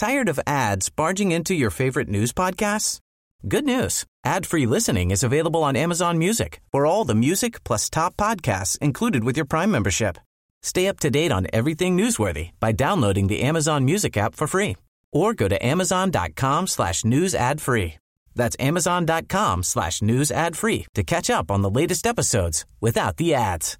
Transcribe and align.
Tired 0.00 0.30
of 0.30 0.40
ads 0.46 0.88
barging 0.88 1.30
into 1.30 1.54
your 1.54 1.68
favorite 1.68 2.08
news 2.08 2.32
podcasts? 2.32 3.00
Good 3.46 3.66
news. 3.66 4.06
Ad-free 4.24 4.64
listening 4.64 5.10
is 5.10 5.22
available 5.22 5.62
on 5.62 5.76
Amazon 5.76 6.16
Music 6.16 6.62
for 6.72 6.86
all 6.86 7.04
the 7.04 7.14
music 7.14 7.62
plus 7.64 7.90
top 7.90 8.16
podcasts 8.16 8.78
included 8.78 9.24
with 9.24 9.36
your 9.36 9.44
Prime 9.44 9.70
membership. 9.70 10.16
Stay 10.62 10.88
up 10.88 11.00
to 11.00 11.10
date 11.10 11.30
on 11.30 11.48
everything 11.52 11.98
newsworthy 11.98 12.52
by 12.60 12.72
downloading 12.72 13.26
the 13.26 13.42
Amazon 13.42 13.84
Music 13.84 14.16
app 14.16 14.34
for 14.34 14.46
free 14.46 14.78
or 15.12 15.34
go 15.34 15.48
to 15.48 15.66
amazon.com 15.66 16.66
slash 16.66 17.04
news 17.04 17.34
ad 17.34 17.60
free. 17.60 17.98
That's 18.34 18.56
amazon.com 18.58 19.62
slash 19.62 20.00
news 20.00 20.30
ad 20.30 20.56
free 20.56 20.86
to 20.94 21.02
catch 21.02 21.28
up 21.28 21.50
on 21.50 21.60
the 21.60 21.70
latest 21.70 22.06
episodes 22.06 22.64
without 22.80 23.18
the 23.18 23.34
ads. 23.34 23.76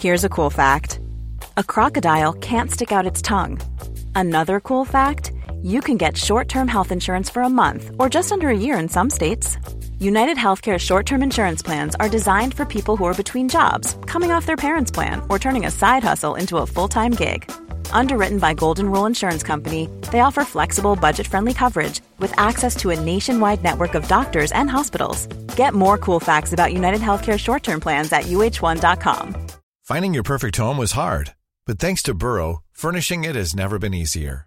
Here's 0.00 0.24
a 0.24 0.28
cool 0.28 0.50
fact. 0.50 0.98
A 1.56 1.62
crocodile 1.62 2.32
can't 2.32 2.72
stick 2.72 2.90
out 2.90 3.06
its 3.06 3.22
tongue. 3.22 3.60
Another 4.16 4.58
cool 4.58 4.84
fact, 4.84 5.30
you 5.62 5.80
can 5.80 5.96
get 5.96 6.16
short-term 6.16 6.68
health 6.68 6.92
insurance 6.92 7.30
for 7.30 7.42
a 7.42 7.48
month 7.48 7.90
or 7.98 8.08
just 8.08 8.32
under 8.32 8.48
a 8.48 8.56
year 8.56 8.78
in 8.78 8.88
some 8.88 9.10
states. 9.10 9.58
United 9.98 10.36
Healthcare 10.36 10.78
short-term 10.78 11.22
insurance 11.22 11.62
plans 11.62 11.94
are 11.96 12.08
designed 12.08 12.54
for 12.54 12.64
people 12.64 12.96
who 12.96 13.04
are 13.04 13.22
between 13.22 13.48
jobs, 13.48 13.96
coming 14.06 14.30
off 14.30 14.46
their 14.46 14.56
parents' 14.56 14.90
plan, 14.90 15.22
or 15.28 15.38
turning 15.38 15.66
a 15.66 15.70
side 15.70 16.02
hustle 16.02 16.34
into 16.34 16.58
a 16.58 16.66
full-time 16.66 17.12
gig. 17.12 17.50
Underwritten 17.92 18.38
by 18.38 18.54
Golden 18.54 18.90
Rule 18.90 19.06
Insurance 19.06 19.42
Company, 19.42 19.88
they 20.10 20.20
offer 20.20 20.44
flexible, 20.44 20.96
budget-friendly 20.96 21.54
coverage 21.54 22.00
with 22.18 22.32
access 22.38 22.76
to 22.76 22.90
a 22.90 23.00
nationwide 23.00 23.62
network 23.62 23.94
of 23.94 24.08
doctors 24.08 24.52
and 24.52 24.70
hospitals. 24.70 25.26
Get 25.56 25.74
more 25.74 25.98
cool 25.98 26.20
facts 26.20 26.52
about 26.52 26.72
United 26.72 27.00
Healthcare 27.00 27.38
short-term 27.38 27.80
plans 27.80 28.12
at 28.12 28.24
uh1.com. 28.24 29.36
Finding 29.82 30.14
your 30.14 30.22
perfect 30.22 30.56
home 30.56 30.78
was 30.78 30.92
hard, 30.92 31.34
but 31.66 31.78
thanks 31.78 32.02
to 32.04 32.14
Burrow, 32.14 32.62
furnishing 32.72 33.24
it 33.24 33.34
has 33.34 33.56
never 33.56 33.78
been 33.78 33.92
easier. 33.92 34.46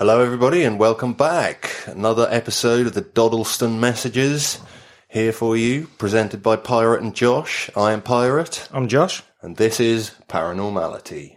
Hello, 0.00 0.22
everybody, 0.22 0.64
and 0.64 0.78
welcome 0.78 1.12
back. 1.12 1.76
Another 1.86 2.26
episode 2.30 2.86
of 2.86 2.94
the 2.94 3.02
Dodleston 3.02 3.80
Messages 3.80 4.58
here 5.08 5.30
for 5.30 5.58
you, 5.58 5.88
presented 5.98 6.42
by 6.42 6.56
Pirate 6.56 7.02
and 7.02 7.14
Josh. 7.14 7.68
I 7.76 7.92
am 7.92 8.00
Pirate, 8.00 8.66
I'm 8.72 8.88
Josh. 8.88 9.22
and 9.42 9.58
this 9.58 9.78
is 9.78 10.12
Paranormality. 10.26 11.36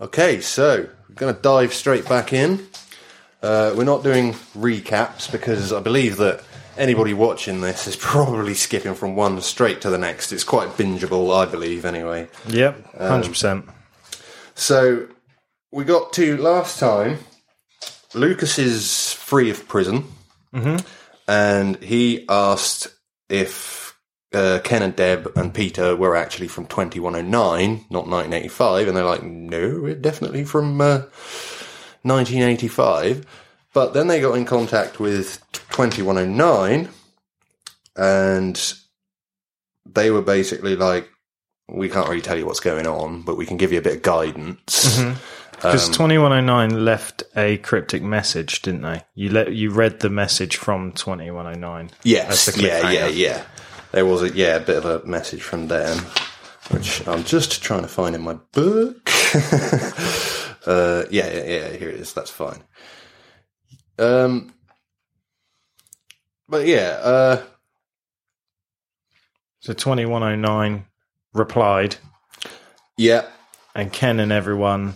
Okay, 0.00 0.40
so 0.40 0.88
we're 1.06 1.14
going 1.14 1.34
to 1.34 1.38
dive 1.42 1.74
straight 1.74 2.08
back 2.08 2.32
in. 2.32 2.66
Uh, 3.42 3.74
we're 3.76 3.84
not 3.84 4.02
doing 4.02 4.32
recaps 4.56 5.30
because 5.30 5.70
I 5.70 5.80
believe 5.80 6.16
that 6.16 6.42
anybody 6.78 7.12
watching 7.12 7.60
this 7.60 7.86
is 7.86 7.96
probably 8.00 8.54
skipping 8.54 8.94
from 8.94 9.16
one 9.16 9.38
straight 9.42 9.82
to 9.82 9.90
the 9.90 9.98
next. 9.98 10.32
It's 10.32 10.44
quite 10.44 10.70
bingeable, 10.78 11.36
I 11.36 11.44
believe, 11.44 11.84
anyway. 11.84 12.28
Yep, 12.48 12.96
hundred 12.96 13.28
percent. 13.28 13.66
So 14.54 15.08
we 15.72 15.84
got 15.84 16.12
to 16.14 16.36
last 16.36 16.78
time. 16.78 17.18
Lukas 18.14 18.58
is 18.58 19.12
free 19.14 19.48
of 19.50 19.66
prison, 19.66 20.04
and 21.26 21.76
he 21.82 22.26
asked 22.28 22.88
if 23.30 23.96
uh, 24.34 24.60
Ken 24.62 24.82
and 24.82 24.94
Deb 24.94 25.32
and 25.34 25.54
Peter 25.54 25.96
were 25.96 26.14
actually 26.14 26.48
from 26.48 26.66
2109, 26.66 27.86
not 27.90 28.06
1985, 28.06 28.88
and 28.88 28.96
they're 28.96 29.04
like, 29.04 29.22
no, 29.22 29.80
we're 29.82 29.94
definitely 29.94 30.44
from 30.44 30.78
uh, 30.80 30.98
1985. 32.02 33.24
But 33.72 33.94
then 33.94 34.08
they 34.08 34.20
got 34.20 34.36
in 34.36 34.44
contact 34.44 35.00
with 35.00 35.42
2109, 35.70 36.90
and 37.96 38.74
they 39.86 40.10
were 40.10 40.20
basically 40.22 40.76
like, 40.76 41.08
we 41.68 41.88
can't 41.88 42.08
really 42.08 42.20
tell 42.20 42.36
you 42.36 42.44
what's 42.44 42.60
going 42.60 42.86
on, 42.86 43.22
but 43.22 43.38
we 43.38 43.46
can 43.46 43.56
give 43.56 43.72
you 43.72 43.78
a 43.78 43.82
bit 43.82 43.96
of 43.96 44.02
guidance. 44.02 44.98
Because 45.62 46.00
oh 46.00 46.40
nine 46.40 46.84
left 46.84 47.22
a 47.36 47.58
cryptic 47.58 48.02
message, 48.02 48.62
didn't 48.62 48.82
they? 48.82 49.04
You 49.14 49.30
let 49.30 49.52
you 49.54 49.70
read 49.70 50.00
the 50.00 50.10
message 50.10 50.56
from 50.56 50.90
twenty 50.90 51.30
one 51.30 51.46
oh 51.46 51.54
nine. 51.54 51.90
Yes, 52.02 52.46
That's 52.46 52.56
the 52.56 52.64
yeah, 52.64 52.90
yeah, 52.90 53.06
yeah. 53.06 53.44
There 53.92 54.04
was 54.04 54.22
a 54.22 54.30
yeah 54.30 54.56
a 54.56 54.60
bit 54.60 54.76
of 54.76 54.84
a 54.84 55.06
message 55.06 55.40
from 55.42 55.68
them, 55.68 55.98
which 56.70 57.06
I'm 57.06 57.22
just 57.22 57.62
trying 57.62 57.82
to 57.82 57.88
find 57.88 58.16
in 58.16 58.22
my 58.22 58.34
book. 58.52 59.08
uh, 60.66 61.04
yeah, 61.10 61.30
yeah, 61.30 61.44
yeah. 61.44 61.68
Here 61.76 61.90
it 61.90 62.00
is. 62.00 62.12
That's 62.12 62.30
fine. 62.30 62.64
Um, 64.00 64.52
but 66.48 66.66
yeah, 66.66 66.98
uh, 67.02 67.42
So 69.60 69.74
twenty 69.74 70.06
one 70.06 70.24
oh 70.24 70.34
nine 70.34 70.86
replied, 71.32 71.96
yeah, 72.96 73.26
and 73.76 73.92
Ken 73.92 74.18
and 74.18 74.32
everyone 74.32 74.94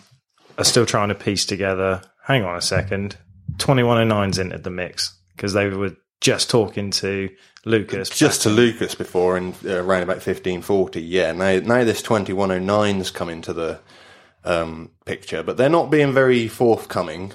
are 0.59 0.65
still 0.65 0.87
trying 0.87 1.09
to 1.09 1.15
piece 1.15 1.47
together. 1.47 2.03
Hang 2.25 2.45
on 2.45 2.57
a 2.57 2.61
second, 2.61 3.17
twenty 3.59 3.83
one 3.83 3.99
oh 3.99 4.15
9's 4.15 4.39
entered 4.39 4.65
the 4.65 4.71
mix 4.71 5.17
because 5.35 5.53
they 5.53 5.69
were 5.69 5.97
just 6.21 6.49
talking 6.51 6.91
to 6.91 7.29
Lukas. 7.65 8.09
just 8.11 8.43
to 8.43 8.49
Lukas 8.49 8.95
before 8.95 9.37
in 9.37 9.55
uh, 9.65 9.83
around 9.83 10.03
about 10.03 10.17
1540. 10.17 11.01
Yeah, 11.03 11.33
now 11.33 11.59
now 11.61 11.85
this 11.85 12.03
2109's 12.03 13.11
come 13.11 13.29
into 13.29 13.53
the 13.53 13.81
um, 14.45 14.91
picture, 15.05 15.43
but 15.43 15.57
they're 15.57 15.69
not 15.69 15.91
being 15.91 16.13
very 16.13 16.49
forthcoming. 16.49 17.33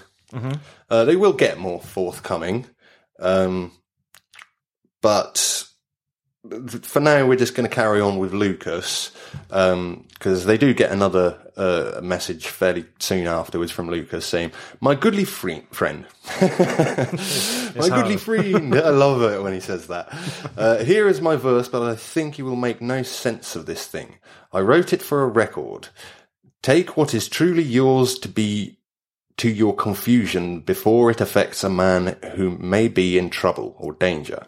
Uh, 0.89 1.03
they 1.03 1.17
will 1.17 1.33
get 1.33 1.57
more 1.59 1.81
forthcoming, 1.81 2.65
um, 3.19 3.73
but 5.01 5.65
for 6.81 6.99
now 6.99 7.25
we're 7.27 7.35
just 7.35 7.53
going 7.53 7.69
to 7.69 7.73
carry 7.75 8.01
on 8.01 8.17
with 8.17 8.33
Lukas 8.33 9.11
because 9.47 10.45
they 10.45 10.57
do 10.57 10.73
get 10.73 10.91
another 10.91 11.37
uh, 11.55 12.01
message 12.01 12.47
fairly 12.47 12.85
soon 12.99 13.27
afterwards 13.27 13.71
from 13.71 13.89
Lukas 13.89 14.25
saying, 14.25 14.51
"My 14.79 14.95
goodly 14.95 15.23
free- 15.23 15.67
friend, 15.71 16.05
my 16.41 17.89
goodly 17.89 18.17
friend." 18.17 18.75
I 18.75 18.89
love 18.89 19.21
it 19.21 19.43
when 19.43 19.53
he 19.53 19.59
says 19.59 19.87
that. 19.87 20.07
Uh, 20.57 20.83
here 20.83 21.07
is 21.07 21.21
my 21.21 21.35
verse, 21.35 21.67
but 21.67 21.83
I 21.83 21.95
think 21.95 22.39
you 22.39 22.45
will 22.45 22.55
make 22.55 22.81
no 22.81 23.03
sense 23.03 23.55
of 23.55 23.67
this 23.67 23.85
thing. 23.85 24.17
I 24.51 24.61
wrote 24.61 24.93
it 24.93 25.03
for 25.03 25.21
a 25.23 25.27
record. 25.27 25.89
Take 26.63 26.97
what 26.97 27.13
is 27.13 27.27
truly 27.27 27.63
yours 27.63 28.17
to 28.19 28.27
be 28.27 28.79
to 29.37 29.49
your 29.49 29.75
confusion 29.75 30.59
before 30.59 31.11
it 31.11 31.21
affects 31.21 31.63
a 31.63 31.69
man 31.69 32.17
who 32.35 32.57
may 32.57 32.87
be 32.87 33.17
in 33.17 33.29
trouble 33.29 33.75
or 33.79 33.93
danger. 33.93 34.45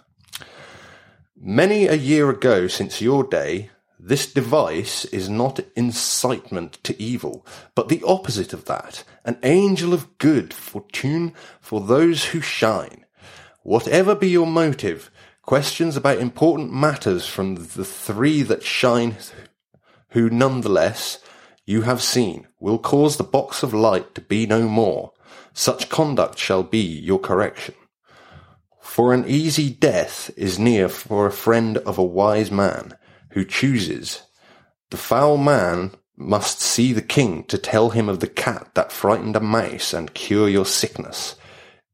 Many 1.46 1.88
a 1.88 1.96
year 1.96 2.30
ago 2.30 2.68
since 2.68 3.02
your 3.02 3.26
day, 3.26 3.70
this 4.00 4.32
device 4.32 5.04
is 5.04 5.28
not 5.28 5.60
incitement 5.76 6.82
to 6.86 7.02
evil, 7.04 7.46
but 7.76 7.90
the 7.90 8.02
opposite 8.08 8.54
of 8.54 8.64
that, 8.64 9.04
an 9.26 9.40
angel 9.44 9.94
of 9.94 10.18
good 10.20 10.54
fortune 10.54 11.34
for 11.60 11.82
those 11.82 12.28
who 12.28 12.40
shine. 12.40 13.04
Whatever 13.62 14.16
be 14.16 14.30
your 14.30 14.48
motive, 14.48 15.12
questions 15.42 15.98
about 15.98 16.20
important 16.20 16.72
matters 16.72 17.28
from 17.28 17.56
the 17.56 17.84
three 17.84 18.42
that 18.44 18.64
shine, 18.64 19.18
who 20.12 20.30
nonetheless 20.30 21.20
you 21.66 21.82
have 21.82 22.02
seen, 22.02 22.48
will 22.62 22.80
cause 22.80 23.18
the 23.18 23.24
box 23.26 23.64
of 23.64 23.74
light 23.74 24.16
to 24.16 24.22
be 24.22 24.46
no 24.48 24.66
more. 24.70 25.12
Such 25.52 25.90
conduct 25.90 26.40
shall 26.40 26.64
be 26.64 26.80
your 26.80 27.20
correction. 27.20 27.76
For 28.94 29.12
an 29.12 29.26
easy 29.28 29.72
death 29.72 30.30
is 30.38 30.60
near 30.60 30.88
for 30.88 31.26
a 31.26 31.32
friend 31.32 31.80
of 31.80 31.98
a 31.98 32.04
wise 32.04 32.52
man 32.52 32.96
who 33.32 33.44
chooses. 33.44 34.22
The 34.92 34.98
foul 34.98 35.38
man 35.38 35.94
must 36.16 36.62
see 36.62 36.94
the 36.94 37.02
king 37.02 37.44
to 37.46 37.58
tell 37.58 37.90
him 37.90 38.08
of 38.08 38.20
the 38.20 38.28
cat 38.28 38.70
that 38.76 38.92
frightened 38.92 39.36
a 39.36 39.40
mouse 39.40 39.94
and 39.96 40.14
cure 40.14 40.48
your 40.48 40.68
sickness. 40.68 41.36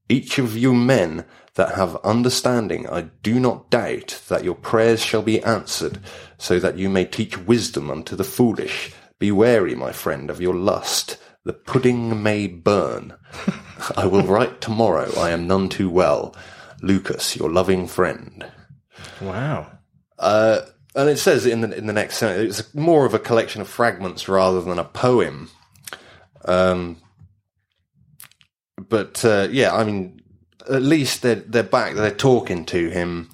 Each 0.09 0.39
of 0.39 0.57
you 0.57 0.73
men 0.73 1.23
that 1.53 1.75
have 1.75 1.95
understanding, 2.03 2.85
I 2.89 3.03
do 3.23 3.39
not 3.39 3.71
doubt 3.71 4.21
that 4.27 4.43
your 4.43 4.55
prayers 4.55 4.99
shall 4.99 5.21
be 5.21 5.41
answered, 5.41 5.99
so 6.37 6.59
that 6.59 6.77
you 6.77 6.89
may 6.89 7.05
teach 7.05 7.37
wisdom 7.37 7.89
unto 7.89 8.17
the 8.17 8.25
foolish. 8.25 8.91
Be 9.19 9.31
wary, 9.31 9.73
my 9.73 9.93
friend, 9.93 10.29
of 10.29 10.41
your 10.41 10.53
lust. 10.53 11.17
The 11.45 11.53
pudding 11.53 12.21
may 12.21 12.47
burn. 12.47 13.13
I 13.95 14.05
will 14.05 14.23
write 14.23 14.59
tomorrow. 14.59 15.09
I 15.17 15.29
am 15.29 15.47
none 15.47 15.69
too 15.69 15.89
well. 15.89 16.35
Lukas, 16.81 17.35
your 17.35 17.49
loving 17.51 17.87
friend. 17.87 18.45
wow. 19.21 19.67
Uh, 20.17 20.61
and 20.95 21.09
it 21.09 21.17
says 21.17 21.45
in 21.45 21.61
the 21.61 21.77
in 21.77 21.85
the 21.87 21.93
next 21.93 22.17
sentence, 22.17 22.59
it's 22.59 22.73
more 22.75 23.05
of 23.05 23.13
a 23.13 23.19
collection 23.19 23.61
of 23.61 23.67
fragments 23.69 24.27
rather 24.27 24.61
than 24.61 24.79
a 24.79 24.83
poem. 24.83 25.49
Um, 26.45 26.97
but 28.89 29.23
uh, 29.25 29.47
yeah, 29.51 29.75
I 29.75 29.83
mean, 29.83 30.21
at 30.69 30.81
least 30.81 31.21
they're 31.21 31.35
they're 31.35 31.63
back. 31.63 31.95
They're 31.95 32.11
talking 32.11 32.65
to 32.65 32.89
him, 32.89 33.29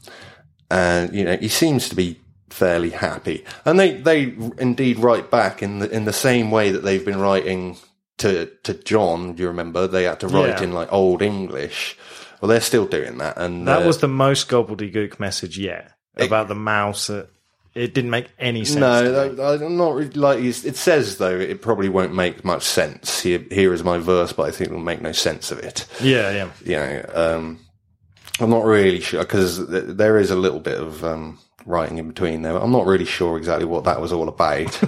and 0.70 1.14
you 1.14 1.24
know 1.24 1.38
he 1.38 1.48
seems 1.48 1.90
to 1.90 1.96
be 1.96 2.20
fairly 2.50 2.90
happy. 2.92 3.46
And 3.64 3.80
they 3.80 3.94
they 3.96 4.34
indeed 4.58 5.00
write 5.00 5.32
back 5.32 5.64
in 5.64 5.80
the 5.80 5.90
in 5.90 6.06
the 6.06 6.14
same 6.14 6.52
way 6.52 6.72
that 6.72 6.84
they've 6.84 7.06
been 7.06 7.20
writing 7.20 7.78
to 8.18 8.48
to 8.64 8.74
John. 8.74 9.34
Do 9.34 9.44
you 9.44 9.48
remember 9.50 9.88
they 9.88 10.04
had 10.04 10.20
to 10.22 10.28
write 10.28 10.60
Yeah. 10.60 10.64
in 10.64 10.74
like 10.74 10.92
old 10.92 11.22
English? 11.22 11.98
Well, 12.46 12.52
they're 12.52 12.62
still 12.62 12.86
doing 12.86 13.18
that, 13.18 13.38
and 13.38 13.68
That 13.68 13.82
uh, 13.82 13.88
was 13.88 13.98
the 13.98 14.08
most 14.08 14.50
gobbledygook 14.50 15.20
message 15.20 15.58
yet 15.58 15.94
about 16.16 16.48
the 16.48 16.54
mouse. 16.54 17.08
That 17.08 17.30
it 17.74 17.96
didn't 17.96 18.12
make 18.12 18.28
any 18.38 18.66
sense. 18.66 18.82
No, 18.82 19.36
I'm 19.42 19.78
not 19.78 19.96
really 19.96 20.12
like 20.12 20.44
it 20.44 20.76
says 20.76 21.18
though. 21.18 21.40
It 21.40 21.64
probably 21.64 21.90
won't 21.90 22.14
make 22.14 22.46
much 22.46 22.62
sense. 22.62 23.20
Here, 23.20 23.44
here 23.50 23.74
is 23.74 23.84
my 23.84 23.98
verse, 23.98 24.32
but 24.32 24.44
I 24.44 24.52
think 24.52 24.70
it'll 24.70 24.80
make 24.80 25.02
no 25.02 25.12
sense 25.12 25.50
of 25.50 25.58
it. 25.58 25.88
Yeah, 26.00 26.30
yeah. 26.30 26.52
You 26.64 26.76
know, 26.76 27.12
um, 27.16 27.60
I'm 28.40 28.52
not 28.52 28.64
really 28.64 29.00
sure 29.00 29.24
because 29.24 29.68
th- 29.68 29.86
there 29.88 30.20
is 30.20 30.30
a 30.30 30.36
little 30.36 30.60
bit 30.60 30.80
of 30.80 31.04
um, 31.04 31.40
writing 31.66 31.98
in 31.98 32.10
between 32.10 32.44
there. 32.44 32.56
I'm 32.56 32.72
not 32.72 32.86
really 32.86 33.06
sure 33.06 33.40
exactly 33.40 33.66
what 33.66 33.86
that 33.86 34.00
was 34.00 34.14
all 34.14 34.30
about. 34.30 34.80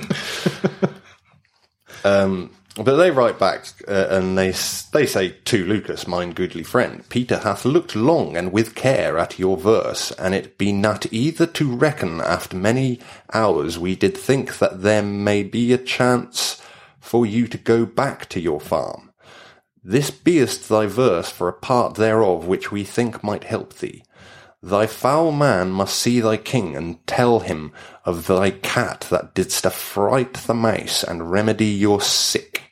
um, 2.04 2.51
but 2.77 2.95
they 2.97 3.09
write 3.09 3.39
back 3.39 3.65
uh, 3.88 4.07
and 4.09 4.38
they 4.38 4.51
they 4.91 5.06
say 5.06 5.29
to 5.45 5.65
Lukas, 5.65 6.07
mine 6.07 6.33
goodly 6.33 6.63
friend, 6.63 7.07
Peter 7.09 7.39
hath 7.39 7.65
looked 7.65 7.95
long 7.95 8.38
and 8.38 8.51
with 8.51 8.75
care 8.75 9.18
at 9.18 9.39
your 9.39 9.57
verse, 9.57 10.12
and 10.12 10.35
it 10.35 10.57
be 10.57 10.71
not 10.71 11.12
either 11.12 11.47
to 11.47 11.75
reckon 11.75 12.21
after 12.21 12.56
many 12.56 13.00
hours 13.33 13.79
we 13.79 13.95
did 13.95 14.15
think 14.15 14.59
that 14.59 14.83
there 14.83 15.01
may 15.01 15.41
be 15.41 15.74
a 15.74 15.77
chance 15.77 16.62
for 17.00 17.25
you 17.25 17.47
to 17.47 17.57
go 17.57 17.85
back 17.85 18.29
to 18.29 18.39
your 18.39 18.59
farm. 18.59 19.12
This 19.83 20.12
beest 20.12 20.69
thy 20.69 20.85
verse 20.85 21.31
for 21.31 21.47
a 21.47 21.53
part 21.53 21.95
thereof 21.95 22.45
which 22.45 22.71
we 22.71 22.83
think 22.83 23.23
might 23.23 23.45
help 23.45 23.73
thee. 23.75 24.03
Thy 24.62 24.85
foul 24.85 25.31
man 25.31 25.71
must 25.71 25.97
see 25.97 26.19
thy 26.19 26.38
king 26.38 26.75
and 26.75 27.06
tell 27.07 27.39
him 27.39 27.71
of 28.03 28.27
thy 28.27 28.51
cat 28.51 29.07
that 29.09 29.33
didst 29.33 29.65
affright 29.65 30.33
the 30.33 30.53
mouse 30.53 31.03
and 31.03 31.31
remedy 31.31 31.68
your 31.68 32.01
sick. 32.01 32.67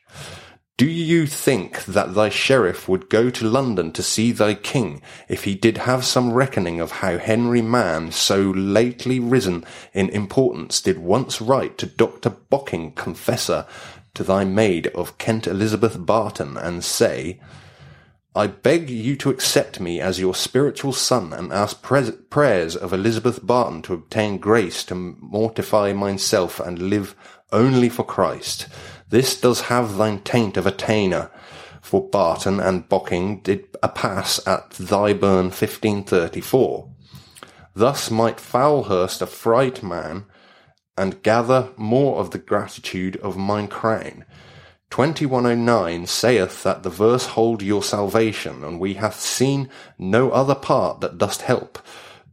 Do 0.77 0.87
you 0.87 1.25
think 1.25 1.85
that 1.85 2.15
thy 2.15 2.27
sheriff 2.27 2.89
would 2.89 3.09
go 3.09 3.29
to 3.29 3.47
London 3.47 3.93
to 3.93 4.03
see 4.03 4.33
thy 4.33 4.55
king 4.55 5.01
if 5.29 5.45
he 5.45 5.55
did 5.55 5.77
have 5.77 6.03
some 6.03 6.33
reckoning 6.33 6.81
of 6.81 6.91
how 6.91 7.17
Henry 7.17 7.61
Mann, 7.61 8.11
so 8.11 8.51
lately 8.51 9.17
risen 9.17 9.63
in 9.93 10.09
importance, 10.09 10.81
did 10.81 10.97
once 10.97 11.39
write 11.39 11.77
to 11.77 11.85
Dr. 11.85 12.31
Bocking, 12.51 12.93
confessor, 12.93 13.65
to 14.15 14.23
thy 14.25 14.43
maid 14.43 14.87
of 14.87 15.17
Kent 15.17 15.47
Elizabeth 15.47 16.05
Barton, 16.05 16.57
and 16.57 16.83
say, 16.83 17.39
I 18.35 18.47
beg 18.47 18.89
you 18.89 19.15
to 19.15 19.29
accept 19.29 19.79
me 19.79 20.01
as 20.01 20.19
your 20.19 20.35
spiritual 20.35 20.91
son 20.91 21.31
and 21.31 21.53
ask 21.53 21.81
pres- 21.81 22.11
prayers 22.29 22.75
of 22.75 22.91
Elizabeth 22.91 23.39
Barton 23.47 23.81
to 23.83 23.93
obtain 23.93 24.39
grace 24.39 24.83
to 24.85 24.95
mortify 24.95 25.93
myself 25.93 26.59
and 26.59 26.89
live 26.89 27.15
only 27.53 27.87
for 27.87 28.03
Christ. 28.03 28.67
This 29.09 29.39
does 29.39 29.61
have 29.61 29.97
thine 29.97 30.19
taint 30.19 30.57
of 30.57 30.65
attainder, 30.65 31.29
for 31.81 32.09
Barton 32.09 32.59
and 32.59 32.89
Bocking 32.89 33.43
did 33.43 33.67
a 33.83 33.87
pass 33.87 34.39
at 34.47 34.71
Tyburn 34.71 35.51
1534. 35.51 36.89
Thus 37.75 38.09
might 38.09 38.37
Foulhurst 38.37 39.21
affright 39.21 39.83
man 39.83 40.25
and 40.97 41.21
gather 41.21 41.69
more 41.77 42.17
of 42.19 42.31
the 42.31 42.37
gratitude 42.37 43.17
of 43.17 43.37
mine 43.37 43.67
crown. 43.67 44.25
2109 44.89 46.05
saith 46.07 46.63
that 46.63 46.83
the 46.83 46.89
verse 46.89 47.27
hold 47.27 47.61
your 47.61 47.83
salvation, 47.83 48.63
and 48.63 48.79
we 48.79 48.93
hath 48.93 49.19
seen 49.19 49.69
no 49.99 50.31
other 50.31 50.55
part 50.55 51.01
that 51.01 51.17
dost 51.17 51.41
help. 51.41 51.79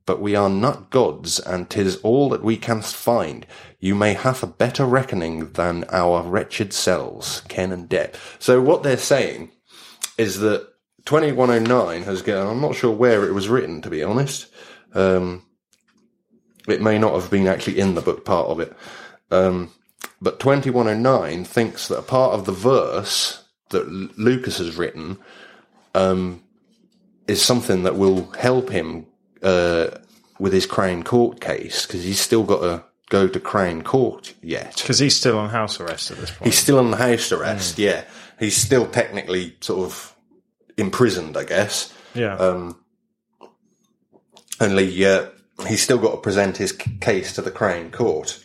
But 0.05 0.21
we 0.21 0.35
are 0.35 0.51
not 0.51 0.91
gods, 0.91 1.39
and 1.39 1.71
'tis 1.71 1.97
all 1.97 2.29
that 2.31 2.43
we 2.43 2.57
can 2.57 2.83
find. 2.83 3.47
You 3.79 3.95
may 3.95 4.15
have 4.15 4.43
a 4.43 4.47
better 4.47 4.85
reckoning 4.85 5.53
than 5.53 5.85
our 5.91 6.23
wretched 6.23 6.73
selves, 6.73 7.43
Ken 7.49 7.73
and 7.73 7.89
Deb. 7.89 8.15
So 8.39 8.61
what 8.61 8.83
they're 8.83 8.97
saying 8.97 9.51
is 10.19 10.41
that 10.41 10.69
2109 11.05 12.03
has 12.03 12.23
gone, 12.23 12.49
I'm 12.49 12.61
not 12.61 12.75
sure 12.75 12.95
where 12.95 13.27
it 13.27 13.35
was 13.35 13.49
written, 13.49 13.83
to 13.83 13.91
be 13.91 14.03
honest. 14.03 14.47
Um, 14.95 15.43
it 16.69 16.81
may 16.81 16.99
not 16.99 17.15
have 17.15 17.31
been 17.31 17.49
actually 17.49 17.81
in 17.81 17.95
the 17.95 18.01
book 18.01 18.25
part 18.25 18.49
of 18.49 18.61
it. 18.61 18.73
Um, 19.31 19.73
but 20.21 20.39
2109 20.39 21.45
thinks 21.45 21.89
that 21.89 21.99
a 21.99 22.03
part 22.03 22.35
of 22.35 22.45
the 22.45 22.53
verse 22.53 23.45
that 23.71 23.89
Lukas 23.89 24.59
has 24.59 24.77
written 24.77 25.19
um, 25.95 26.43
is 27.27 27.45
something 27.45 27.83
that 27.83 27.97
will 27.97 28.31
help 28.33 28.71
him 28.71 29.07
uh, 29.43 29.89
with 30.39 30.53
his 30.53 30.67
Crown 30.67 31.03
Court 31.03 31.41
case 31.41 31.87
because 31.87 32.05
he's 32.05 32.21
still 32.21 32.43
got 32.45 32.61
to 32.61 32.85
go 33.11 33.29
to 33.29 33.39
Crown 33.41 33.83
Court 33.83 34.35
yet. 34.43 34.77
Because 34.77 34.99
he's 34.99 35.17
still 35.17 35.39
on 35.39 35.51
house 35.51 35.79
arrest 35.81 36.11
at 36.11 36.19
this 36.19 36.31
point. 36.31 36.45
He's 36.45 36.59
still 36.59 36.79
on 36.79 36.93
house 36.93 37.31
arrest, 37.31 37.79
yeah. 37.79 38.05
He's 38.39 38.57
still 38.57 38.87
technically 38.87 39.57
sort 39.61 39.85
of 39.85 40.17
imprisoned, 40.77 41.37
I 41.37 41.45
guess. 41.45 41.93
yeah. 42.15 42.37
Um, 42.37 42.79
only 44.61 45.05
uh, 45.05 45.27
he's 45.67 45.83
still 45.83 45.99
got 45.99 46.13
to 46.13 46.17
present 46.19 46.57
his 46.57 46.73
case 46.73 47.33
to 47.35 47.43
the 47.43 47.51
Crown 47.51 47.91
Court. 47.91 48.45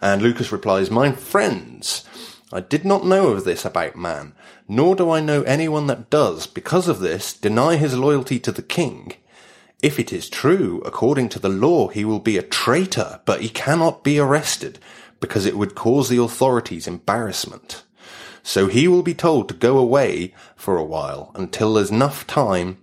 And 0.00 0.20
Lukas 0.20 0.50
replies, 0.50 0.90
My 0.90 1.12
friends, 1.12 2.04
I 2.52 2.60
did 2.60 2.84
not 2.84 3.06
know 3.06 3.28
of 3.28 3.44
this 3.44 3.64
about 3.64 3.96
man, 3.96 4.34
nor 4.68 4.96
do 4.96 5.10
I 5.10 5.20
know 5.20 5.42
anyone 5.42 5.86
that 5.86 6.10
does, 6.10 6.46
because 6.46 6.88
of 6.88 6.98
this, 7.00 7.32
deny 7.32 7.76
his 7.76 7.96
loyalty 7.96 8.38
to 8.40 8.52
the 8.52 8.62
king. 8.62 9.14
If 9.82 9.98
it 9.98 10.12
is 10.12 10.30
true, 10.30 10.80
according 10.84 11.28
to 11.30 11.40
the 11.40 11.48
law, 11.48 11.88
he 11.88 12.04
will 12.04 12.20
be 12.20 12.38
a 12.38 12.42
traitor, 12.42 13.20
but 13.24 13.40
he 13.40 13.48
cannot 13.48 14.04
be 14.04 14.18
arrested, 14.20 14.78
because 15.20 15.44
it 15.44 15.56
would 15.56 15.74
cause 15.74 16.08
the 16.08 16.22
authorities 16.22 16.86
embarrassment. 16.86 17.82
So 18.44 18.68
he 18.68 18.86
will 18.86 19.02
be 19.02 19.14
told 19.14 19.48
to 19.48 19.54
go 19.54 19.78
away 19.78 20.34
for 20.54 20.76
a 20.76 20.84
while 20.84 21.32
until 21.34 21.76
enough 21.78 22.26
time 22.28 22.78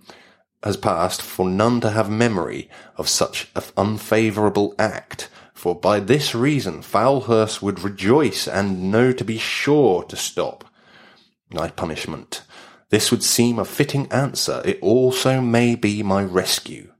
has 0.62 0.76
passed 0.76 1.22
for 1.22 1.48
none 1.48 1.80
to 1.80 1.90
have 1.90 2.10
memory 2.10 2.68
of 2.96 3.08
such 3.08 3.50
an 3.56 3.62
unfavourable 3.78 4.74
act. 4.78 5.30
For 5.54 5.74
by 5.74 6.00
this 6.00 6.34
reason 6.34 6.82
Foulhurst 6.82 7.62
would 7.62 7.80
rejoice 7.80 8.46
and 8.46 8.90
know 8.90 9.12
to 9.12 9.24
be 9.24 9.38
sure 9.38 10.02
to 10.04 10.16
stop 10.16 10.64
my 11.50 11.68
punishment. 11.68 12.42
This 12.90 13.10
would 13.10 13.22
seem 13.22 13.58
a 13.58 13.64
fitting 13.64 14.10
answer. 14.12 14.62
It 14.64 14.78
also 14.82 15.40
may 15.40 15.76
be 15.76 16.02
my 16.02 16.22
rescue. 16.22 16.92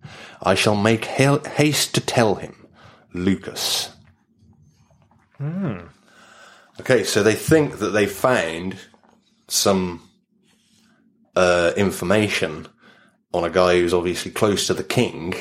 I 0.42 0.54
shall 0.54 0.76
make 0.76 1.04
ha- 1.04 1.42
haste 1.56 1.94
to 1.96 2.00
tell 2.00 2.36
him, 2.36 2.66
Lukas. 3.12 3.90
Okay, 6.80 7.04
so 7.04 7.22
they 7.22 7.34
think 7.34 7.78
that 7.78 7.90
they 7.90 8.06
found 8.06 8.76
some 9.48 10.08
uh, 11.36 11.72
information 11.76 12.68
on 13.34 13.44
a 13.44 13.50
guy 13.50 13.74
who's 13.78 13.94
obviously 13.94 14.30
close 14.30 14.66
to 14.66 14.74
the 14.74 14.84
king, 14.84 15.34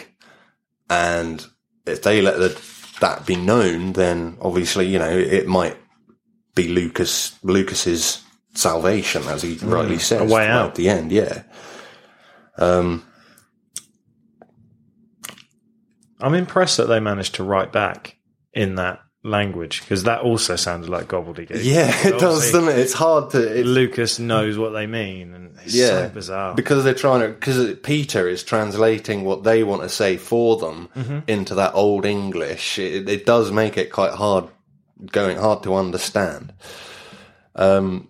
and 0.89 1.45
if 1.85 2.01
they 2.01 2.21
let 2.21 2.37
the, 2.37 2.59
that 3.01 3.25
be 3.25 3.35
known, 3.35 3.93
then 3.93 4.37
obviously 4.41 4.87
you 4.87 4.99
know 4.99 5.09
it 5.09 5.47
might 5.47 5.77
be 6.55 6.67
Lukas 6.67 7.37
Lukas's 7.43 8.23
salvation, 8.55 9.23
as 9.23 9.41
he 9.41 9.55
rightly 9.63 9.99
says, 9.99 10.31
way 10.31 10.47
out. 10.47 10.69
at 10.69 10.75
the 10.75 10.89
end. 10.89 11.11
Yeah, 11.11 11.43
I'm 16.21 16.33
impressed 16.33 16.77
that 16.77 16.85
they 16.87 16.99
managed 16.99 17.35
to 17.35 17.43
write 17.43 17.71
back 17.71 18.17
in 18.53 18.75
that 18.75 18.99
language 19.23 19.81
because 19.81 20.03
that 20.03 20.21
also 20.21 20.55
sounded 20.55 20.89
like 20.89 21.07
gobbledygook. 21.07 21.59
yeah, 21.63 21.91
it 22.07 22.19
does, 22.19 22.51
doesn't 22.51 22.69
it? 22.69 22.77
It's 22.79 22.93
hard 22.93 23.31
to. 23.31 23.59
It, 23.59 23.65
Lukas 23.65 24.19
knows 24.19 24.57
what 24.57 24.71
they 24.71 24.85
mean, 24.85 25.33
and 25.33 25.57
it's 25.63 25.73
yeah, 25.73 26.07
so 26.07 26.09
bizarre. 26.09 26.55
because 26.55 26.83
they're 26.83 26.93
trying 26.93 27.21
to. 27.21 27.29
Because 27.29 27.75
Peter 27.83 28.27
is 28.27 28.43
translating 28.43 29.23
what 29.23 29.43
they 29.43 29.63
want 29.63 29.81
to 29.83 29.89
say 29.89 30.17
for 30.17 30.57
them 30.57 30.89
Mm-hmm. 30.95 31.19
into 31.27 31.55
that 31.55 31.73
old 31.73 32.05
English. 32.05 32.79
It, 32.79 33.07
it 33.07 33.25
does 33.25 33.51
make 33.51 33.77
it 33.77 33.91
quite 33.91 34.13
hard, 34.13 34.45
going 35.11 35.37
hard 35.37 35.63
to 35.63 35.75
understand. 35.75 36.53
Um, 37.55 38.08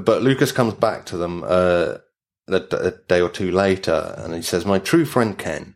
but 0.00 0.22
Lukas 0.22 0.52
comes 0.52 0.74
back 0.74 1.06
to 1.06 1.16
them 1.16 1.42
uh, 1.44 1.96
a, 2.48 2.62
a 2.72 2.90
day 3.08 3.20
or 3.20 3.28
two 3.28 3.50
later, 3.50 4.14
and 4.18 4.34
he 4.34 4.42
says, 4.42 4.64
"My 4.66 4.78
true 4.78 5.04
friend 5.04 5.36
Ken." 5.38 5.74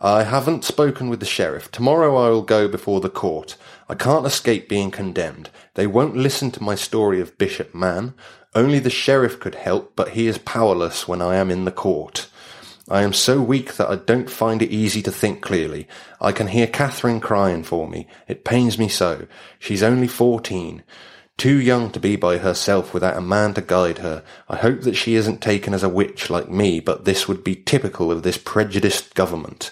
I 0.00 0.24
haven't 0.24 0.64
spoken 0.64 1.08
with 1.08 1.20
the 1.20 1.26
sheriff. 1.26 1.70
Tomorrow 1.70 2.14
I 2.16 2.28
will 2.28 2.42
go 2.42 2.68
before 2.68 3.00
the 3.00 3.08
court. 3.08 3.56
I 3.88 3.94
can't 3.94 4.26
escape 4.26 4.68
being 4.68 4.90
condemned. 4.90 5.48
They 5.74 5.86
won't 5.86 6.16
listen 6.16 6.50
to 6.52 6.62
my 6.62 6.74
story 6.74 7.20
of 7.22 7.38
Bishop 7.38 7.74
Man. 7.74 8.12
Only 8.54 8.80
the 8.80 8.90
sheriff 8.90 9.40
could 9.40 9.54
help, 9.54 9.96
but 9.96 10.10
he 10.10 10.26
is 10.26 10.36
powerless 10.36 11.08
when 11.08 11.22
I 11.22 11.36
am 11.36 11.50
in 11.50 11.64
the 11.64 11.72
court. 11.72 12.28
I 12.88 13.02
am 13.02 13.14
so 13.14 13.40
weak 13.40 13.76
that 13.76 13.88
I 13.88 13.96
don't 13.96 14.28
find 14.28 14.60
it 14.60 14.70
easy 14.70 15.00
to 15.02 15.10
think 15.10 15.40
clearly. 15.40 15.88
I 16.20 16.32
can 16.32 16.48
hear 16.48 16.66
Catherine 16.66 17.20
crying 17.20 17.62
for 17.62 17.88
me. 17.88 18.06
It 18.28 18.44
pains 18.44 18.78
me 18.78 18.88
so. 18.88 19.26
She's 19.58 19.82
only 19.82 20.08
fourteen. 20.08 20.82
Too 21.36 21.60
young 21.60 21.90
to 21.90 22.00
be 22.00 22.16
by 22.16 22.38
herself 22.38 22.94
without 22.94 23.16
a 23.16 23.20
man 23.20 23.54
to 23.54 23.60
guide 23.60 23.98
her. 23.98 24.22
I 24.48 24.56
hope 24.56 24.82
that 24.82 24.96
she 24.96 25.14
isn't 25.14 25.40
taken 25.40 25.74
as 25.74 25.82
a 25.82 25.88
witch 25.88 26.30
like 26.30 26.48
me, 26.48 26.80
but 26.80 27.04
this 27.04 27.26
would 27.26 27.42
be 27.42 27.56
typical 27.56 28.12
of 28.12 28.22
this 28.22 28.38
prejudiced 28.38 29.14
government. 29.14 29.70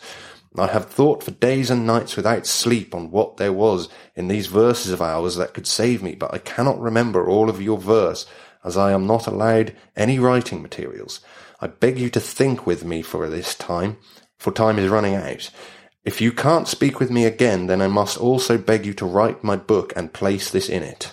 I 0.59 0.67
have 0.67 0.91
thought 0.91 1.23
for 1.23 1.31
days 1.31 1.71
and 1.71 1.87
nights 1.87 2.15
without 2.17 2.47
sleep 2.47 2.95
on 2.95 3.11
what 3.11 3.39
there 3.39 3.53
was 3.53 3.89
in 4.15 4.29
these 4.29 4.49
verses 4.49 4.93
of 4.93 5.01
ours 5.01 5.37
that 5.37 5.55
could 5.55 5.67
save 5.67 6.03
me, 6.03 6.15
but 6.15 6.35
I 6.35 6.39
cannot 6.39 6.81
remember 6.81 7.27
all 7.27 7.49
of 7.49 7.63
your 7.63 7.79
verse, 7.79 8.27
as 8.63 8.77
I 8.77 8.93
am 8.93 9.07
not 9.07 9.27
allowed 9.27 9.75
any 9.97 10.19
writing 10.19 10.61
materials. 10.61 11.21
I 11.61 11.69
beg 11.69 11.99
you 11.99 12.11
to 12.11 12.21
think 12.21 12.67
with 12.67 12.85
me 12.85 13.01
for 13.01 13.31
this 13.31 13.55
time, 13.55 13.97
for 14.37 14.53
time 14.53 14.79
is 14.79 14.91
running 14.91 15.15
out. 15.15 15.51
If 16.05 16.21
you 16.21 16.33
can't 16.33 16.69
speak 16.69 16.99
with 16.99 17.11
me 17.11 17.25
again, 17.25 17.67
then 17.67 17.81
I 17.81 17.87
must 17.87 18.19
also 18.19 18.59
beg 18.59 18.85
you 18.85 18.93
to 18.95 19.07
write 19.07 19.45
my 19.45 19.57
book 19.57 19.93
and 19.95 20.13
place 20.13 20.51
this 20.51 20.69
in 20.69 20.83
it. 20.83 21.13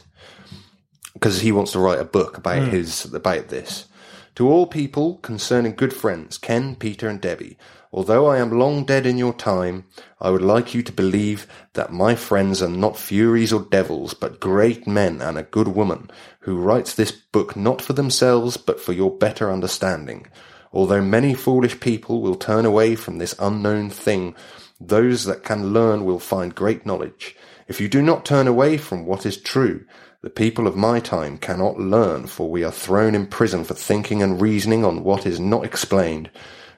Because 1.19 1.41
he 1.41 1.51
wants 1.51 1.73
to 1.73 1.79
write 1.79 1.99
a 1.99 2.05
book 2.05 2.37
about 2.37 2.63
hmm. 2.63 2.69
his, 2.69 3.05
about 3.13 3.49
this. 3.49 3.87
To 4.35 4.47
all 4.47 4.67
people 4.67 5.17
concerning 5.17 5.75
good 5.75 5.93
friends, 5.93 6.37
Ken, 6.37 6.77
Peter, 6.77 7.09
and 7.09 7.19
Debbie, 7.19 7.57
although 7.91 8.27
I 8.27 8.37
am 8.37 8.57
long 8.57 8.85
dead 8.85 9.05
in 9.05 9.17
your 9.17 9.33
time, 9.33 9.83
I 10.21 10.29
would 10.29 10.41
like 10.41 10.73
you 10.73 10.81
to 10.83 10.93
believe 10.93 11.45
that 11.73 11.91
my 11.91 12.15
friends 12.15 12.61
are 12.61 12.69
not 12.69 12.95
furies 12.95 13.51
or 13.51 13.67
devils, 13.69 14.13
but 14.13 14.39
great 14.39 14.87
men 14.87 15.21
and 15.21 15.37
a 15.37 15.43
good 15.43 15.67
woman, 15.67 16.09
who 16.39 16.55
writes 16.55 16.95
this 16.95 17.11
book 17.11 17.57
not 17.57 17.81
for 17.81 17.91
themselves, 17.91 18.55
but 18.55 18.79
for 18.79 18.93
your 18.93 19.11
better 19.11 19.51
understanding. 19.51 20.27
Although 20.71 21.01
many 21.01 21.33
foolish 21.33 21.81
people 21.81 22.21
will 22.21 22.35
turn 22.35 22.65
away 22.65 22.95
from 22.95 23.17
this 23.17 23.35
unknown 23.39 23.89
thing, 23.89 24.35
those 24.79 25.25
that 25.25 25.43
can 25.43 25.73
learn 25.73 26.05
will 26.05 26.19
find 26.19 26.55
great 26.55 26.85
knowledge. 26.85 27.35
If 27.67 27.81
you 27.81 27.89
do 27.89 28.01
not 28.01 28.25
turn 28.25 28.47
away 28.47 28.77
from 28.77 29.05
what 29.05 29.25
is 29.25 29.35
true, 29.35 29.85
the 30.21 30.29
people 30.29 30.67
of 30.67 30.75
my 30.75 30.99
time 30.99 31.37
cannot 31.37 31.79
learn, 31.79 32.27
for 32.27 32.49
we 32.49 32.63
are 32.63 32.71
thrown 32.71 33.15
in 33.15 33.25
prison 33.25 33.63
for 33.63 33.73
thinking 33.73 34.21
and 34.21 34.41
reasoning 34.41 34.83
on 34.83 35.03
what 35.03 35.25
is 35.25 35.39
not 35.39 35.63
explained. 35.63 36.29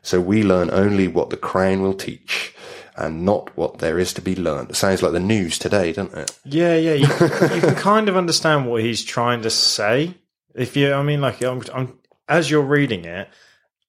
So 0.03 0.21
we 0.21 0.43
learn 0.43 0.69
only 0.71 1.07
what 1.07 1.29
the 1.29 1.38
crown 1.38 1.81
will 1.81 1.93
teach, 1.93 2.55
and 2.95 3.25
not 3.25 3.55
what 3.57 3.79
there 3.79 3.98
is 3.98 4.13
to 4.13 4.21
be 4.21 4.36
learned. 4.36 4.71
It 4.71 4.75
sounds 4.75 5.01
like 5.01 5.12
the 5.12 5.19
news 5.19 5.57
today, 5.57 5.93
doesn't 5.93 6.17
it? 6.17 6.39
Yeah, 6.45 6.75
yeah. 6.75 6.93
You, 6.93 7.07
you 7.07 7.62
can 7.62 7.75
kind 7.91 8.10
of 8.10 8.17
understand 8.17 8.67
what 8.67 8.83
he's 8.83 9.03
trying 9.03 9.41
to 9.41 9.50
say. 9.50 10.15
If 10.53 10.75
you, 10.75 10.93
I 10.93 11.01
mean, 11.01 11.21
like, 11.21 11.41
I'm, 11.43 11.62
I'm 11.74 12.00
as 12.27 12.50
you're 12.50 12.62
reading 12.62 13.05
it, 13.05 13.27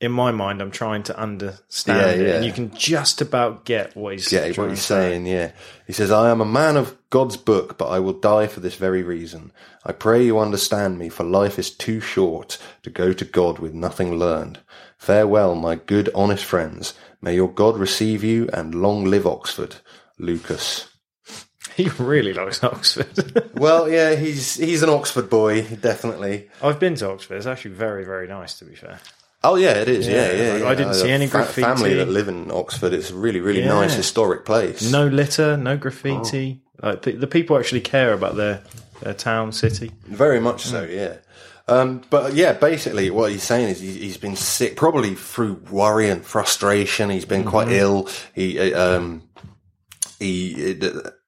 in 0.02 0.12
my 0.12 0.32
mind, 0.32 0.60
I'm 0.60 0.70
trying 0.72 1.04
to 1.04 1.18
understand 1.18 2.20
Yeah, 2.20 2.26
it, 2.26 2.34
and 2.36 2.44
you 2.44 2.52
can 2.52 2.74
just 2.74 3.20
about 3.22 3.64
get 3.64 3.96
what 3.96 4.12
he's 4.14 4.28
Get 4.28 4.58
what 4.58 4.68
he's 4.70 4.80
to 4.80 4.84
say. 4.84 5.10
saying, 5.10 5.26
yeah. 5.26 5.52
He 5.86 5.92
says, 5.92 6.10
I 6.10 6.30
am 6.30 6.40
a 6.40 6.44
man 6.44 6.76
of 6.76 6.96
God's 7.08 7.36
book, 7.36 7.78
but 7.78 7.88
I 7.88 8.00
will 8.00 8.12
die 8.12 8.48
for 8.48 8.60
this 8.60 8.74
very 8.74 9.02
reason. 9.02 9.52
I 9.86 9.92
pray 9.92 10.24
you 10.24 10.38
understand 10.38 10.98
me, 10.98 11.08
for 11.08 11.22
life 11.24 11.58
is 11.58 11.70
too 11.70 12.00
short 12.00 12.58
to 12.82 12.90
go 12.90 13.12
to 13.12 13.24
God 13.24 13.60
with 13.60 13.72
nothing 13.74 14.16
learned. 14.18 14.58
Farewell, 14.98 15.54
my 15.54 15.76
good, 15.76 16.10
honest 16.14 16.44
friends. 16.44 16.94
May 17.20 17.36
your 17.36 17.48
God 17.52 17.76
receive 17.78 18.24
you, 18.24 18.48
and 18.52 18.74
long 18.74 19.04
live 19.04 19.26
Oxford. 19.26 19.76
Lukas. 20.18 20.88
He 21.76 21.88
really 21.98 22.34
likes 22.34 22.62
Oxford. 22.62 23.50
Well, 23.54 23.88
yeah, 23.88 24.14
he's 24.16 24.56
he's 24.56 24.82
an 24.82 24.90
Oxford 24.90 25.30
boy, 25.30 25.62
definitely. 25.62 26.50
I've 26.60 26.78
been 26.80 26.96
to 26.96 27.08
Oxford. 27.10 27.36
It's 27.36 27.46
actually 27.46 27.70
very, 27.76 28.04
very 28.04 28.26
nice, 28.28 28.58
to 28.58 28.64
be 28.66 28.74
fair. 28.74 28.98
Oh 29.44 29.56
yeah, 29.56 29.72
it 29.72 29.88
is. 29.88 30.06
Yeah, 30.06 30.30
Yeah, 30.30 30.32
yeah. 30.32 30.56
yeah. 30.58 30.68
I 30.68 30.74
didn't 30.74 30.94
see 30.94 31.08
have 31.08 31.20
any 31.20 31.26
fa- 31.26 31.44
Family 31.44 31.94
that 31.94 32.08
live 32.08 32.28
in 32.28 32.50
Oxford. 32.50 32.92
It's 32.92 33.10
a 33.10 33.14
really, 33.14 33.40
really 33.40 33.60
Yeah. 33.62 33.68
nice 33.68 33.94
historic 33.94 34.44
place. 34.44 34.90
No 34.90 35.06
litter, 35.06 35.56
no 35.56 35.76
graffiti. 35.76 36.60
Like 36.82 37.02
the, 37.02 37.12
the 37.12 37.26
people 37.26 37.58
actually 37.58 37.80
care 37.80 38.12
about 38.12 38.36
their 38.36 38.62
their 39.02 39.14
town, 39.14 39.52
city. 39.52 39.90
Very 40.06 40.38
much 40.40 40.62
so, 40.64 40.84
yeah. 40.84 41.16
Um, 41.68 42.02
but 42.10 42.34
yeah, 42.34 42.52
basically, 42.54 43.10
what 43.10 43.30
he's 43.32 43.42
saying 43.42 43.68
is 43.68 43.80
he, 43.80 43.92
he's 43.92 44.16
been 44.16 44.36
sick, 44.36 44.76
probably 44.76 45.14
through 45.14 45.54
worry 45.70 46.08
and 46.10 46.24
frustration. 46.24 47.10
He's 47.10 47.24
been 47.24 47.44
quite 47.44 47.68
ill. 47.68 48.08
He, 48.34 48.72
uh, 48.72 48.96
um, 48.98 49.22
he, 50.18 50.78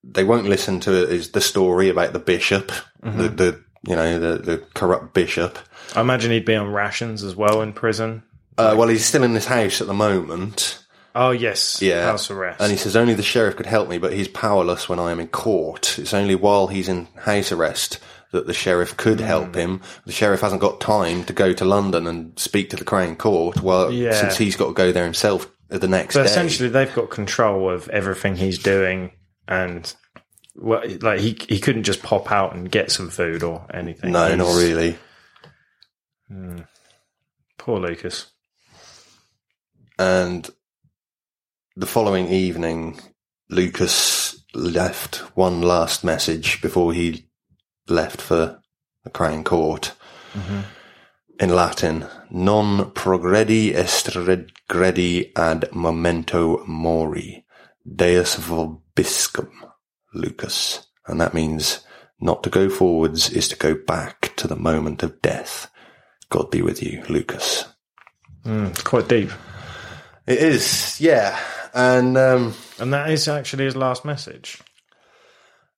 they 0.02 0.24
won't 0.24 0.46
listen 0.48 0.80
to 0.80 0.90
his, 1.06 1.30
the 1.30 1.40
story 1.40 1.88
about 1.88 2.12
the 2.12 2.18
bishop, 2.18 2.70
the, 3.02 3.28
the, 3.28 3.60
you 3.86 3.96
know, 3.96 4.18
the, 4.18 4.38
the 4.38 4.58
corrupt 4.74 5.14
bishop. 5.14 5.58
I 5.96 6.00
imagine 6.00 6.30
he'd 6.30 6.44
be 6.44 6.54
on 6.56 6.68
rations 6.72 7.22
as 7.22 7.36
well 7.36 7.62
in 7.62 7.72
prison. 7.72 8.22
Uh, 8.58 8.74
well, 8.76 8.88
he's 8.88 9.04
still 9.04 9.22
in 9.24 9.34
this 9.34 9.46
house 9.46 9.80
at 9.80 9.86
the 9.86 9.94
moment. 9.94 10.78
Oh 11.16 11.30
yes, 11.30 11.80
Yeah. 11.80 12.04
house 12.06 12.30
arrest. 12.30 12.60
And 12.60 12.70
he 12.72 12.76
says 12.76 12.96
only 12.96 13.14
the 13.14 13.22
sheriff 13.22 13.56
could 13.56 13.66
help 13.66 13.88
me, 13.88 13.98
but 13.98 14.12
he's 14.12 14.26
powerless 14.28 14.88
when 14.88 14.98
I 14.98 15.12
am 15.12 15.20
in 15.20 15.28
court. 15.28 15.98
It's 15.98 16.14
only 16.14 16.34
while 16.34 16.66
he's 16.66 16.88
in 16.88 17.06
house 17.16 17.52
arrest 17.52 17.98
that 18.32 18.48
the 18.48 18.52
sheriff 18.54 18.96
could 18.96 19.20
Hmm. 19.20 19.26
help 19.26 19.54
him. 19.54 19.80
The 20.06 20.12
sheriff 20.12 20.40
hasn't 20.40 20.60
got 20.60 20.80
time 20.80 21.22
to 21.24 21.32
go 21.32 21.52
to 21.52 21.64
London 21.64 22.08
and 22.08 22.36
speak 22.36 22.70
to 22.70 22.76
the 22.76 22.84
Crown 22.84 23.14
Court. 23.14 23.60
Well, 23.60 23.92
Yeah. 23.92 24.12
since 24.20 24.36
he's 24.38 24.56
got 24.56 24.66
to 24.68 24.72
go 24.72 24.90
there 24.90 25.04
himself 25.04 25.48
the 25.68 25.86
next 25.86 26.14
so 26.14 26.22
day. 26.22 26.26
essentially, 26.26 26.68
they've 26.68 26.92
got 26.94 27.10
control 27.10 27.70
of 27.70 27.88
everything 27.90 28.34
he's 28.36 28.58
doing, 28.58 29.12
and 29.46 29.92
well, 30.56 30.82
like 31.00 31.20
he 31.20 31.36
he 31.48 31.60
couldn't 31.60 31.84
just 31.84 32.02
pop 32.02 32.32
out 32.32 32.54
and 32.56 32.68
get 32.70 32.90
some 32.90 33.08
food 33.08 33.44
or 33.44 33.66
anything. 33.72 34.10
no, 34.12 34.26
He's- 34.26 34.38
not 34.38 34.54
really. 34.56 34.96
Hmm. 36.28 36.60
Poor 37.58 37.80
Lukas. 37.80 38.32
And 39.98 40.50
the 41.76 41.86
following 41.86 42.28
evening, 42.28 42.98
Lukas 43.48 44.42
left 44.54 45.16
one 45.36 45.62
last 45.62 46.04
message 46.04 46.60
before 46.60 46.92
he 46.92 47.28
left 47.88 48.20
for 48.20 48.60
the 49.04 49.10
Crown 49.10 49.44
Court 49.44 49.92
mm-hmm. 50.32 50.60
in 51.38 51.50
Latin. 51.50 52.06
Non 52.30 52.90
progredi 52.92 53.74
est 53.74 54.08
regredi 54.14 55.30
ad 55.36 55.68
momento 55.72 56.64
mori. 56.66 57.44
Deus 57.84 58.36
vobiscum, 58.36 59.50
Lukas. 60.14 60.86
And 61.06 61.20
that 61.20 61.34
means 61.34 61.80
not 62.18 62.42
to 62.42 62.50
go 62.50 62.70
forwards 62.70 63.30
is 63.30 63.48
to 63.48 63.56
go 63.56 63.74
back 63.74 64.34
to 64.36 64.48
the 64.48 64.56
moment 64.56 65.02
of 65.02 65.20
death. 65.20 65.70
God 66.34 66.50
be 66.50 66.62
with 66.62 66.82
you, 66.82 67.00
Lukas. 67.08 67.64
It's 68.44 68.82
quite 68.82 69.06
deep, 69.06 69.30
It 70.26 70.38
is, 70.38 71.00
yeah. 71.00 71.38
And 71.72 72.18
um, 72.18 72.54
and 72.80 72.92
that 72.92 73.10
is 73.10 73.28
actually 73.28 73.66
his 73.66 73.76
last 73.76 74.04
message. 74.04 74.60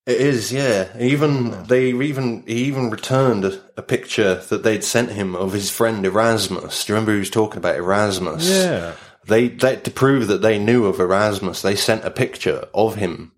It 0.06 0.18
is, 0.18 0.54
yeah. 0.54 0.96
Even 0.98 1.64
they 1.64 1.90
even 1.90 2.42
he 2.46 2.64
even 2.64 2.88
returned 2.88 3.44
a, 3.44 3.60
a 3.76 3.82
picture 3.82 4.36
that 4.36 4.62
they'd 4.62 4.82
sent 4.82 5.12
him 5.12 5.36
of 5.36 5.52
his 5.52 5.70
friend 5.70 6.06
Erasmus. 6.06 6.86
Do 6.86 6.92
you 6.92 6.94
remember 6.94 7.12
he 7.12 7.18
was 7.18 7.28
talking 7.28 7.58
about 7.58 7.76
Erasmus? 7.76 8.48
Yeah. 8.48 8.94
They, 9.26 9.48
they 9.48 9.76
to 9.76 9.90
prove 9.90 10.28
that 10.28 10.40
they 10.40 10.58
knew 10.58 10.86
of 10.86 11.00
Erasmus, 11.00 11.60
they 11.60 11.76
sent 11.76 12.02
a 12.06 12.10
picture 12.10 12.66
of 12.72 12.94
him 12.94 13.32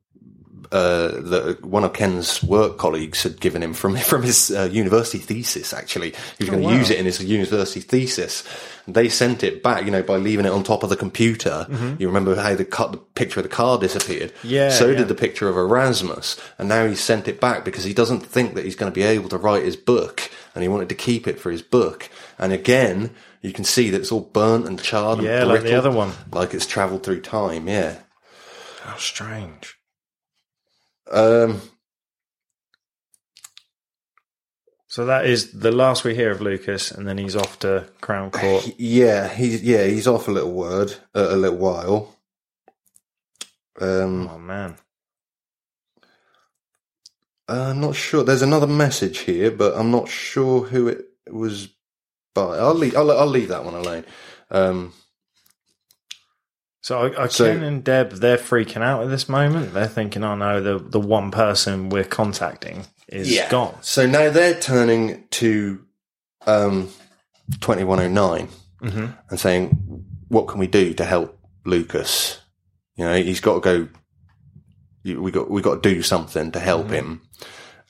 uh, 0.71 1.09
that 1.09 1.65
one 1.65 1.85
of 1.85 1.93
Ken's 1.93 2.43
work 2.43 2.77
colleagues 2.79 3.23
had 3.23 3.41
given 3.41 3.63
him 3.63 3.73
from 3.75 3.97
from 4.13 4.23
his 4.23 4.51
uh, 4.51 4.69
university 4.71 5.19
thesis. 5.19 5.73
Actually, 5.73 6.11
he 6.39 6.45
was 6.45 6.51
going 6.51 6.63
to 6.63 6.75
use 6.75 6.91
it 6.91 6.99
in 6.99 7.07
his 7.07 7.23
university 7.25 7.81
thesis. 7.81 8.45
They 8.87 9.09
sent 9.09 9.43
it 9.43 9.63
back, 9.63 9.85
you 9.85 9.91
know, 9.91 10.03
by 10.03 10.17
leaving 10.17 10.47
it 10.47 10.53
on 10.53 10.65
top 10.65 10.83
of 10.83 10.89
the 10.89 10.97
computer. 10.97 11.67
You 11.99 12.07
remember 12.07 12.35
how 12.35 12.55
the, 12.55 12.65
cut, 12.65 12.93
the 12.93 12.97
picture 12.97 13.41
of 13.41 13.45
the 13.45 13.51
car 13.55 13.79
disappeared? 13.79 14.33
Yeah, 14.43 14.71
So 14.71 14.89
yeah. 14.89 14.97
did 14.97 15.09
the 15.09 15.15
picture 15.15 15.47
of 15.47 15.59
Erasmus, 15.59 16.41
and 16.57 16.71
now 16.71 16.87
he 16.87 16.95
sent 16.95 17.29
it 17.29 17.39
back 17.39 17.67
because 17.67 17.85
he 17.85 17.93
doesn't 17.93 18.21
think 18.21 18.55
that 18.55 18.65
he's 18.65 18.77
going 18.77 18.91
to 18.91 18.95
be 18.95 19.03
able 19.03 19.29
to 19.29 19.37
write 19.37 19.65
his 19.65 19.77
book, 19.77 20.31
and 20.55 20.63
he 20.63 20.69
wanted 20.69 20.89
to 20.89 20.95
keep 20.95 21.27
it 21.29 21.39
for 21.39 21.51
his 21.51 21.61
book. 21.63 22.09
And 22.39 22.53
again, 22.53 23.11
you 23.43 23.53
can 23.53 23.65
see 23.65 23.91
that 23.91 24.01
it's 24.01 24.11
all 24.11 24.23
burnt 24.23 24.67
and 24.67 24.83
charred. 24.83 25.21
Yeah, 25.21 25.41
and 25.41 25.49
like 25.49 25.63
the 25.63 25.75
other 25.75 25.91
one. 25.91 26.13
like 26.33 26.55
it's 26.55 26.67
travelled 26.67 27.03
through 27.03 27.21
time. 27.21 27.69
Yeah. 27.69 27.99
How 28.83 28.97
strange. 28.97 29.78
Um, 31.11 31.61
So 34.89 35.05
that 35.05 35.27
is 35.27 35.53
the 35.53 35.71
last 35.71 36.03
we 36.05 36.15
hear 36.15 36.31
of 36.31 36.41
Lukas, 36.41 36.91
and 36.91 37.07
then 37.07 37.19
he's 37.19 37.37
off 37.37 37.59
to 37.61 37.87
Crown 38.01 38.31
Court. 38.31 38.65
yeah, 38.79 39.29
he's 39.29 39.63
yeah 39.63 39.85
he's 39.85 40.07
off 40.09 40.29
a 40.29 40.31
little 40.33 40.53
word, 40.53 40.93
uh, 41.15 41.29
a 41.31 41.37
little 41.37 41.59
while. 41.59 42.17
Um, 43.81 44.29
Oh 44.33 44.39
man, 44.39 44.77
I'm 47.49 47.81
not 47.81 47.97
sure. 47.97 48.25
There's 48.25 48.43
another 48.43 48.67
message 48.67 49.19
here, 49.21 49.51
but 49.51 49.77
I'm 49.77 49.91
not 49.91 50.09
sure 50.09 50.63
who 50.65 50.89
it 50.89 51.07
was 51.31 51.69
by. 52.35 52.59
I'll 52.59 52.75
leave. 52.75 52.97
I'll, 52.97 53.11
I'll 53.11 53.27
leave 53.27 53.49
that 53.49 53.65
one 53.65 53.75
alone. 53.75 54.05
Um, 54.51 54.95
so 56.89 57.01
I, 57.01 57.25
I 57.25 57.29
So- 57.29 57.45
Ken 57.53 57.63
and 57.63 57.85
Deb 57.85 58.13
they're 58.13 58.39
freaking 58.39 58.81
out 58.81 59.03
at 59.03 59.11
this 59.11 59.29
moment. 59.29 59.75
They're 59.75 59.87
thinking, 59.87 60.25
"Oh 60.25 60.35
no, 60.35 60.63
the 60.63 60.79
the 60.79 60.99
one 60.99 61.31
person 61.31 61.91
we're 61.91 62.03
contacting 62.05 62.87
is 63.09 63.31
gone." 63.51 63.75
So 63.83 64.07
now 64.07 64.31
they're 64.31 64.59
turning 64.59 65.25
to 65.33 65.85
um, 66.47 66.89
2109 67.61 68.49
and 69.29 69.39
saying, 69.39 69.69
"What 70.29 70.49
can 70.49 70.59
we 70.61 70.67
do 70.67 70.95
to 70.95 71.05
help 71.05 71.39
Lukas? 71.67 72.41
You 72.97 73.05
know, 73.05 73.17
he's 73.23 73.41
got 73.41 73.63
to 73.63 73.89
go. 75.05 75.21
We 75.21 75.31
got 75.31 75.51
we 75.51 75.61
got 75.61 75.83
to 75.83 75.95
do 75.95 76.01
something 76.01 76.53
to 76.53 76.59
help 76.59 76.89
him." 76.89 77.21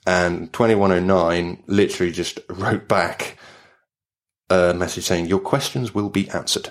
And 0.08 0.52
2109 0.52 1.62
literally 1.68 2.10
just 2.10 2.40
wrote 2.48 2.88
back 2.88 3.38
a 4.50 4.74
message 4.74 5.04
saying, 5.04 5.26
Your 5.26 5.38
questions 5.38 5.94
will 5.94 6.08
be 6.08 6.28
answered. 6.30 6.70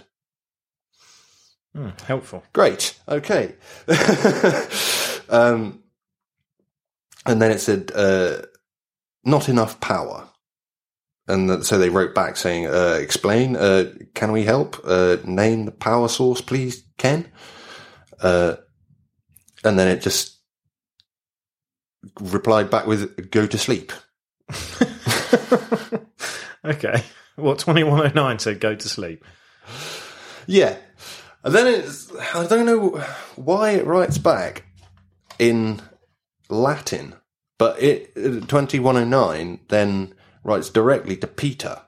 Hmm, 1.75 1.89
helpful. 2.05 2.43
Great. 2.53 2.97
Okay. 3.07 3.55
um, 5.29 5.83
and 7.25 7.41
then 7.41 7.51
it 7.51 7.59
said, 7.59 7.91
uh, 7.93 8.41
not 9.23 9.49
enough 9.49 9.79
power. 9.79 10.27
And 11.27 11.49
th- 11.49 11.63
so 11.63 11.77
they 11.77 11.89
wrote 11.89 12.15
back 12.15 12.37
saying, 12.37 12.67
uh, 12.67 12.97
explain, 13.01 13.55
uh, 13.55 13.93
can 14.13 14.31
we 14.31 14.43
help? 14.43 14.79
Uh, 14.83 15.17
name 15.25 15.65
the 15.65 15.71
power 15.71 16.07
source, 16.07 16.41
please, 16.41 16.83
Ken. 16.97 17.29
Uh, 18.21 18.55
and 19.63 19.77
then 19.77 19.87
it 19.87 20.01
just 20.01 20.39
replied 22.19 22.69
back 22.69 22.87
with, 22.87 23.29
go 23.31 23.45
to 23.45 23.57
sleep. 23.57 23.91
Okay. 26.67 27.03
What 27.35 27.59
2109 27.59 28.39
said 28.39 28.59
go 28.59 28.75
to 28.75 28.89
sleep. 28.89 29.23
Yeah. 30.47 30.75
And 31.43 31.53
then 31.53 31.67
it's, 31.67 32.11
I 32.33 32.45
don't 32.47 32.65
know 32.65 33.03
why 33.35 33.71
it 33.71 33.85
writes 33.85 34.17
back 34.17 34.65
in 35.39 35.81
Latin, 36.49 37.15
but 37.57 37.81
it, 37.81 38.13
2109 38.15 39.59
then 39.69 40.13
writes 40.43 40.69
directly 40.69 41.17
to 41.17 41.27
Peter. 41.27 41.81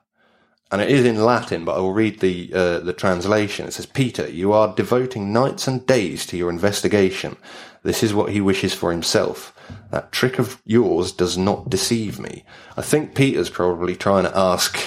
And 0.72 0.80
it 0.80 0.88
is 0.88 1.04
in 1.04 1.24
Latin, 1.24 1.64
but 1.64 1.76
I 1.76 1.80
will 1.80 1.92
read 1.92 2.20
the, 2.20 2.52
uh, 2.54 2.78
the 2.78 2.92
translation. 2.92 3.66
It 3.66 3.72
says, 3.72 3.86
Peter, 3.86 4.28
you 4.28 4.52
are 4.52 4.72
devoting 4.74 5.32
nights 5.32 5.66
and 5.66 5.84
days 5.84 6.24
to 6.26 6.36
your 6.36 6.48
investigation. 6.48 7.36
This 7.82 8.04
is 8.04 8.14
what 8.14 8.30
he 8.30 8.40
wishes 8.40 8.72
for 8.72 8.92
himself. 8.92 9.52
That 9.90 10.12
trick 10.12 10.38
of 10.38 10.62
yours 10.64 11.10
does 11.10 11.36
not 11.36 11.70
deceive 11.70 12.20
me. 12.20 12.44
I 12.76 12.82
think 12.82 13.16
Peter's 13.16 13.50
probably 13.50 13.96
trying 13.96 14.24
to 14.24 14.36
ask 14.36 14.78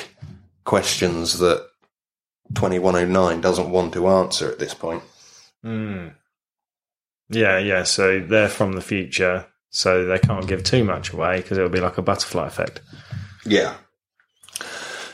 questions 0.63 1.39
that 1.39 1.67
2109 2.53 3.41
doesn't 3.41 3.71
want 3.71 3.93
to 3.93 4.07
answer 4.07 4.51
at 4.51 4.59
this 4.59 4.73
point. 4.73 5.03
Hmm. 5.63 6.09
Yeah, 7.29 7.57
yeah. 7.57 7.83
So 7.83 8.19
they're 8.19 8.49
from 8.49 8.73
the 8.73 8.81
future, 8.81 9.47
so 9.69 10.05
they 10.05 10.19
can't 10.19 10.47
give 10.47 10.63
too 10.63 10.83
much 10.83 11.11
away 11.11 11.37
because 11.37 11.57
it'll 11.57 11.69
be 11.69 11.79
like 11.79 11.97
a 11.97 12.03
butterfly 12.03 12.47
effect. 12.47 12.81
Yeah. 13.45 13.75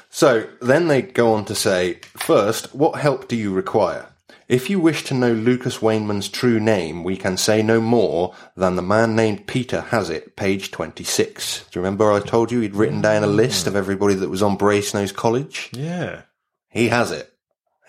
So 0.10 0.48
then 0.62 0.88
they 0.88 1.02
go 1.02 1.34
on 1.34 1.46
to 1.46 1.56
say, 1.56 2.00
first, 2.18 2.74
what 2.76 3.00
help 3.00 3.28
do 3.28 3.36
you 3.36 3.54
require? 3.54 4.08
If 4.50 4.68
you 4.68 4.80
wish 4.80 5.04
to 5.06 5.14
know 5.14 5.32
Lukas 5.32 5.78
Wainman's 5.78 6.28
true 6.28 6.60
name, 6.60 7.04
we 7.04 7.16
can 7.16 7.38
say 7.38 7.62
no 7.62 7.80
more 7.80 8.34
than 8.58 8.76
the 8.76 8.82
man 8.82 9.16
named 9.16 9.46
Peter 9.46 9.82
has 9.82 10.10
it, 10.10 10.36
page 10.36 10.72
26. 10.72 11.66
Do 11.66 11.80
you 11.80 11.84
remember 11.84 12.12
I 12.12 12.20
told 12.20 12.52
you 12.52 12.60
he'd 12.62 12.76
written 12.76 13.00
down 13.00 13.24
a 13.24 13.28
list 13.28 13.68
of 13.68 13.74
hmm. 13.74 13.78
everybody 13.78 14.16
that 14.16 14.30
was 14.30 14.42
on 14.42 14.58
Brasenose 14.58 15.14
College? 15.14 15.70
Yeah. 15.72 16.24
He 16.70 16.90
has 16.90 17.12
it. 17.12 17.32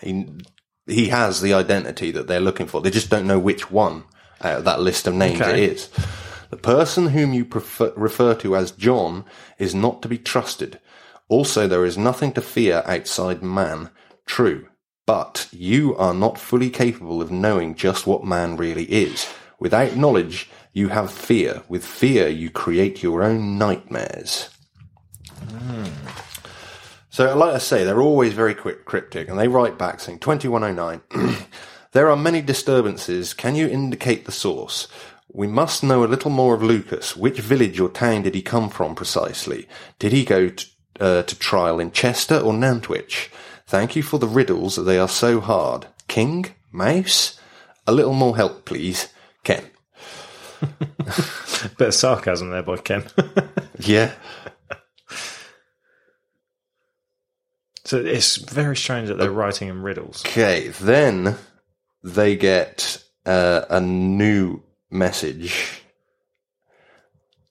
He, 0.00 0.26
he 0.87 1.08
has 1.08 1.40
the 1.40 1.54
identity 1.54 2.10
that 2.12 2.26
they're 2.26 2.40
looking 2.40 2.66
for. 2.66 2.80
They 2.80 2.90
just 2.90 3.10
don't 3.10 3.26
know 3.26 3.38
which 3.38 3.70
one 3.70 4.04
out 4.40 4.58
of 4.58 4.64
that 4.64 4.80
list 4.80 5.06
of 5.06 5.14
names 5.14 5.40
Okay. 5.40 5.62
it 5.64 5.72
is. 5.72 5.88
The 6.50 6.56
person 6.56 7.08
whom 7.08 7.32
you 7.32 7.44
prefer, 7.44 7.92
refer 7.96 8.34
to 8.37 8.56
as 8.56 8.72
John 8.72 9.25
is 9.58 9.75
not 9.75 10.02
to 10.02 10.08
be 10.08 10.18
trusted. 10.18 10.80
Also, 11.28 11.68
there 11.68 11.84
is 11.84 11.96
nothing 11.96 12.32
to 12.32 12.40
fear 12.40 12.82
outside 12.87 13.42
man. 13.42 13.90
True. 14.26 14.66
But 15.06 15.49
you 15.52 15.96
are 15.96 16.14
not 16.14 16.38
fully 16.38 16.70
capable 16.70 17.20
of 17.22 17.30
knowing 17.30 17.75
just 17.75 18.06
what 18.06 18.25
man 18.25 18.56
really 18.56 18.84
is. 18.84 19.28
Without 19.58 19.96
knowledge, 19.96 20.49
you 20.72 20.88
have 20.88 21.12
fear. 21.12 21.62
With 21.68 21.84
fear, 21.84 22.28
you 22.28 22.49
create 22.50 23.02
your 23.02 23.22
own 23.22 23.58
nightmares. 23.58 24.49
Hmm. 25.50 25.84
So, 27.11 27.37
like 27.37 27.55
I 27.55 27.59
say, 27.59 27.85
they're 27.85 28.00
always 28.00 28.33
very 28.33 28.55
quick, 28.55 28.85
cryptic, 28.85 29.29
and 29.29 29.38
they 29.38 29.49
write 29.49 29.76
back 29.76 29.99
saying 29.99 30.21
2109. 30.21 31.37
there 31.93 32.09
are 32.09 32.17
many 32.17 32.40
disturbances. 32.40 33.35
Can 33.35 33.57
you 33.57 33.67
indicate 33.67 34.25
the 34.25 34.33
source? 34.33 34.87
We 35.33 35.49
must 35.49 35.83
know 35.83 36.05
a 36.05 36.07
little 36.07 36.31
more 36.31 36.55
of 36.55 36.62
Lukas. 36.62 37.16
Which 37.16 37.40
village 37.40 37.81
or 37.81 37.88
town 37.88 38.23
did 38.23 38.35
he 38.37 38.42
come 38.42 38.68
from 38.68 38.94
precisely? 38.94 39.68
Did 39.99 40.12
he 40.12 40.25
go 40.25 40.49
to, 40.51 40.66
uh, 41.01 41.23
to 41.25 41.38
trial 41.38 41.81
in 41.81 41.90
Chester 41.90 42.38
or 42.38 42.53
Nantwich? 42.53 43.29
Thank 43.66 43.96
you 43.96 44.03
for 44.03 44.18
the 44.18 44.29
riddles. 44.29 44.77
They 44.77 44.99
are 44.99 45.09
so 45.09 45.40
hard. 45.40 45.87
King? 46.07 46.46
Mouse? 46.70 47.40
A 47.87 47.92
little 47.92 48.14
more 48.14 48.37
help, 48.37 48.64
please. 48.64 49.12
Ken. 49.42 49.64
Bit 51.79 51.88
of 51.88 51.94
sarcasm 51.94 52.51
there 52.51 52.62
by 52.62 52.77
Ken. 52.77 53.05
Yeah. 53.83 54.12
So 57.90 57.98
it's 57.98 58.37
very 58.37 58.76
strange 58.76 59.09
that 59.09 59.18
they're 59.18 59.33
writing 59.33 59.66
in 59.66 59.83
riddles. 59.83 60.22
Okay, 60.24 60.68
then 60.68 61.35
they 62.05 62.37
get 62.37 63.03
uh, 63.26 63.62
a 63.68 63.81
new 63.81 64.62
message 64.92 65.83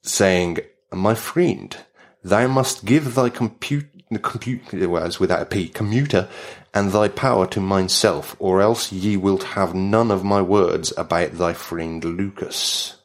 saying, 0.01 0.59
"My 0.93 1.13
friend, 1.13 1.75
thou 2.23 2.47
must 2.47 2.85
give 2.85 3.15
thy 3.15 3.27
compute, 3.27 3.89
compute 4.21 4.63
well, 4.87 5.05
it's 5.05 5.19
without 5.19 5.41
a 5.41 5.45
p, 5.45 5.67
commuter, 5.67 6.29
and 6.73 6.93
thy 6.93 7.09
power 7.09 7.45
to 7.47 7.59
myself, 7.59 8.37
or 8.39 8.61
else 8.61 8.93
ye 8.93 9.17
wilt 9.17 9.43
have 9.43 9.75
none 9.75 10.09
of 10.09 10.23
my 10.23 10.41
words 10.41 10.93
about 10.95 11.33
thy 11.33 11.51
friend 11.51 12.01
Lukas." 12.05 12.95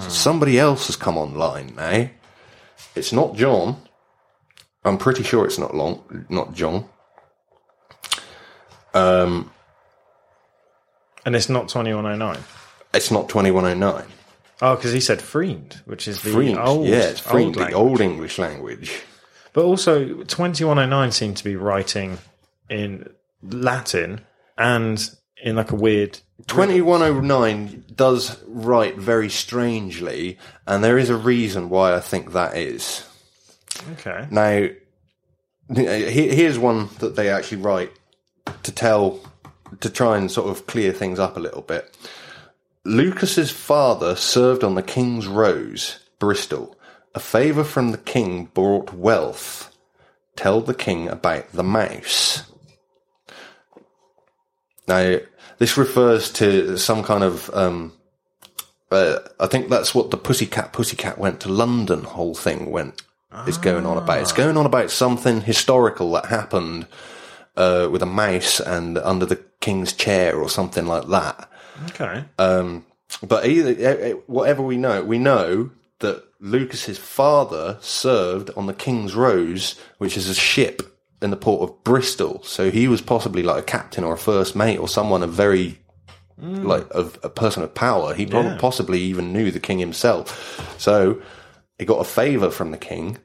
So 0.00 0.08
somebody 0.08 0.58
else 0.58 0.88
has 0.88 0.96
come 0.96 1.16
online 1.16 1.76
eh 1.78 2.08
It's 2.96 3.12
not 3.12 3.36
John. 3.36 3.85
I'm 4.86 4.98
pretty 4.98 5.24
sure 5.24 5.44
it's 5.44 5.58
not 5.58 5.74
long, 5.74 6.26
not 6.28 6.54
John. 6.54 6.88
Um, 8.94 9.50
And 11.24 11.34
it's 11.34 11.48
not 11.48 11.68
2109. 11.68 12.38
It's 12.94 13.10
not 13.10 13.28
2109. 13.28 14.04
Oh, 14.62 14.76
because 14.76 14.92
he 14.92 15.00
said 15.00 15.20
friend, 15.20 15.78
which 15.84 16.06
is 16.08 16.22
the 16.22 16.30
Friend. 16.30 16.56
old, 16.58 16.86
yeah, 16.86 17.08
it's 17.10 17.20
friend, 17.20 17.56
old 17.56 17.68
the 17.68 17.72
old 17.72 18.00
English 18.00 18.38
language. 18.38 19.02
But 19.52 19.64
also, 19.64 20.22
2109 20.22 21.10
seemed 21.12 21.36
to 21.38 21.44
be 21.44 21.56
writing 21.56 22.18
in 22.70 23.10
Latin 23.42 24.20
and 24.56 25.10
in 25.42 25.56
like 25.56 25.72
a 25.72 25.76
weird. 25.76 26.20
2109 26.46 27.84
does 27.94 28.40
write 28.46 28.96
very 28.96 29.28
strangely, 29.28 30.38
and 30.66 30.84
there 30.84 30.96
is 30.96 31.10
a 31.10 31.16
reason 31.16 31.68
why 31.68 31.94
I 31.94 32.00
think 32.00 32.32
that 32.32 32.56
is. 32.56 33.04
Okay. 33.92 34.26
Now, 34.30 34.68
here's 35.74 36.58
one 36.58 36.88
that 36.98 37.16
they 37.16 37.28
actually 37.28 37.62
write 37.62 37.92
to 38.62 38.72
tell, 38.72 39.20
to 39.80 39.90
try 39.90 40.16
and 40.16 40.30
sort 40.30 40.48
of 40.48 40.66
clear 40.66 40.92
things 40.92 41.18
up 41.18 41.36
a 41.36 41.40
little 41.40 41.62
bit. 41.62 41.96
Lukas's 42.84 43.50
father 43.50 44.14
served 44.14 44.62
on 44.62 44.76
the 44.76 44.82
King's 44.82 45.26
Rose, 45.26 45.98
Bristol. 46.18 46.78
A 47.14 47.20
favour 47.20 47.64
from 47.64 47.90
the 47.90 47.98
king 47.98 48.44
brought 48.54 48.92
wealth. 48.92 49.76
Tell 50.36 50.60
the 50.60 50.74
king 50.74 51.08
about 51.08 51.50
the 51.52 51.64
mouse. 51.64 52.44
Now, 54.86 55.18
this 55.58 55.76
refers 55.76 56.30
to 56.34 56.76
some 56.76 57.02
kind 57.02 57.24
of, 57.24 57.50
um, 57.54 57.92
uh, 58.90 59.18
I 59.40 59.46
think 59.46 59.68
that's 59.68 59.94
what 59.94 60.10
the 60.10 60.16
Pussycat 60.18 60.72
Pussycat 60.72 61.18
went 61.18 61.40
to 61.40 61.48
London 61.48 62.04
whole 62.04 62.34
thing 62.34 62.70
went 62.70 63.02
is 63.46 63.58
going 63.58 63.86
on 63.86 63.96
about. 63.98 64.20
It's 64.20 64.32
going 64.32 64.56
on 64.56 64.66
about 64.66 64.90
something 64.90 65.40
historical 65.40 66.12
that 66.12 66.26
happened 66.26 66.86
uh, 67.56 67.88
with 67.90 68.02
a 68.02 68.06
mouse 68.06 68.60
and 68.60 68.98
under 68.98 69.26
the 69.26 69.36
king's 69.60 69.92
chair 69.92 70.36
or 70.36 70.48
something 70.48 70.86
like 70.86 71.08
that. 71.08 71.48
Okay. 71.90 72.24
But 73.22 73.46
either 73.46 74.12
whatever 74.26 74.62
we 74.62 74.76
know, 74.76 75.02
we 75.04 75.18
know 75.18 75.70
that 76.00 76.24
Lukas's 76.40 76.98
father 76.98 77.78
served 77.80 78.50
on 78.56 78.66
the 78.66 78.74
King's 78.74 79.14
Rose, 79.14 79.78
which 79.98 80.16
is 80.16 80.28
a 80.28 80.34
ship 80.34 80.82
in 81.22 81.30
the 81.30 81.36
port 81.36 81.62
of 81.70 81.84
Bristol. 81.84 82.42
So 82.42 82.70
he 82.70 82.88
was 82.88 83.00
possibly 83.00 83.42
like 83.42 83.62
a 83.62 83.64
captain 83.66 84.04
or 84.04 84.12
a 84.14 84.18
first 84.18 84.54
mate 84.56 84.78
or 84.78 84.88
someone 84.88 85.22
of 85.22 85.32
very 85.32 85.78
like 86.38 86.86
of 86.90 87.18
a 87.22 87.30
person 87.30 87.62
of 87.62 87.74
power. 87.74 88.12
He 88.12 88.24
Yeah. 88.24 88.58
possibly 88.60 89.00
even 89.00 89.32
knew 89.32 89.50
the 89.50 89.60
king 89.60 89.78
himself. 89.78 90.60
So 90.78 91.22
he 91.78 91.86
got 91.86 92.00
a 92.00 92.04
favor 92.04 92.50
from 92.50 92.72
the 92.72 92.76
king 92.76 93.16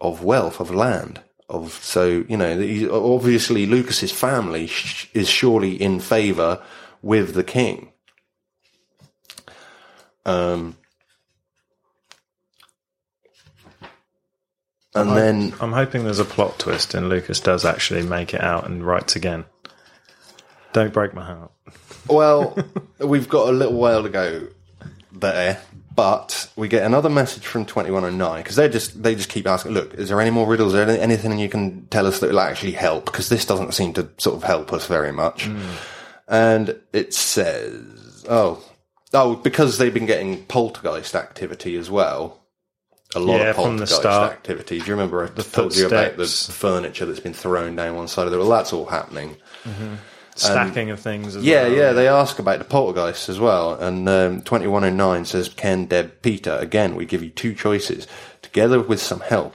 of 0.00 0.22
wealth 0.22 0.60
of 0.60 0.70
land. 0.70 1.20
Of 1.48 1.72
so 1.74 2.24
you 2.28 2.36
know 2.36 2.52
obviously 2.92 3.66
Lukas's 3.66 4.10
family 4.10 4.66
sh- 4.66 5.08
is 5.14 5.28
surely 5.28 5.80
in 5.80 6.00
favor 6.00 6.60
with 7.02 7.34
the 7.34 7.44
king. 7.44 7.92
Um, 10.24 10.76
and 14.92 15.10
then 15.16 15.54
I'm 15.60 15.72
hoping 15.72 16.02
there's 16.02 16.18
a 16.18 16.24
plot 16.24 16.58
twist 16.58 16.94
and 16.94 17.08
Lukas 17.08 17.38
does 17.38 17.64
actually 17.64 18.02
make 18.02 18.34
it 18.34 18.40
out 18.40 18.66
and 18.66 18.84
writes 18.84 19.14
again. 19.14 19.44
Don't 20.72 20.92
break 20.92 21.14
my 21.14 21.24
heart. 21.24 21.52
Well, 22.08 22.58
we've 22.98 23.28
got 23.28 23.48
a 23.48 23.52
little 23.52 23.78
while 23.78 24.02
to 24.02 24.08
go 24.08 24.48
there, 25.12 25.60
but 25.96 26.48
we 26.56 26.68
get 26.68 26.84
another 26.84 27.08
message 27.08 27.46
from 27.46 27.64
2109 27.64 28.42
because 28.42 28.56
they 28.56 28.68
just 28.68 29.02
they 29.02 29.14
just 29.14 29.30
keep 29.30 29.46
asking, 29.46 29.72
look, 29.72 29.94
is 29.94 30.10
there 30.10 30.20
any 30.20 30.30
more 30.30 30.46
riddles? 30.46 30.74
Is 30.74 30.86
there 30.86 31.00
anything 31.00 31.38
you 31.38 31.48
can 31.48 31.86
tell 31.86 32.06
us 32.06 32.20
that 32.20 32.30
will 32.30 32.40
actually 32.40 32.72
help? 32.72 33.06
Because 33.06 33.28
this 33.30 33.46
doesn't 33.46 33.72
seem 33.72 33.94
to 33.94 34.08
sort 34.18 34.36
of 34.36 34.44
help 34.44 34.72
us 34.72 34.86
very 34.86 35.12
much. 35.12 35.48
And 36.28 36.78
it 36.92 37.14
says, 37.14 38.24
oh, 38.28 38.62
oh, 39.14 39.36
because 39.36 39.78
they've 39.78 39.94
been 39.94 40.06
getting 40.06 40.44
poltergeist 40.44 41.14
activity 41.14 41.76
as 41.76 41.90
well. 41.90 42.42
A 43.14 43.20
lot 43.20 43.38
Yeah, 43.40 43.50
of 43.50 43.56
poltergeist 43.56 44.04
activity. 44.04 44.78
Do 44.80 44.84
you 44.86 44.92
remember 44.92 45.24
I 45.24 45.28
told 45.28 45.74
you 45.76 45.86
about 45.86 46.16
the 46.16 46.26
furniture 46.26 47.06
that's 47.06 47.20
been 47.20 47.32
thrown 47.32 47.76
down 47.76 47.96
one 47.96 48.08
side 48.08 48.26
of 48.26 48.32
the 48.32 48.38
Well, 48.38 48.50
that's 48.50 48.72
all 48.72 48.86
happening. 48.86 49.36
Stacking 50.38 50.90
of 50.90 51.00
things 51.00 51.34
as 51.36 51.44
Yeah, 51.44 51.62
well. 51.62 51.72
yeah, 51.72 51.92
they 51.92 52.08
ask 52.08 52.38
about 52.38 52.58
the 52.58 52.64
poltergeist 52.64 53.28
as 53.28 53.40
well. 53.40 53.74
And 53.74 54.08
um, 54.08 54.42
2109 54.42 55.24
says, 55.24 55.48
Ken, 55.48 55.86
Deb, 55.86 56.22
Peter, 56.22 56.56
again, 56.60 56.94
we 56.94 57.06
give 57.06 57.22
you 57.22 57.30
two 57.30 57.54
choices, 57.54 58.06
together 58.42 58.80
with 58.80 59.00
some 59.00 59.20
help. 59.20 59.54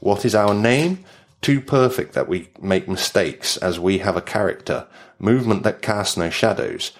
What 0.00 0.24
is 0.24 0.34
our 0.34 0.54
name? 0.54 1.04
Too 1.42 1.60
perfect 1.60 2.14
that 2.14 2.28
we 2.28 2.48
make 2.60 2.88
mistakes, 2.88 3.56
as 3.58 3.78
we 3.78 3.98
have 3.98 4.16
a 4.16 4.22
character. 4.22 4.86
Movement 5.18 5.62
that 5.62 5.82
casts 5.82 6.16
no 6.16 6.30
shadows. 6.30 6.92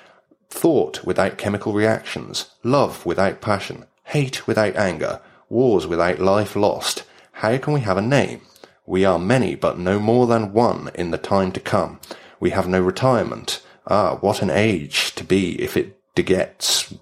Thought 0.50 1.04
without 1.04 1.38
chemical 1.38 1.72
reactions. 1.72 2.50
Love 2.62 3.04
without 3.06 3.40
passion. 3.40 3.86
Hate 4.04 4.46
without 4.46 4.76
anger. 4.76 5.20
Wars 5.48 5.86
without 5.86 6.20
life 6.20 6.54
lost. 6.56 7.04
How 7.32 7.56
can 7.58 7.72
we 7.72 7.80
have 7.80 7.96
a 7.96 8.02
name? 8.02 8.42
We 8.86 9.04
are 9.06 9.18
many, 9.18 9.54
but 9.54 9.78
no 9.78 9.98
more 9.98 10.26
than 10.26 10.52
one 10.52 10.90
in 10.94 11.10
the 11.10 11.18
time 11.18 11.52
to 11.52 11.60
come. 11.60 12.00
We 12.44 12.50
have 12.50 12.68
no 12.68 12.82
retirement. 12.82 13.62
Ah, 13.86 14.16
what 14.16 14.42
an 14.42 14.50
age 14.50 15.14
to 15.14 15.24
be 15.24 15.58
if 15.62 15.78
it 15.78 15.98
begets, 16.14 16.92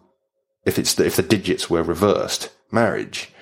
if 0.65 0.79
it's 0.79 0.95
the, 0.95 1.05
if 1.05 1.17
the 1.17 1.23
digits 1.25 1.69
were 1.69 1.83
reversed. 1.83 2.51
Marriage. 2.71 3.33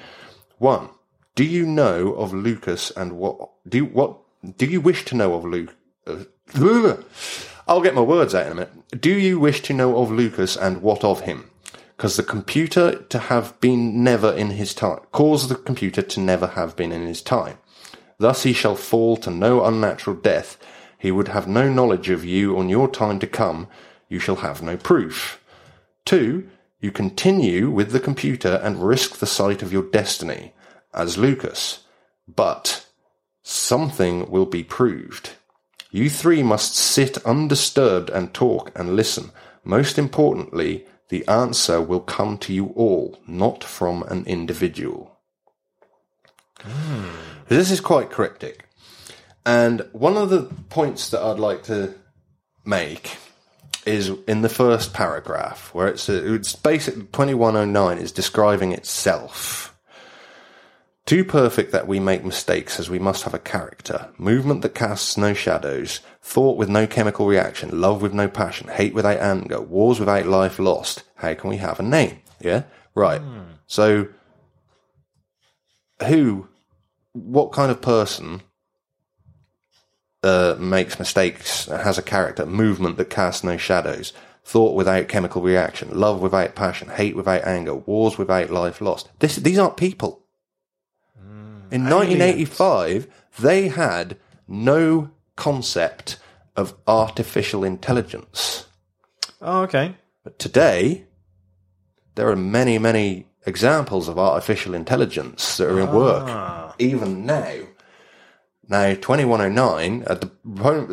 One. 0.57 0.89
Do 1.35 1.45
you 1.45 1.67
know 1.67 2.15
of 2.15 2.33
Lukas 2.33 2.91
and 2.91 3.19
what 3.19 3.51
do 3.69 3.77
you, 3.77 3.85
what 3.85 4.17
do 4.57 4.65
you 4.65 4.81
wish 4.81 5.05
to 5.05 5.15
know 5.15 5.35
of 5.35 5.45
Luke? 5.45 5.77
Uh, 6.07 6.25
I'll 7.69 7.83
get 7.83 7.95
my 7.95 8.01
words 8.01 8.35
out 8.35 8.47
in 8.47 8.53
a 8.53 8.55
minute. 8.55 8.99
Do 8.99 9.13
you 9.13 9.39
wish 9.39 9.61
to 9.65 9.75
know 9.75 9.99
of 9.99 10.11
Lukas 10.11 10.57
and 10.57 10.81
what 10.81 11.05
of 11.05 11.21
him? 11.21 11.51
Because 11.99 12.17
the 12.17 12.23
computer 12.23 13.03
to 13.11 13.19
have 13.19 13.61
been 13.61 14.03
never 14.03 14.33
in 14.33 14.53
his 14.53 14.73
time, 14.73 15.01
cause 15.13 15.51
the 15.51 15.55
computer 15.55 16.01
to 16.01 16.21
never 16.21 16.47
have 16.47 16.77
been 16.77 16.93
in 16.93 17.07
his 17.07 17.21
time. 17.21 17.59
Thus 18.17 18.45
he 18.45 18.55
shall 18.55 18.75
fall 18.75 19.19
to 19.19 19.31
no 19.31 19.67
unnatural 19.67 20.17
death. 20.17 20.57
He 21.01 21.11
would 21.11 21.29
have 21.29 21.49
no 21.49 21.73
knowledge 21.73 22.11
of 22.11 22.27
you 22.27 22.59
on 22.59 22.69
your 22.69 22.87
time 22.87 23.19
to 23.21 23.27
come. 23.27 23.69
You 24.11 24.19
shall 24.19 24.37
have 24.37 24.61
no 24.61 24.77
proof. 24.77 25.43
Two, 26.05 26.47
you 26.79 26.93
continue 26.93 27.71
with 27.71 27.91
the 27.91 28.01
computer 28.01 28.61
and 28.63 28.87
risk 28.87 29.17
the 29.17 29.27
sight 29.27 29.63
of 29.63 29.73
your 29.73 29.83
destiny, 29.83 30.53
as 30.93 31.17
Lukas. 31.17 31.85
But 32.29 32.87
something 33.43 34.31
will 34.31 34.45
be 34.45 34.63
proved. 34.63 35.31
You 35.91 36.11
three 36.11 36.43
must 36.43 36.77
sit 36.77 37.17
undisturbed 37.25 38.11
and 38.11 38.35
talk 38.35 38.71
and 38.77 38.95
listen. 38.95 39.31
Most 39.65 39.99
importantly, 39.99 40.85
the 41.09 41.27
answer 41.27 41.81
will 41.81 42.01
come 42.01 42.37
to 42.39 42.53
you 42.53 42.75
all, 42.77 43.19
not 43.27 43.65
from 43.65 44.03
an 44.05 44.27
individual. 44.27 45.17
Hmm. 46.61 47.09
This 47.49 47.71
is 47.71 47.81
quite 47.81 48.11
cryptic. 48.11 48.67
And 49.45 49.89
one 49.93 50.17
of 50.17 50.31
the 50.31 50.43
points 50.69 51.11
that 51.11 51.23
I'd 51.23 51.39
like 51.39 51.65
to 51.65 51.95
make 52.65 53.17
is 53.87 54.11
in 54.27 54.43
the 54.43 54.49
first 54.49 54.93
paragraph, 54.93 55.73
where 55.75 55.89
it's, 55.89 56.09
it's 56.09 56.55
basically 56.55 57.03
2109 57.05 57.99
is 57.99 58.13
describing 58.13 58.73
itself. 58.73 59.75
Too 61.07 61.25
perfect 61.25 61.73
that 61.73 61.89
we 61.89 61.99
make 61.99 62.25
mistakes, 62.25 62.79
as 62.79 62.91
we 62.91 62.99
must 62.99 63.25
have 63.25 63.35
a 63.35 63.39
character. 63.39 64.11
Movement 64.19 64.63
that 64.63 64.75
casts 64.75 65.17
no 65.17 65.35
shadows. 65.35 66.01
Thought 66.21 66.57
with 66.57 66.69
no 66.69 66.87
chemical 66.87 67.27
reaction. 67.27 67.81
Love 67.81 68.03
with 68.03 68.13
no 68.13 68.29
passion. 68.29 68.69
Hate 68.69 68.95
without 68.95 69.19
anger. 69.19 69.61
Wars 69.61 69.99
without 69.99 70.27
life 70.27 70.59
lost. 70.59 71.03
How 71.17 71.35
can 71.35 71.51
we 71.51 71.57
have 71.57 71.81
a 71.81 71.83
name? 71.83 72.21
Yeah? 72.41 72.65
Right. 72.95 73.21
Hmm. 73.21 73.41
So, 73.67 74.09
who, 76.07 76.49
what 77.13 77.51
kind 77.53 77.73
of 77.73 77.81
person 77.81 78.43
uh, 80.23 80.57
makes 80.59 80.99
mistakes, 80.99 81.67
has 81.67 81.99
a 81.99 82.03
character, 82.03 82.47
movement 82.47 82.97
that 82.97 83.11
casts 83.11 83.45
no 83.45 83.57
shadows, 83.57 84.13
thought 84.45 84.75
without 84.75 85.09
chemical 85.09 85.43
reaction, 85.43 85.99
love 85.99 86.21
without 86.21 86.55
passion, 86.55 86.89
hate 86.89 87.17
without 87.17 87.45
anger, 87.45 87.75
wars 87.75 88.19
without 88.19 88.51
life 88.51 88.81
lost. 88.81 89.09
This, 89.19 89.37
these 89.37 89.59
aren't 89.59 89.77
people. 89.77 90.21
In 91.73 91.85
1985, 91.85 93.07
they 93.39 93.69
had 93.69 94.17
no 94.49 95.11
concept 95.37 96.19
of 96.57 96.75
artificial 96.87 97.63
intelligence. 97.63 98.67
Oh, 99.41 99.63
okay. 99.63 99.95
But 100.25 100.39
today, 100.39 101.05
there 102.17 102.29
are 102.29 102.37
many, 102.37 102.79
many 102.79 103.27
examples 103.47 104.09
of 104.09 104.19
artificial 104.19 104.75
intelligence 104.75 105.57
that 105.57 105.71
are 105.71 105.81
in 105.81 105.93
work, 105.93 106.75
even 106.79 107.25
now. 107.25 107.55
Now, 108.71 108.95
2109, 108.95 110.05
at 110.07 110.21
the, 110.21 110.31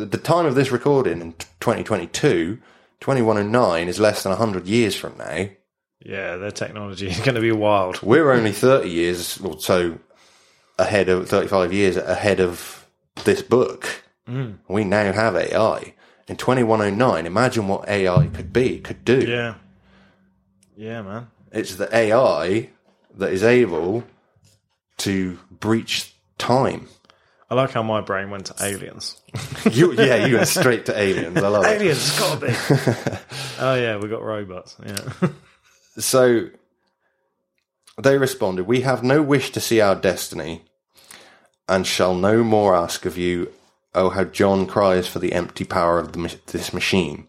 at 0.01 0.11
the 0.11 0.17
time 0.17 0.47
of 0.47 0.55
this 0.55 0.71
recording 0.71 1.21
in 1.21 1.33
2022, 1.59 2.55
2109 2.99 3.87
is 3.87 3.99
less 3.99 4.23
than 4.23 4.31
100 4.31 4.65
years 4.65 4.95
from 4.95 5.15
now. 5.19 5.49
Yeah, 6.03 6.37
their 6.37 6.49
technology 6.49 7.07
is 7.07 7.19
going 7.19 7.35
to 7.35 7.41
be 7.41 7.51
wild. 7.51 8.01
We're 8.01 8.31
only 8.31 8.51
30 8.51 8.89
years 8.89 9.39
or 9.41 9.59
so 9.59 9.99
ahead 10.79 11.07
of 11.07 11.29
35 11.29 11.71
years 11.71 11.97
ahead 11.97 12.39
of 12.39 12.87
this 13.25 13.43
book. 13.43 14.03
Mm. 14.27 14.57
We 14.67 14.83
now 14.83 15.11
have 15.13 15.35
AI. 15.35 15.93
In 16.27 16.35
2109, 16.35 17.27
imagine 17.27 17.67
what 17.67 17.87
AI 17.87 18.25
could 18.33 18.51
be, 18.51 18.79
could 18.79 19.05
do. 19.05 19.19
Yeah. 19.19 19.53
Yeah, 20.75 21.03
man. 21.03 21.27
It's 21.51 21.75
the 21.75 21.95
AI 21.95 22.71
that 23.13 23.31
is 23.31 23.43
able 23.43 24.03
to 24.97 25.37
breach 25.51 26.15
time. 26.39 26.87
I 27.49 27.55
like 27.55 27.71
how 27.71 27.83
my 27.83 28.01
brain 28.01 28.29
went 28.29 28.47
to 28.47 28.55
aliens. 28.65 29.21
You, 29.71 29.93
yeah, 29.93 30.25
you 30.25 30.35
went 30.35 30.47
straight 30.47 30.85
to 30.87 30.99
aliens. 30.99 31.37
I 31.37 31.47
love 31.47 31.65
it. 31.65 31.81
aliens, 31.81 31.97
it's 31.97 32.19
got 32.19 32.39
to 32.39 32.45
be. 32.45 33.17
oh, 33.59 33.75
yeah, 33.75 33.97
we 33.97 34.09
got 34.09 34.23
robots. 34.23 34.75
Yeah. 34.85 35.29
So 35.99 36.49
they 37.99 38.19
responded, 38.19 38.67
We 38.67 38.81
have 38.81 39.03
no 39.03 39.23
wish 39.23 39.51
to 39.51 39.59
see 39.59 39.81
our 39.81 39.95
destiny, 39.95 40.61
and 41.67 41.87
shall 41.87 42.13
no 42.13 42.43
more 42.43 42.75
ask 42.75 43.05
of 43.07 43.17
you. 43.17 43.51
Oh, 43.95 44.09
how 44.09 44.25
John 44.25 44.67
cries 44.67 45.07
for 45.07 45.17
the 45.17 45.33
empty 45.33 45.63
power 45.63 45.97
of 45.97 46.11
the, 46.13 46.37
this 46.45 46.71
machine. 46.71 47.27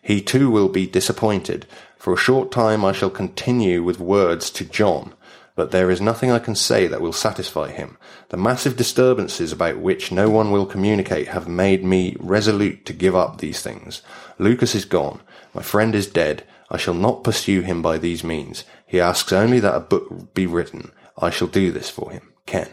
He 0.00 0.22
too 0.22 0.50
will 0.50 0.70
be 0.70 0.86
disappointed. 0.86 1.66
For 1.98 2.14
a 2.14 2.16
short 2.16 2.50
time 2.50 2.82
I 2.82 2.92
shall 2.92 3.10
continue 3.10 3.82
with 3.82 4.00
words 4.00 4.48
to 4.52 4.64
John, 4.64 5.12
but 5.58 5.72
there 5.72 5.90
is 5.90 6.00
nothing 6.00 6.30
I 6.30 6.38
can 6.38 6.54
say 6.54 6.86
that 6.86 7.00
will 7.00 7.12
satisfy 7.12 7.72
him. 7.72 7.98
The 8.28 8.36
massive 8.36 8.76
disturbances 8.76 9.50
about 9.50 9.78
which 9.78 10.12
no 10.12 10.30
one 10.30 10.52
will 10.52 10.64
communicate 10.64 11.26
have 11.26 11.48
made 11.48 11.84
me 11.84 12.14
resolute 12.20 12.86
to 12.86 12.92
give 12.92 13.16
up 13.16 13.38
these 13.38 13.60
things. 13.60 14.00
Lukas 14.38 14.76
is 14.76 14.84
gone. 14.84 15.20
My 15.52 15.62
friend 15.62 15.96
is 15.96 16.06
dead. 16.06 16.44
I 16.70 16.76
shall 16.76 16.94
not 16.94 17.24
pursue 17.24 17.62
him 17.62 17.82
by 17.82 17.98
these 17.98 18.22
means. 18.22 18.62
He 18.86 19.00
asks 19.00 19.32
only 19.32 19.58
that 19.58 19.74
a 19.74 19.80
book 19.80 20.32
be 20.32 20.46
written. 20.46 20.92
I 21.20 21.30
shall 21.30 21.48
do 21.48 21.72
this 21.72 21.90
for 21.90 22.12
him. 22.12 22.32
Ken. 22.46 22.68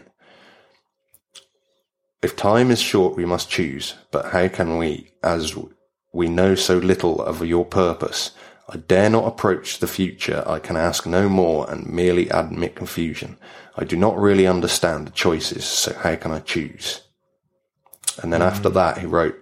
If 2.22 2.36
time 2.36 2.70
is 2.70 2.80
short, 2.80 3.16
we 3.16 3.24
must 3.24 3.50
choose. 3.50 3.96
But 4.12 4.26
how 4.26 4.46
can 4.46 4.78
we, 4.78 5.10
as 5.24 5.56
we 6.12 6.28
know 6.28 6.54
so 6.54 6.78
little 6.78 7.20
of 7.20 7.44
your 7.44 7.64
purpose? 7.64 8.30
I 8.68 8.78
dare 8.78 9.10
not 9.10 9.26
approach 9.26 9.78
the 9.78 9.86
future. 9.86 10.42
I 10.46 10.58
can 10.58 10.76
ask 10.76 11.06
no 11.06 11.28
more 11.28 11.70
and 11.70 11.88
merely 11.88 12.28
admit 12.30 12.74
confusion. 12.74 13.38
I 13.76 13.84
do 13.84 13.96
not 13.96 14.18
really 14.18 14.46
understand 14.46 15.06
the 15.06 15.12
choices, 15.12 15.64
so 15.64 15.94
how 15.94 16.16
can 16.16 16.32
I 16.32 16.40
choose? 16.40 17.02
And 18.22 18.32
then 18.32 18.42
after 18.42 18.68
mm-hmm. 18.68 18.78
that, 18.78 18.98
he 18.98 19.06
wrote 19.06 19.36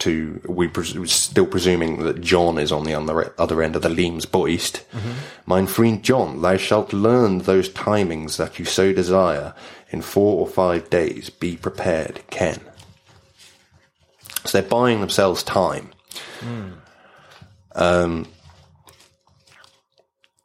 to, 0.00 0.40
we 0.48 0.68
pres- 0.68 1.10
still 1.10 1.46
presuming 1.46 2.04
that 2.04 2.20
John 2.20 2.58
is 2.58 2.70
on 2.70 2.84
the 2.84 2.94
other, 2.94 3.34
other 3.38 3.62
end 3.62 3.74
of 3.74 3.82
the 3.82 3.88
Leams 3.88 4.26
Boist. 4.26 4.84
Mm-hmm. 4.92 5.12
Mein 5.46 5.66
friend 5.66 6.02
John, 6.02 6.42
thou 6.42 6.56
shalt 6.56 6.92
learn 6.92 7.38
those 7.38 7.68
timings 7.68 8.36
that 8.36 8.58
you 8.58 8.64
so 8.64 8.92
desire. 8.92 9.54
In 9.90 10.02
four 10.02 10.38
or 10.38 10.46
five 10.46 10.90
days, 10.90 11.30
be 11.30 11.56
prepared, 11.56 12.20
Ken. 12.28 12.60
So 14.44 14.60
they're 14.60 14.68
buying 14.68 15.00
themselves 15.00 15.42
time. 15.42 15.90
Hmm. 16.40 16.68
Um, 17.74 18.26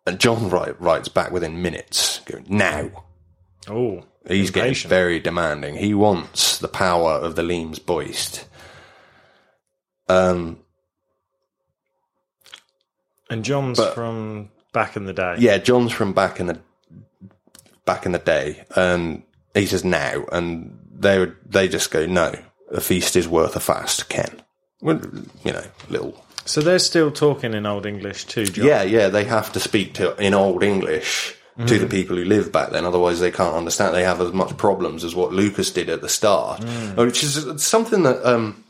and 0.06 0.20
John 0.20 0.50
write, 0.50 0.80
writes 0.82 1.08
back 1.10 1.32
within 1.32 1.62
minutes, 1.62 2.20
going, 2.26 2.46
now. 2.50 3.06
Oh, 3.68 4.04
He's 4.28 4.52
getting 4.52 4.74
very 4.90 5.20
demanding. 5.20 5.76
He 5.76 5.94
wants 5.94 6.58
the 6.58 6.68
power 6.70 7.12
of 7.12 7.36
the 7.36 7.42
Leams 7.44 7.80
Boist. 7.80 8.46
Um, 10.08 10.60
And 13.30 13.44
John's 13.44 13.78
But- 13.80 13.96
from 13.96 14.50
back 14.74 14.96
in 14.96 15.06
the 15.06 15.14
day. 15.14 15.36
Yeah, 15.40 15.58
John's 15.58 15.92
from 15.92 16.14
back 16.14 16.40
in 16.40 16.48
the 16.48 16.60
back 17.86 18.06
in 18.06 18.12
the 18.14 18.20
day, 18.20 18.64
and 18.76 19.24
he 19.54 19.66
says 19.66 19.84
now, 19.84 20.26
and 20.32 20.78
they 20.94 21.20
would 21.20 21.36
they 21.46 21.68
just 21.68 21.90
go 21.92 22.06
no. 22.06 22.34
A 22.72 22.80
feast 22.80 23.16
is 23.16 23.28
worth 23.28 23.56
a 23.56 23.60
fast, 23.60 24.08
Ken. 24.10 24.42
Well, 24.82 25.02
you 25.44 25.52
know, 25.52 25.64
little. 25.90 26.23
So 26.46 26.62
they're 26.62 26.80
still 26.80 27.12
talking 27.12 27.54
in 27.54 27.66
Old 27.66 27.86
English 27.86 28.26
too, 28.26 28.46
John. 28.46 28.66
Yeah, 28.66 28.84
yeah, 28.84 29.08
they 29.10 29.24
have 29.26 29.52
to 29.54 29.60
speak 29.60 29.94
to 29.96 30.16
in 30.18 30.34
Old 30.34 30.64
English 30.64 31.36
to 31.68 31.78
the 31.78 31.88
people 31.88 32.16
who 32.16 32.26
live 32.26 32.52
back 32.52 32.72
then. 32.72 32.84
Otherwise, 32.84 33.20
they 33.20 33.32
can't 33.32 33.56
understand. 33.56 33.94
They 33.94 34.04
have 34.04 34.20
as 34.22 34.34
much 34.34 34.58
problems 34.58 35.04
as 35.04 35.14
what 35.16 35.32
Lukas 35.32 35.72
did 35.72 35.90
at 35.90 36.02
the 36.02 36.10
start, 36.10 36.64
which 36.96 37.24
is 37.24 37.64
something 37.64 38.04
that 38.04 38.26
um, 38.26 38.64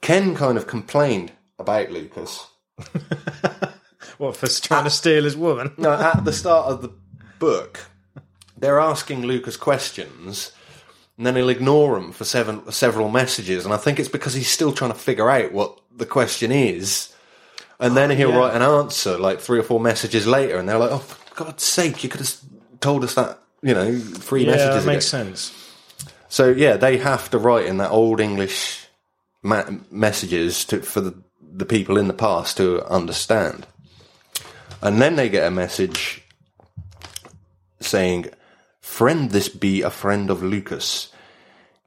Ken 0.00 0.34
kind 0.34 0.58
of 0.58 0.66
complained 0.66 1.32
about 1.58 1.90
Lukas. 1.90 2.48
What 4.18 4.36
for 4.36 4.46
trying 4.46 4.84
to 4.84 4.90
steal 4.90 5.24
his 5.24 5.36
woman? 5.36 5.72
No, 5.76 5.92
at 5.92 6.24
the 6.24 6.32
start 6.32 6.66
of 6.66 6.82
the 6.82 6.90
book, 7.38 7.80
they're 8.56 8.80
asking 8.80 9.22
Lukas 9.22 9.56
questions, 9.56 10.52
and 11.18 11.26
then 11.26 11.36
he'll 11.36 11.50
ignore 11.50 12.00
them 12.00 12.12
for 12.12 12.24
seven, 12.24 12.70
several 12.72 13.10
messages. 13.10 13.64
And 13.64 13.74
I 13.74 13.76
think 13.76 13.98
it's 13.98 14.08
because 14.08 14.34
he's 14.34 14.50
still 14.50 14.72
trying 14.72 14.92
to 14.92 14.98
figure 14.98 15.28
out 15.28 15.52
what 15.52 15.78
the 15.96 16.06
question 16.06 16.52
is. 16.52 17.12
And 17.78 17.94
then 17.94 18.08
he'll 18.10 18.30
yeah. 18.30 18.38
write 18.38 18.56
an 18.56 18.62
answer 18.62 19.18
like 19.18 19.38
three 19.40 19.58
or 19.58 19.62
four 19.62 19.80
messages 19.80 20.26
later, 20.26 20.56
and 20.58 20.66
they're 20.66 20.78
like, 20.78 20.92
"Oh, 20.92 20.98
for 20.98 21.44
God's 21.44 21.62
sake, 21.62 22.02
you 22.02 22.08
could 22.08 22.20
have 22.20 22.34
told 22.80 23.04
us 23.04 23.14
that." 23.14 23.38
You 23.62 23.74
know, 23.74 23.98
three 23.98 24.44
Yeah, 24.44 24.52
messages. 24.52 24.84
ago." 24.84 24.92
makes 24.92 25.06
sense. 25.06 25.52
So 26.28 26.48
yeah, 26.48 26.78
they 26.78 26.96
have 26.96 27.28
to 27.30 27.38
write 27.38 27.66
in 27.66 27.76
that 27.76 27.90
old 27.90 28.18
English 28.20 28.86
ma- 29.42 29.68
messages 29.90 30.64
to, 30.66 30.80
for 30.80 31.02
the, 31.02 31.14
the 31.42 31.66
people 31.66 31.98
in 31.98 32.08
the 32.08 32.14
past 32.14 32.56
to 32.56 32.82
understand. 32.86 33.66
And 34.80 35.00
then 35.00 35.16
they 35.16 35.28
get 35.28 35.46
a 35.46 35.50
message 35.50 36.22
saying, 37.80 38.30
"Friend, 38.80 39.30
this 39.30 39.50
be 39.50 39.82
a 39.82 39.90
friend 39.90 40.30
of 40.30 40.42
Lukas. 40.42 41.08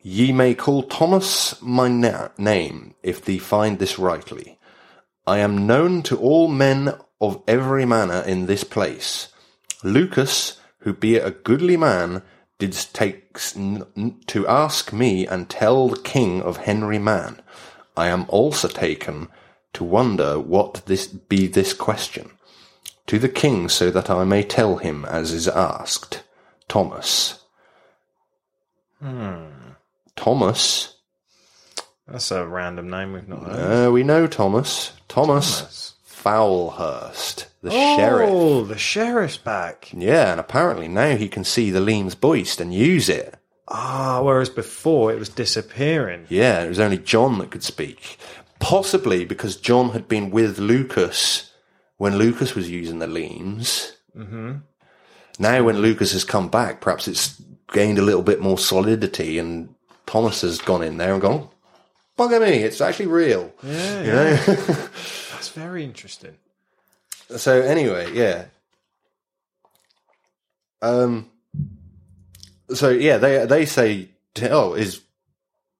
Ye 0.01 0.31
may 0.31 0.55
call 0.55 0.83
Thomas 0.83 1.61
my 1.61 1.89
na- 1.89 2.29
name, 2.37 2.95
if 3.03 3.23
thee 3.23 3.37
find 3.37 3.79
this 3.79 3.99
rightly. 3.99 4.57
I 5.27 5.39
am 5.39 5.67
known 5.67 6.03
to 6.03 6.17
all 6.17 6.47
men 6.47 6.93
of 7.19 7.43
every 7.47 7.85
manner 7.85 8.21
in 8.21 8.45
this 8.45 8.63
place. 8.63 9.27
Lukas, 9.83 10.59
who 10.79 10.93
be 10.93 11.17
a 11.17 11.31
goodly 11.31 11.75
man, 11.75 12.21
did 12.57 12.73
take 12.93 13.37
n- 13.55 14.19
to 14.27 14.47
ask 14.47 14.93
me 14.93 15.27
and 15.27 15.49
tell 15.49 15.89
the 15.89 15.99
king 15.99 16.41
of 16.41 16.57
Henry 16.57 16.99
man. 16.99 17.41
I 17.97 18.07
am 18.07 18.25
also 18.29 18.69
taken 18.69 19.27
to 19.73 19.83
wonder 19.83 20.39
what 20.39 20.81
this 20.85 21.07
be 21.07 21.47
this 21.47 21.73
question 21.73 22.31
to 23.07 23.19
the 23.19 23.27
king, 23.27 23.67
so 23.69 23.89
that 23.89 24.09
I 24.09 24.23
may 24.23 24.43
tell 24.43 24.77
him 24.77 25.03
as 25.05 25.31
is 25.31 25.47
asked. 25.47 26.23
Thomas. 26.67 27.43
Hmm. 29.01 29.58
Thomas. 30.19 30.97
That's 32.05 32.29
a 32.31 32.45
random 32.45 32.89
name 32.89 33.13
we've 33.13 33.27
not 33.27 33.43
heard. 33.43 33.87
Uh, 33.87 33.91
we 33.91 34.03
know 34.03 34.27
Thomas. 34.27 34.91
Thomas, 35.07 35.93
Foulhurst, 36.03 37.47
the 37.63 37.71
sheriff. 37.71 38.29
Oh, 38.29 38.65
the 38.65 38.77
sheriff's 38.77 39.37
back. 39.37 39.89
Yeah, 39.93 40.31
and 40.31 40.39
apparently 40.39 40.89
now 40.89 41.15
he 41.15 41.29
can 41.29 41.45
see 41.45 41.71
the 41.71 41.79
Leams 41.79 42.15
Boist 42.15 42.59
and 42.59 42.73
use 42.73 43.07
it. 43.07 43.35
Ah, 43.69 44.21
whereas 44.21 44.49
before 44.49 45.13
it 45.13 45.19
was 45.19 45.29
disappearing. 45.29 46.25
Yeah, 46.27 46.63
it 46.63 46.67
was 46.67 46.81
only 46.81 46.97
John 46.97 47.37
that 47.37 47.51
could 47.51 47.63
speak. 47.63 48.17
Possibly 48.59 49.23
because 49.23 49.55
John 49.55 49.91
had 49.91 50.09
been 50.09 50.31
with 50.31 50.59
Lukas 50.59 51.53
when 51.97 52.17
Lukas 52.17 52.55
was 52.55 52.69
using 52.69 52.99
the 52.99 53.07
Leams. 53.07 53.93
Mm-hmm. 54.17 54.57
Now, 55.39 55.63
when 55.63 55.77
Lukas 55.77 56.11
has 56.11 56.25
come 56.25 56.49
back, 56.49 56.81
perhaps 56.81 57.07
it's 57.07 57.41
gained 57.71 57.99
a 57.99 58.03
little 58.03 58.23
bit 58.23 58.41
more 58.41 58.57
solidity, 58.57 59.39
and 59.39 59.73
Thomas 60.09 60.41
has 60.41 60.57
gone 60.57 60.81
in 60.81 60.97
there 60.97 61.13
and 61.13 61.21
gone, 61.21 61.47
"Bugger 62.17 62.41
me, 62.41 62.63
it's 62.63 62.81
actually 62.81 63.05
real." 63.05 63.53
Yeah, 63.61 64.01
You 64.01 64.11
know? 64.11 64.35
That's 65.31 65.49
very 65.49 65.83
interesting. 65.83 66.35
so 67.37 67.61
anyway, 67.61 68.11
yeah. 68.13 68.45
Um. 70.81 71.29
So 72.73 72.89
yeah, 72.89 73.17
they 73.17 73.45
they 73.45 73.65
say, 73.67 74.09
"Oh, 74.41 74.73
is 74.73 75.01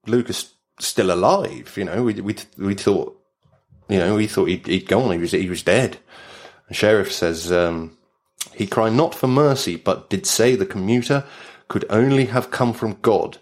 Lukas 0.05 0.53
still 0.79 1.11
alive?" 1.11 1.73
You 1.75 1.85
know, 1.85 2.03
we 2.03 2.13
we 2.21 2.35
we 2.55 2.75
thought, 2.75 3.19
you 3.87 3.97
know, 3.97 4.13
we 4.13 4.27
thought 4.27 4.45
he'd, 4.45 4.67
he'd 4.67 4.87
gone. 4.87 5.11
He 5.11 5.17
was 5.17 5.31
he 5.31 5.49
was 5.49 5.63
dead. 5.63 5.97
The 6.67 6.75
sheriff 6.75 7.11
says, 7.11 7.51
um, 7.51 7.97
"He 8.53 8.67
cried 8.67 8.93
not 8.93 9.15
for 9.15 9.25
mercy, 9.27 9.75
but 9.75 10.11
did 10.11 10.27
say 10.27 10.55
the 10.55 10.67
commuter 10.67 11.23
could 11.67 11.85
only 11.89 12.25
have 12.25 12.51
come 12.51 12.73
from 12.73 12.97
God, 13.01 13.37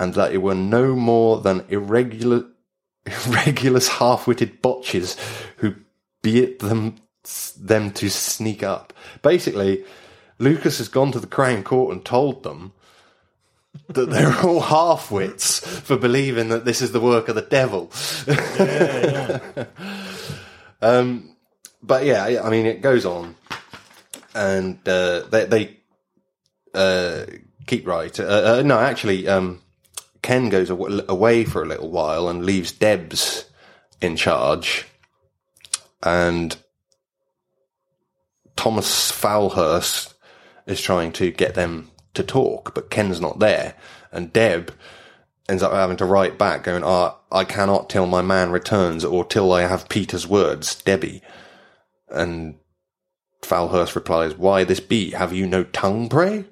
and 0.00 0.14
that 0.14 0.32
it 0.32 0.38
were 0.38 0.56
no 0.56 0.96
more 0.96 1.40
than 1.40 1.64
irregular." 1.68 2.46
Irregulous 3.06 3.88
half-witted 3.88 4.60
botches 4.60 5.16
who 5.56 5.74
beat 6.22 6.58
them 6.58 6.96
them 7.58 7.90
to 7.92 8.10
sneak 8.10 8.62
up. 8.62 8.92
Basically, 9.22 9.84
Lukas 10.38 10.78
has 10.78 10.88
gone 10.88 11.12
to 11.12 11.20
the 11.20 11.26
Crown 11.26 11.62
Court 11.62 11.92
and 11.92 12.04
told 12.04 12.42
them 12.42 12.72
that 13.88 14.10
they're 14.10 14.38
all 14.44 14.60
half-wits 14.60 15.60
for 15.80 15.96
believing 15.96 16.48
that 16.48 16.64
this 16.64 16.80
is 16.80 16.92
the 16.92 17.00
work 17.00 17.28
of 17.28 17.34
the 17.34 17.42
devil. 17.42 17.90
um, 20.82 21.34
but 21.82 22.04
yeah, 22.04 22.24
I 22.24 22.46
I 22.46 22.50
mean, 22.50 22.66
it 22.66 22.82
goes 22.82 23.04
on, 23.04 23.36
and 24.34 24.76
uh, 24.88 25.22
they, 25.30 25.44
they 25.46 25.76
uh, 26.74 27.26
keep 27.66 27.86
right. 27.86 28.18
Uh, 28.18 28.58
uh, 28.58 28.62
no, 28.64 28.78
actually, 28.78 29.28
um, 29.28 29.62
Ken 30.22 30.48
goes 30.48 30.70
away 30.70 31.44
for 31.44 31.62
a 31.62 31.66
little 31.66 31.90
while 31.90 32.28
and 32.28 32.44
leaves 32.44 32.72
Debs 32.72 33.46
in 34.00 34.16
charge, 34.16 34.86
and 36.02 36.56
Thomas 38.56 39.10
Foulhurst 39.10 40.14
is 40.66 40.80
trying 40.80 41.12
to 41.12 41.30
get 41.30 41.54
them 41.54 41.90
to 42.14 42.22
talk, 42.22 42.74
but 42.74 42.90
Ken's 42.90 43.20
not 43.20 43.38
there, 43.38 43.74
and 44.12 44.32
Deb 44.32 44.74
ends 45.48 45.62
up 45.62 45.72
having 45.72 45.96
to 45.96 46.04
write 46.04 46.38
back, 46.38 46.64
going, 46.64 46.84
oh, 46.84 47.16
"I 47.32 47.44
cannot 47.44 47.90
till 47.90 48.06
my 48.06 48.22
man 48.22 48.50
returns, 48.50 49.04
or 49.04 49.24
till 49.24 49.52
I 49.52 49.62
have 49.62 49.88
Peter's 49.88 50.26
words, 50.26 50.74
Debbie." 50.82 51.22
And 52.08 52.56
Foulhurst 53.42 53.94
replies, 53.94 54.36
Why 54.36 54.64
this 54.64 54.80
be? 54.80 55.10
Have 55.10 55.32
you 55.32 55.46
no 55.46 55.64
tongue, 55.64 56.08
pray? 56.08 56.44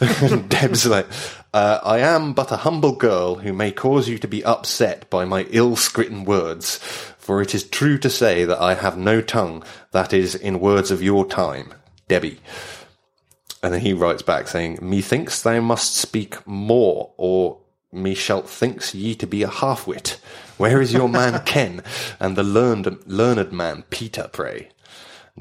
Deb's 0.48 0.86
like, 0.86 1.06
uh, 1.54 1.80
I 1.82 1.98
am 1.98 2.34
but 2.34 2.52
a 2.52 2.58
humble 2.58 2.94
girl 2.94 3.36
who 3.36 3.52
may 3.52 3.72
cause 3.72 4.08
you 4.08 4.18
to 4.18 4.28
be 4.28 4.44
upset 4.44 5.08
by 5.08 5.24
my 5.24 5.46
ill 5.50 5.76
scritten 5.76 6.24
words, 6.24 6.76
for 7.18 7.40
it 7.40 7.54
is 7.54 7.64
true 7.64 7.98
to 7.98 8.10
say 8.10 8.44
that 8.44 8.60
I 8.60 8.74
have 8.74 8.98
no 8.98 9.20
tongue, 9.20 9.64
that 9.92 10.12
is, 10.12 10.34
in 10.34 10.60
words 10.60 10.90
of 10.90 11.02
your 11.02 11.26
time, 11.26 11.72
Debbie. 12.06 12.40
And 13.62 13.74
then 13.74 13.80
he 13.80 13.92
writes 13.92 14.22
back 14.22 14.48
saying, 14.48 14.78
Methinks 14.82 15.42
thou 15.42 15.60
must 15.60 15.96
speak 15.96 16.46
more, 16.46 17.12
or 17.16 17.58
me 17.90 18.14
shalt 18.14 18.48
thinks 18.48 18.94
ye 18.94 19.14
to 19.16 19.26
be 19.26 19.42
a 19.42 19.48
half-wit. 19.48 20.20
Where 20.58 20.80
is 20.80 20.92
your 20.92 21.08
man 21.08 21.42
Ken, 21.46 21.82
and 22.20 22.36
the 22.36 22.42
learned, 22.42 22.98
learned 23.06 23.52
man 23.52 23.84
Peter, 23.90 24.28
pray? 24.32 24.68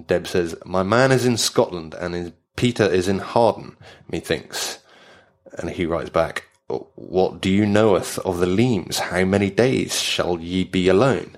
Deb 0.06 0.28
says, 0.28 0.56
My 0.65 0.84
man 0.84 1.12
is 1.12 1.26
in 1.26 1.38
Scotland, 1.38 1.96
and 1.96 2.13
his 2.13 2.32
Peter 2.56 2.86
is 2.86 3.08
in 3.08 3.20
Harden, 3.20 3.76
methinks. 4.10 4.80
And 5.58 5.70
he 5.70 5.86
writes 5.86 6.10
back, 6.10 6.46
What 6.67 7.41
do 7.41 7.50
you 7.50 7.65
knoweth 7.65 8.20
of 8.20 8.39
the 8.39 8.46
Leams? 8.46 9.00
How 9.00 9.26
many 9.26 9.50
days 9.50 10.00
shall 10.00 10.39
ye 10.39 10.63
be 10.63 10.88
alone? 10.88 11.38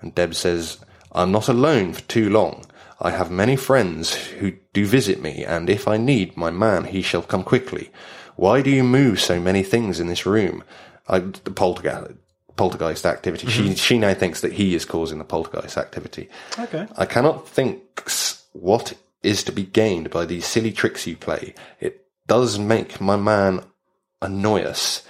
And 0.00 0.14
Deb 0.14 0.34
says, 0.34 0.78
I'm 1.12 1.32
not 1.32 1.48
alone 1.48 1.92
for 1.92 2.02
too 2.02 2.28
long. 2.28 2.66
I 3.00 3.10
have 3.10 3.30
many 3.30 3.56
friends 3.56 4.14
who 4.14 4.52
do 4.72 4.86
visit 4.86 5.20
me, 5.20 5.44
and 5.44 5.68
if 5.68 5.88
I 5.88 5.96
need 5.96 6.36
my 6.36 6.50
man, 6.50 6.84
he 6.84 7.02
shall 7.02 7.22
come 7.22 7.44
quickly. 7.44 7.90
Why 8.36 8.62
do 8.62 8.70
you 8.70 8.84
move 8.84 9.20
so 9.20 9.40
many 9.40 9.62
things 9.62 10.00
in 10.00 10.06
this 10.06 10.26
room? 10.26 10.64
I, 11.08 11.18
the 11.18 11.50
poltergeist, 11.50 12.14
poltergeist 12.56 13.06
activity. 13.06 13.48
She 13.48 13.62
mm-hmm. 13.62 13.74
she 13.74 13.98
now 13.98 14.14
thinks 14.14 14.40
that 14.40 14.52
he 14.52 14.74
is 14.74 14.84
causing 14.84 15.18
the 15.18 15.24
poltergeist 15.24 15.76
activity. 15.76 16.28
Okay. 16.58 16.86
I 16.96 17.04
cannot 17.04 17.48
think 17.48 18.08
what 18.52 18.94
is 19.22 19.42
to 19.44 19.52
be 19.52 19.64
gained 19.64 20.10
by 20.10 20.24
these 20.24 20.46
silly 20.46 20.72
tricks 20.72 21.06
you 21.06 21.16
play. 21.16 21.54
It 21.80 22.03
does 22.26 22.58
make 22.58 23.00
my 23.00 23.16
man 23.16 23.64
annoy 24.22 24.62
us. 24.62 25.06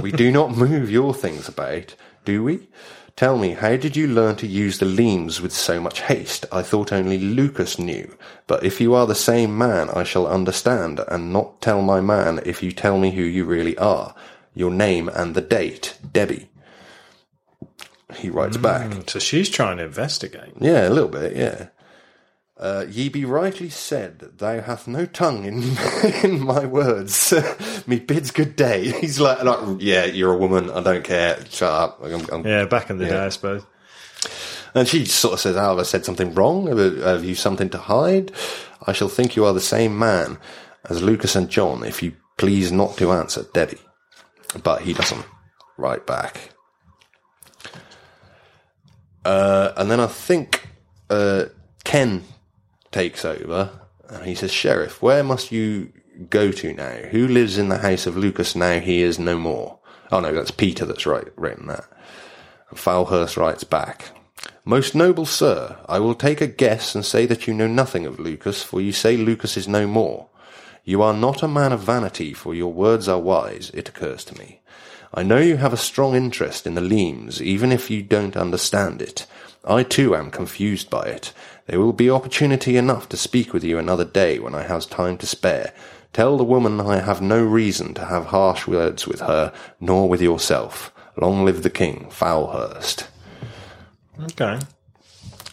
We 0.00 0.12
do 0.12 0.30
not 0.30 0.56
move 0.56 0.90
your 0.90 1.14
things 1.14 1.48
about, 1.48 1.94
do 2.24 2.42
we? 2.42 2.68
Tell 3.16 3.38
me, 3.38 3.50
how 3.50 3.76
did 3.76 3.96
you 3.96 4.08
learn 4.08 4.34
to 4.36 4.46
use 4.46 4.78
the 4.78 4.86
leams 4.86 5.40
with 5.40 5.52
so 5.52 5.80
much 5.80 6.00
haste? 6.00 6.46
I 6.50 6.62
thought 6.62 6.92
only 6.92 7.16
Lukas 7.16 7.78
knew. 7.78 8.16
But 8.48 8.64
if 8.64 8.80
you 8.80 8.94
are 8.94 9.06
the 9.06 9.14
same 9.14 9.56
man, 9.56 9.88
I 9.90 10.02
shall 10.02 10.26
understand, 10.26 11.00
and 11.06 11.32
not 11.32 11.60
tell 11.60 11.80
my 11.80 12.00
man 12.00 12.40
if 12.44 12.60
you 12.60 12.72
tell 12.72 12.98
me 12.98 13.12
who 13.12 13.22
you 13.22 13.44
really 13.44 13.78
are. 13.78 14.16
Your 14.52 14.72
name 14.72 15.08
and 15.08 15.36
the 15.36 15.40
date, 15.40 15.96
Debbie. 16.12 16.48
He 18.16 18.30
writes 18.30 18.56
hmm, 18.56 18.62
back. 18.62 19.10
So 19.10 19.20
she's 19.20 19.48
trying 19.48 19.76
to 19.76 19.84
investigate. 19.84 20.54
Yeah, 20.58 20.88
a 20.88 20.90
little 20.90 21.08
bit, 21.08 21.36
yeah. 21.36 21.68
Uh, 22.56 22.86
ye 22.88 23.08
be 23.08 23.24
rightly 23.24 23.68
said, 23.68 24.20
thou 24.38 24.60
hath 24.60 24.86
no 24.86 25.06
tongue 25.06 25.44
in 25.44 25.76
in 26.22 26.40
my 26.44 26.64
words. 26.64 27.34
Me 27.86 27.98
bids 27.98 28.30
good 28.30 28.54
day. 28.54 28.90
He's 29.00 29.18
like, 29.18 29.42
like, 29.42 29.58
yeah, 29.80 30.04
you're 30.04 30.32
a 30.32 30.36
woman. 30.38 30.70
I 30.70 30.80
don't 30.80 31.02
care. 31.02 31.38
Shut 31.50 31.72
up. 31.72 32.00
I'm, 32.02 32.24
I'm, 32.30 32.46
Yeah, 32.46 32.64
back 32.66 32.90
in 32.90 32.98
the 32.98 33.06
Yeah. 33.06 33.10
day, 33.10 33.24
I 33.24 33.28
suppose. 33.30 33.62
And 34.72 34.86
she 34.86 35.04
sort 35.04 35.34
of 35.34 35.40
says, 35.40 35.56
oh, 35.56 35.60
have 35.60 35.78
I 35.78 35.82
said 35.82 36.04
something 36.04 36.32
wrong? 36.34 36.68
Have, 36.68 36.78
have 37.02 37.24
you 37.24 37.34
something 37.34 37.70
to 37.70 37.78
hide? 37.78 38.30
I 38.86 38.92
shall 38.92 39.08
think 39.08 39.34
you 39.34 39.44
are 39.44 39.52
the 39.52 39.60
same 39.60 39.98
man 39.98 40.38
as 40.88 41.02
Lukas 41.02 41.34
and 41.34 41.48
John 41.50 41.82
if 41.84 42.02
you 42.04 42.12
please 42.38 42.70
not 42.70 42.96
to 42.98 43.10
answer, 43.12 43.44
Debbie. 43.52 43.78
But 44.62 44.82
he 44.82 44.92
doesn't 44.92 45.24
write 45.76 46.06
back. 46.06 46.50
Uh, 49.24 49.72
and 49.76 49.90
then 49.90 50.00
I 50.00 50.06
think 50.06 50.68
uh, 51.10 51.46
Ken 51.84 52.22
takes 52.94 53.24
over 53.24 53.70
and 54.08 54.24
he 54.24 54.34
says, 54.34 54.52
Sheriff, 54.52 55.02
where 55.02 55.24
must 55.24 55.50
you 55.50 55.92
go 56.30 56.52
to 56.52 56.72
now? 56.72 57.08
Who 57.10 57.26
lives 57.26 57.58
in 57.58 57.68
the 57.68 57.78
house 57.78 58.06
of 58.06 58.16
Lukas 58.16 58.54
now 58.54 58.78
he 58.78 59.02
is 59.02 59.18
no 59.18 59.36
more? 59.36 59.78
Oh 60.12 60.20
no, 60.20 60.32
that's 60.32 60.52
Peter 60.52 60.84
that's 60.84 61.06
right, 61.06 61.26
written 61.36 61.66
that. 61.66 61.84
And 62.70 63.36
writes 63.36 63.64
back, 63.64 64.10
Most 64.64 64.94
noble 64.94 65.26
sir, 65.26 65.76
I 65.88 65.98
will 65.98 66.14
take 66.14 66.40
a 66.40 66.46
guess 66.46 66.94
and 66.94 67.04
say 67.04 67.26
that 67.26 67.46
you 67.46 67.54
know 67.54 67.66
nothing 67.66 68.06
of 68.06 68.20
Lukas, 68.20 68.62
for 68.62 68.80
you 68.80 68.92
say 68.92 69.16
Lukas 69.16 69.56
is 69.56 69.66
no 69.66 69.86
more. 69.86 70.28
You 70.84 71.02
are 71.02 71.14
not 71.14 71.42
a 71.42 71.48
man 71.48 71.72
of 71.72 71.80
vanity, 71.80 72.32
for 72.32 72.54
your 72.54 72.72
words 72.72 73.08
are 73.08 73.18
wise, 73.18 73.70
it 73.74 73.88
occurs 73.88 74.24
to 74.26 74.38
me. 74.38 74.60
I 75.12 75.22
know 75.22 75.38
you 75.38 75.56
have 75.56 75.72
a 75.72 75.78
strong 75.78 76.14
interest 76.14 76.66
in 76.66 76.74
the 76.74 76.80
Leams, 76.80 77.40
even 77.40 77.72
if 77.72 77.90
you 77.90 78.02
don't 78.02 78.36
understand 78.36 79.00
it. 79.00 79.26
I 79.66 79.82
too 79.82 80.14
am 80.14 80.30
confused 80.30 80.90
by 80.90 81.04
it. 81.04 81.32
There 81.66 81.80
will 81.80 81.92
be 81.92 82.10
opportunity 82.10 82.76
enough 82.76 83.08
to 83.08 83.16
speak 83.16 83.52
with 83.52 83.64
you 83.64 83.78
another 83.78 84.04
day 84.04 84.38
when 84.38 84.54
I 84.54 84.64
have 84.64 84.88
time 84.88 85.16
to 85.18 85.26
spare. 85.26 85.72
Tell 86.12 86.36
the 86.36 86.44
woman 86.44 86.80
I 86.80 87.00
have 87.00 87.22
no 87.22 87.42
reason 87.42 87.94
to 87.94 88.04
have 88.04 88.26
harsh 88.26 88.66
words 88.66 89.06
with 89.06 89.20
her, 89.20 89.52
nor 89.80 90.08
with 90.08 90.20
yourself. 90.22 90.92
Long 91.16 91.44
live 91.44 91.62
the 91.62 91.70
king, 91.70 92.08
Foulhurst. 92.10 93.08
Okay. 94.22 94.58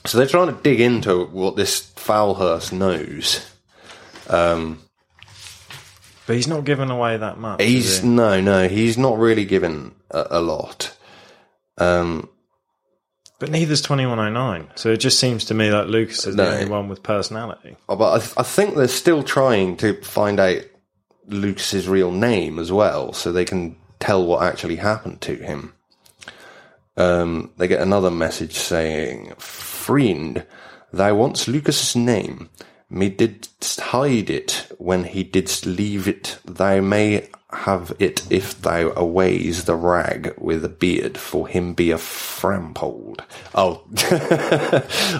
So 0.06 0.18
they're 0.18 0.28
trying 0.28 0.56
to 0.56 0.62
dig 0.62 0.82
into 0.82 1.26
what 1.26 1.56
this 1.56 1.92
Foulhurst 1.96 2.74
knows. 2.74 3.46
But 6.28 6.36
he's 6.36 6.48
not 6.48 6.66
giving 6.66 6.90
away 6.90 7.18
that 7.18 7.38
much. 7.40 7.62
He's 7.62 8.04
no, 8.04 8.40
no, 8.42 8.68
he's 8.68 8.98
not 8.98 9.18
really 9.18 9.46
given 9.46 9.96
a, 10.10 10.28
a 10.32 10.42
lot. 10.42 10.96
Um, 11.78 12.30
But 13.42 13.50
neither's 13.50 13.82
2109. 13.82 14.70
So 14.76 14.92
it 14.92 14.98
just 14.98 15.20
seems 15.20 15.44
to 15.46 15.54
me 15.54 15.70
like 15.72 15.88
Lukas 15.88 16.26
is 16.26 16.36
No. 16.36 16.46
the 16.46 16.54
only 16.60 16.70
one 16.70 16.88
with 16.88 17.04
personality. 17.04 17.76
but 17.88 18.14
I, 18.14 18.20
th- 18.20 18.34
I 18.38 18.44
think 18.44 18.76
they're 18.76 18.88
still 18.88 19.24
trying 19.24 19.76
to 19.78 20.00
find 20.04 20.40
out 20.40 20.62
Lukas's 21.28 21.88
real 21.90 22.12
name 22.12 22.60
as 22.60 22.72
well, 22.72 23.14
so 23.14 23.32
they 23.32 23.44
can 23.46 23.76
tell 24.00 24.24
what 24.26 24.44
actually 24.44 24.76
happened 24.78 25.22
to 25.22 25.36
him. 25.36 25.74
Um, 26.98 27.52
they 27.58 27.68
get 27.68 27.82
another 27.82 28.12
message 28.12 28.54
saying, 28.54 29.34
"Friend, 29.38 30.46
thou 30.94 31.16
wants 31.16 31.48
Lukas's 31.48 31.96
name. 31.96 32.50
Me 32.90 33.10
didst 33.10 33.80
hide 33.80 34.30
it 34.30 34.68
when 34.78 35.06
he 35.06 35.24
didst 35.24 35.66
leave 35.66 36.08
it. 36.08 36.38
Thou 36.46 36.82
may 36.82 37.28
have 37.54 37.94
it 38.00 38.26
if 38.32 38.62
thou 38.62 38.92
aways 38.96 39.66
the 39.66 39.76
rag 39.76 40.34
with 40.38 40.64
a 40.64 40.70
beard, 40.70 41.18
for 41.18 41.48
him 41.48 41.74
be 41.74 41.92
a 41.92 41.98
frampold." 41.98 43.22
Oh, 43.56 43.84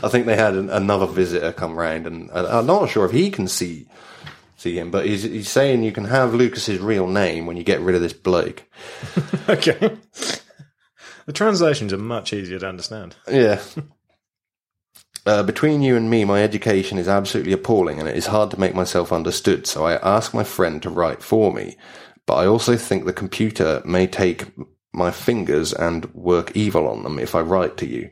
I 0.04 0.10
think 0.10 0.26
they 0.26 0.36
had 0.36 0.56
an, 0.56 0.70
another 0.70 1.06
visitor 1.06 1.52
come 1.52 1.78
round, 1.78 2.08
and 2.08 2.30
I'm 2.32 2.66
not 2.66 2.90
sure 2.90 3.06
if 3.06 3.12
he 3.12 3.30
can 3.30 3.48
see 3.48 3.88
see 4.62 4.78
him, 4.78 4.92
but 4.92 5.06
he's 5.06 5.24
he's 5.24 5.50
saying 5.50 5.84
you 5.84 5.92
can 5.92 6.06
have 6.06 6.32
Lukas's 6.32 6.80
real 6.80 7.08
name 7.08 7.46
when 7.46 7.58
you 7.58 7.64
get 7.64 7.82
rid 7.82 7.96
of 7.96 8.02
this 8.02 8.14
bloke. 8.14 8.64
Okay. 9.50 9.98
the 11.26 11.34
translations 11.34 11.92
are 11.92 11.98
much 11.98 12.32
easier 12.32 12.60
to 12.60 12.70
understand. 12.70 13.16
Yeah. 13.28 13.62
Uh, 15.24 15.44
between 15.44 15.84
you 15.84 15.96
and 15.96 16.10
me, 16.10 16.26
my 16.26 16.42
education 16.42 16.98
is 16.98 17.08
absolutely 17.08 17.54
appalling, 17.54 18.00
and 18.00 18.10
it 18.10 18.18
is 18.18 18.26
hard 18.26 18.50
to 18.50 18.60
make 18.60 18.74
myself 18.74 19.14
understood. 19.14 19.68
So 19.68 19.86
I 19.86 19.98
ask 19.98 20.34
my 20.34 20.44
friend 20.44 20.82
to 20.82 20.90
write 20.90 21.22
for 21.22 21.54
me, 21.54 21.78
but 22.32 22.38
I 22.38 22.48
also 22.48 22.78
think 22.78 23.04
the 23.04 23.12
computer 23.12 23.82
may 23.84 24.08
take 24.08 24.46
my 24.94 25.12
fingers 25.12 25.74
and 25.74 26.06
work 26.14 26.56
evil 26.56 26.88
on 26.88 27.04
them 27.04 27.20
if 27.20 27.36
I 27.36 27.42
write 27.42 27.76
to 27.80 27.86
you. 27.86 28.10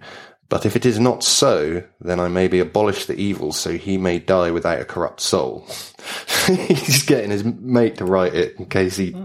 But 0.50 0.66
if 0.66 0.76
it 0.76 0.86
is 0.86 1.00
not 1.00 1.24
so, 1.24 1.84
then 2.02 2.20
I 2.20 2.28
maybe 2.28 2.60
abolish 2.60 3.06
the 3.06 3.16
evil, 3.16 3.54
so 3.54 3.78
he 3.78 3.98
may 3.98 4.20
die 4.20 4.52
without 4.52 4.82
a 4.82 4.84
corrupt 4.84 5.22
soul. 5.22 5.66
He's 6.48 7.06
getting 7.06 7.32
his 7.32 7.46
mate 7.46 7.96
to 8.00 8.06
write 8.06 8.34
it 8.36 8.58
in 8.60 8.66
case 8.66 8.98
he 8.98 9.16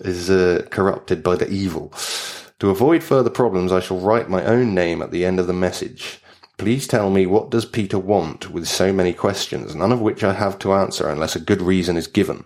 is 0.00 0.28
uh, 0.28 0.66
corrupted 0.72 1.22
by 1.22 1.36
the 1.36 1.48
evil. 1.48 1.92
To 2.58 2.70
avoid 2.70 3.04
further 3.04 3.30
problems, 3.30 3.70
I 3.70 3.78
shall 3.78 4.00
write 4.00 4.28
my 4.28 4.44
own 4.44 4.74
name 4.74 5.02
at 5.02 5.12
the 5.12 5.24
end 5.24 5.38
of 5.38 5.46
the 5.46 5.52
message. 5.52 6.20
Please 6.56 6.88
tell 6.88 7.10
me 7.10 7.26
what 7.26 7.50
does 7.50 7.64
Peter 7.64 8.00
want 8.00 8.50
with 8.50 8.66
so 8.66 8.92
many 8.92 9.12
questions, 9.12 9.76
none 9.76 9.92
of 9.92 10.00
which 10.00 10.24
I 10.24 10.32
have 10.32 10.58
to 10.58 10.72
answer 10.72 11.08
unless 11.08 11.36
a 11.36 11.40
good 11.40 11.62
reason 11.62 11.96
is 11.96 12.08
given. 12.08 12.44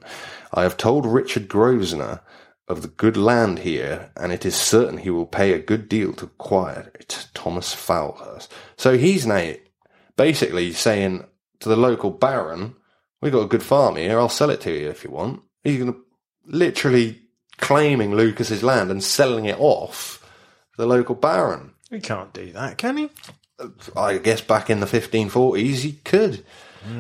I 0.53 0.63
have 0.63 0.77
told 0.77 1.07
Richard 1.07 1.49
Grosvenor 1.49 2.21
of 2.69 2.83
the 2.83 2.89
good 2.89 3.17
land 3.17 3.61
here, 3.61 4.11
and 4.17 4.33
it 4.33 4.45
is 4.47 4.55
certain 4.55 4.99
he 4.99 5.11
will 5.11 5.27
pay 5.27 5.53
a 5.53 5.59
good 5.59 5.89
deal 5.89 6.13
to 6.15 6.27
acquire 6.27 6.93
it. 6.95 7.29
Thomas 7.35 7.75
Foulhurst. 7.75 8.49
So 8.77 8.97
he's 8.97 9.27
now 9.27 9.55
basically 10.17 10.73
saying 10.73 11.25
to 11.61 11.69
the 11.69 11.77
local 11.77 12.11
baron, 12.11 12.77
"We've 13.21 13.33
got 13.33 13.43
a 13.45 13.49
good 13.49 13.63
farm 13.63 13.97
here. 13.97 14.19
I'll 14.19 14.29
sell 14.29 14.51
it 14.51 14.61
to 14.63 14.71
you 14.71 14.89
if 14.89 15.05
you 15.05 15.11
want." 15.11 15.43
He's 15.65 15.79
going 15.79 15.93
to 15.93 16.01
literally 16.47 17.23
claiming 17.59 18.13
Lukas's 18.13 18.63
land 18.63 18.91
and 18.91 19.03
selling 19.03 19.45
it 19.45 19.59
off 19.59 20.21
to 20.73 20.83
the 20.83 20.87
local 20.87 21.15
baron. 21.15 21.73
He 21.91 22.01
can't 22.01 22.33
do 22.33 22.53
that, 22.53 22.79
can 22.79 22.97
he? 22.97 23.11
I 23.97 24.19
guess 24.19 24.41
back 24.41 24.71
in 24.71 24.81
the 24.81 24.87
1540s 24.87 25.83
he 25.83 25.93
could. 25.93 26.45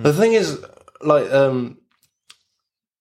The 0.02 0.12
thing 0.12 0.34
is, 0.34 0.64
like, 1.00 1.28
um, 1.32 1.78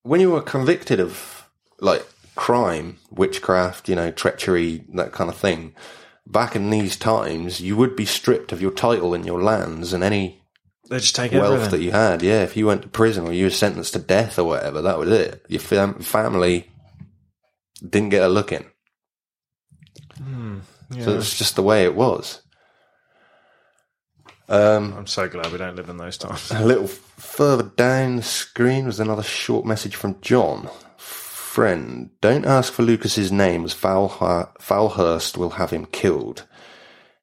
when 0.04 0.20
you 0.22 0.32
were 0.32 0.42
convicted 0.42 1.00
of 1.00 1.50
like 1.80 2.06
crime, 2.36 2.98
witchcraft, 3.10 3.90
you 3.90 3.96
know, 3.96 4.12
treachery, 4.12 4.84
that 4.94 5.12
kind 5.12 5.30
of 5.30 5.38
thing, 5.38 5.74
back 6.26 6.56
in 6.56 6.70
these 6.70 6.96
times, 6.96 7.60
you 7.62 7.76
would 7.76 7.96
be 7.96 8.06
stripped 8.06 8.52
of 8.52 8.62
your 8.62 8.72
title 8.72 9.14
and 9.14 9.26
your 9.26 9.42
lands 9.42 9.94
and 9.94 10.04
any 10.04 10.42
They 10.90 10.98
just 11.00 11.16
take 11.16 11.32
wealth 11.32 11.54
everything. 11.54 11.72
that 11.72 11.84
you 11.86 11.92
had. 11.92 12.22
Yeah, 12.22 12.44
if 12.44 12.56
you 12.56 12.68
went 12.68 12.84
to 12.84 12.88
prison 12.88 13.28
or 13.28 13.34
you 13.34 13.46
were 13.46 13.50
sentenced 13.52 13.94
to 13.94 14.00
death 14.00 14.40
or 14.40 14.46
whatever, 14.46 14.82
that 14.82 14.98
was 15.00 15.10
it. 15.12 15.46
Your 15.50 15.60
fam- 15.62 16.00
family 16.00 16.72
didn't 17.88 18.10
get 18.10 18.24
a 18.24 18.28
look 18.30 18.52
in. 18.52 18.66
Hmm, 20.18 20.60
yeah. 20.92 21.04
So 21.06 21.18
it's 21.18 21.38
just 21.38 21.56
the 21.56 21.64
way 21.64 21.84
it 21.84 21.96
was. 21.96 22.40
Um, 24.52 24.94
I'm 24.98 25.08
so 25.08 25.30
glad 25.30 25.50
we 25.54 25.58
don't 25.58 25.78
live 25.78 25.88
in 25.88 25.96
those 25.96 26.18
times. 26.18 26.52
A 26.52 26.66
little 26.66 26.88
further 26.88 27.64
down 27.64 28.18
the 28.18 28.22
screen 28.22 28.86
was 28.86 29.00
another 29.00 29.24
short 29.24 29.66
message 29.66 29.96
from 29.96 30.20
John. 30.20 30.70
Friend, 30.98 32.10
don't 32.20 32.46
ask 32.46 32.74
for 32.74 32.84
Lukas's 32.84 33.32
name 33.32 33.64
as 33.64 33.74
Foulha- 33.74 34.50
Foulhurst 34.60 35.38
will 35.38 35.52
have 35.52 35.72
him 35.72 35.86
killed. 35.86 36.46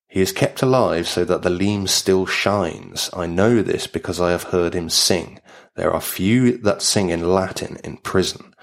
He 0.07 0.23
is 0.23 0.33
kept 0.33 0.63
alive 0.63 1.07
so 1.07 1.23
that 1.27 1.43
the 1.43 1.51
leam 1.51 1.87
still 1.87 2.25
shines. 2.25 3.11
I 3.13 3.27
know 3.27 3.63
this 3.63 3.87
because 3.87 4.23
I 4.23 4.31
have 4.31 4.45
heard 4.45 4.73
him 4.73 4.89
sing. 4.89 5.39
There 5.77 5.93
are 5.93 6.01
few 6.01 6.57
that 6.59 6.81
sing 6.81 7.11
in 7.11 7.29
Latin 7.29 7.77
in 7.85 7.99
prison. 7.99 8.55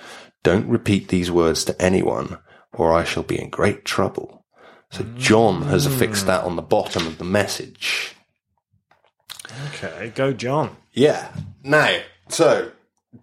Don't 0.41 0.67
repeat 0.67 1.09
these 1.09 1.29
words 1.29 1.63
to 1.65 1.79
anyone, 1.79 2.39
or 2.73 2.93
I 2.93 3.03
shall 3.03 3.21
be 3.23 3.39
in 3.39 3.51
great 3.51 3.85
trouble. 3.85 4.43
So 4.89 5.03
John 5.17 5.63
has 5.63 5.85
affixed 5.85 6.25
that 6.25 6.43
on 6.43 6.55
the 6.55 6.63
bottom 6.63 7.05
of 7.05 7.19
the 7.19 7.23
message. 7.23 8.15
Okay, 9.73 10.11
go 10.15 10.33
John. 10.33 10.75
Yeah. 10.93 11.31
Now, 11.63 11.97
so 12.29 12.71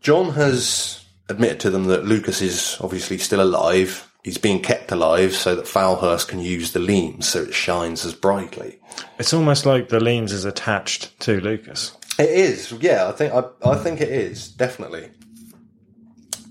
John 0.00 0.30
has 0.32 1.04
admitted 1.28 1.60
to 1.60 1.70
them 1.70 1.84
that 1.84 2.04
Lukas 2.04 2.40
is 2.42 2.76
obviously 2.80 3.18
still 3.18 3.40
alive. 3.42 4.08
He's 4.24 4.38
being 4.38 4.60
kept 4.62 4.92
alive 4.92 5.35
so 5.35 5.54
that 5.56 5.64
Foulhurst 5.66 6.28
can 6.28 6.38
use 6.40 6.72
the 6.72 6.78
leams 6.78 7.26
so 7.28 7.42
it 7.42 7.54
shines 7.54 8.04
as 8.04 8.14
brightly. 8.14 8.78
It's 9.18 9.33
almost 9.35 9.66
like 9.66 9.88
the 9.88 9.98
Leams 10.00 10.33
is 10.33 10.44
attached 10.44 11.18
to 11.20 11.40
Lukas. 11.40 11.96
It 12.18 12.28
is, 12.28 12.70
yeah. 12.72 13.08
I 13.08 13.12
think 13.12 13.33
I, 13.33 13.42
I 13.64 13.76
think 13.76 14.00
it 14.00 14.10
is 14.10 14.48
definitely. 14.48 15.08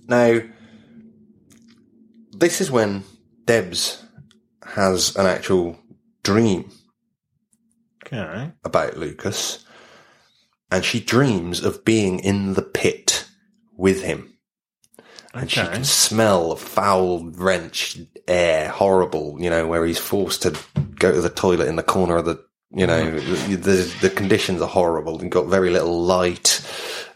Now, 0.08 0.40
this 2.32 2.60
is 2.62 2.72
when 2.72 3.04
Debs 3.46 4.04
has 4.66 5.16
an 5.16 5.26
actual 5.28 5.78
dream 6.24 6.72
Okay. 8.06 8.52
about 8.66 8.98
Lukas, 8.98 9.64
and 10.72 10.84
she 10.84 11.00
dreams 11.00 11.64
of 11.64 11.86
being 11.86 12.20
in 12.20 12.54
the 12.54 12.62
pit 12.62 13.28
with 13.78 14.02
him. 14.04 14.34
And 15.34 15.52
she 15.52 15.62
can 15.62 15.84
smell 15.84 16.56
foul, 16.56 17.26
wrenched 17.32 18.00
air, 18.28 18.70
horrible, 18.70 19.38
you 19.40 19.50
know, 19.50 19.68
where 19.68 19.86
he's 19.86 20.00
forced 20.00 20.42
to 20.42 20.58
go 20.96 21.12
to 21.12 21.22
the 21.22 21.30
toilet 21.30 21.68
in 21.68 21.76
the 21.76 21.84
corner 21.84 22.18
of 22.18 22.26
the 22.26 22.44
You 22.74 22.88
know, 22.88 23.20
the 23.20 23.94
the 24.00 24.10
conditions 24.10 24.62
are 24.62 24.68
horrible 24.68 25.20
and 25.20 25.30
got 25.30 25.48
very 25.48 25.70
little 25.70 26.02
light, 26.02 26.66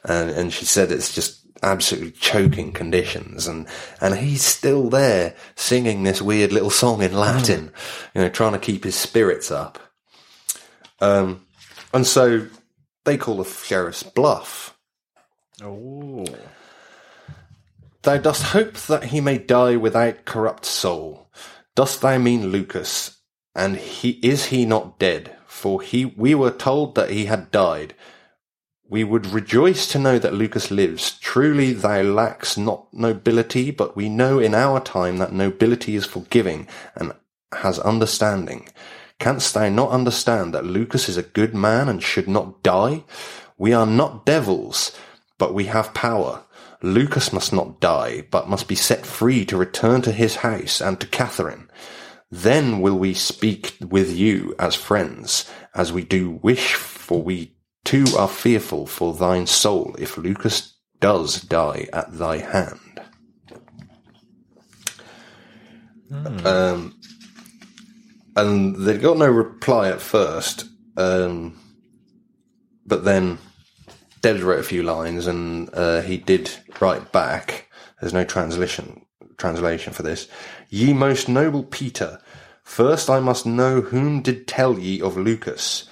and 0.03 0.29
and 0.29 0.51
she 0.51 0.65
said 0.65 0.91
it's 0.91 1.15
just 1.15 1.47
absolutely 1.63 2.11
choking 2.11 2.73
conditions, 2.73 3.47
and 3.47 3.67
and 4.01 4.15
he's 4.15 4.43
still 4.43 4.89
there 4.89 5.33
singing 5.55 6.03
this 6.03 6.21
weird 6.21 6.51
little 6.51 6.69
song 6.69 7.01
in 7.01 7.13
Latin, 7.13 7.71
you 8.13 8.21
know, 8.21 8.29
trying 8.29 8.51
to 8.51 8.59
keep 8.59 8.83
his 8.83 8.95
spirits 8.95 9.49
up. 9.49 9.79
Um, 10.99 11.45
and 11.93 12.05
so 12.05 12.47
they 13.05 13.17
call 13.17 13.37
the 13.37 13.45
sheriff's 13.45 14.03
bluff. 14.03 14.77
Oh. 15.63 16.25
Thou 18.01 18.17
dost 18.17 18.43
hope 18.43 18.73
that 18.73 19.05
he 19.05 19.21
may 19.21 19.37
die 19.37 19.77
without 19.77 20.25
corrupt 20.25 20.65
soul. 20.65 21.27
Dost 21.75 22.01
thou 22.01 22.17
mean 22.17 22.47
Lukas? 22.47 23.17
And 23.55 23.77
he 23.77 24.11
is 24.21 24.47
he 24.47 24.65
not 24.65 24.99
dead? 24.99 25.35
For 25.47 25.81
he 25.81 26.05
we 26.05 26.35
were 26.35 26.51
told 26.51 26.95
that 26.95 27.09
he 27.09 27.25
had 27.25 27.51
died. 27.51 27.95
We 28.87 29.03
would 29.03 29.25
rejoice 29.25 29.87
to 29.87 29.99
know 29.99 30.19
that 30.19 30.33
Lukas 30.33 30.69
lives. 30.69 31.17
Truly 31.19 31.73
thou 31.73 32.03
lacks 32.03 32.57
not 32.57 32.93
nobility, 32.93 33.71
but 33.71 33.95
we 33.95 34.09
know 34.09 34.37
in 34.37 34.53
our 34.53 34.79
time 34.79 35.17
that 35.17 35.33
nobility 35.33 35.95
is 35.95 36.05
forgiving 36.05 36.67
and 36.95 37.13
has 37.51 37.79
understanding. 37.79 38.67
Canst 39.19 39.53
thou 39.53 39.69
not 39.69 39.91
understand 39.91 40.53
that 40.53 40.65
Lukas 40.65 41.07
is 41.07 41.17
a 41.17 41.23
good 41.23 41.55
man 41.55 41.87
and 41.89 42.03
should 42.03 42.27
not 42.27 42.61
die? 42.63 43.03
We 43.57 43.73
are 43.73 43.85
not 43.85 44.25
devils, 44.25 44.97
but 45.37 45.53
we 45.53 45.65
have 45.65 45.93
power. 45.93 46.43
Lukas 46.81 47.31
must 47.31 47.53
not 47.53 47.79
die, 47.79 48.27
but 48.29 48.49
must 48.49 48.67
be 48.67 48.75
set 48.75 49.05
free 49.05 49.45
to 49.45 49.57
return 49.57 50.01
to 50.03 50.11
his 50.11 50.37
house 50.37 50.81
and 50.81 50.99
to 50.99 51.07
Catherine. 51.07 51.69
Then 52.29 52.81
will 52.81 52.97
we 52.97 53.13
speak 53.13 53.75
with 53.81 54.11
you 54.15 54.53
as 54.59 54.75
friends, 54.75 55.49
as 55.73 55.93
we 55.93 56.03
do 56.03 56.31
wish, 56.43 56.73
for 56.73 57.21
we 57.21 57.55
too 57.83 58.05
are 58.17 58.27
fearful 58.27 58.85
for 58.85 59.13
thine 59.13 59.47
soul 59.47 59.95
if 59.97 60.17
Lukas 60.17 60.73
does 60.99 61.41
die 61.41 61.87
at 61.93 62.17
thy 62.17 62.37
hand. 62.37 62.79
Um, 66.45 66.99
and 68.35 68.75
they 68.75 68.97
got 68.97 69.17
no 69.17 69.29
reply 69.29 69.89
at 69.89 70.01
first, 70.01 70.65
um, 70.97 71.59
but 72.85 73.03
then 73.05 73.37
Debs 74.21 74.41
wrote 74.41 74.59
a 74.59 74.63
few 74.63 74.83
lines, 74.83 75.27
and 75.27 75.69
uh, 75.73 76.01
he 76.01 76.17
did 76.17 76.51
write 76.79 77.11
back. 77.11 77.69
There's 77.99 78.13
no 78.13 78.25
translation 78.25 79.01
translation 79.37 79.93
for 79.93 80.03
this. 80.03 80.27
Ye 80.69 80.93
most 80.93 81.27
noble 81.27 81.63
Peter, 81.63 82.19
first 82.63 83.09
I 83.09 83.19
must 83.19 83.45
know 83.45 83.81
whom 83.81 84.21
did 84.21 84.47
tell 84.47 84.79
ye 84.79 85.01
of 85.01 85.17
Lukas. 85.17 85.87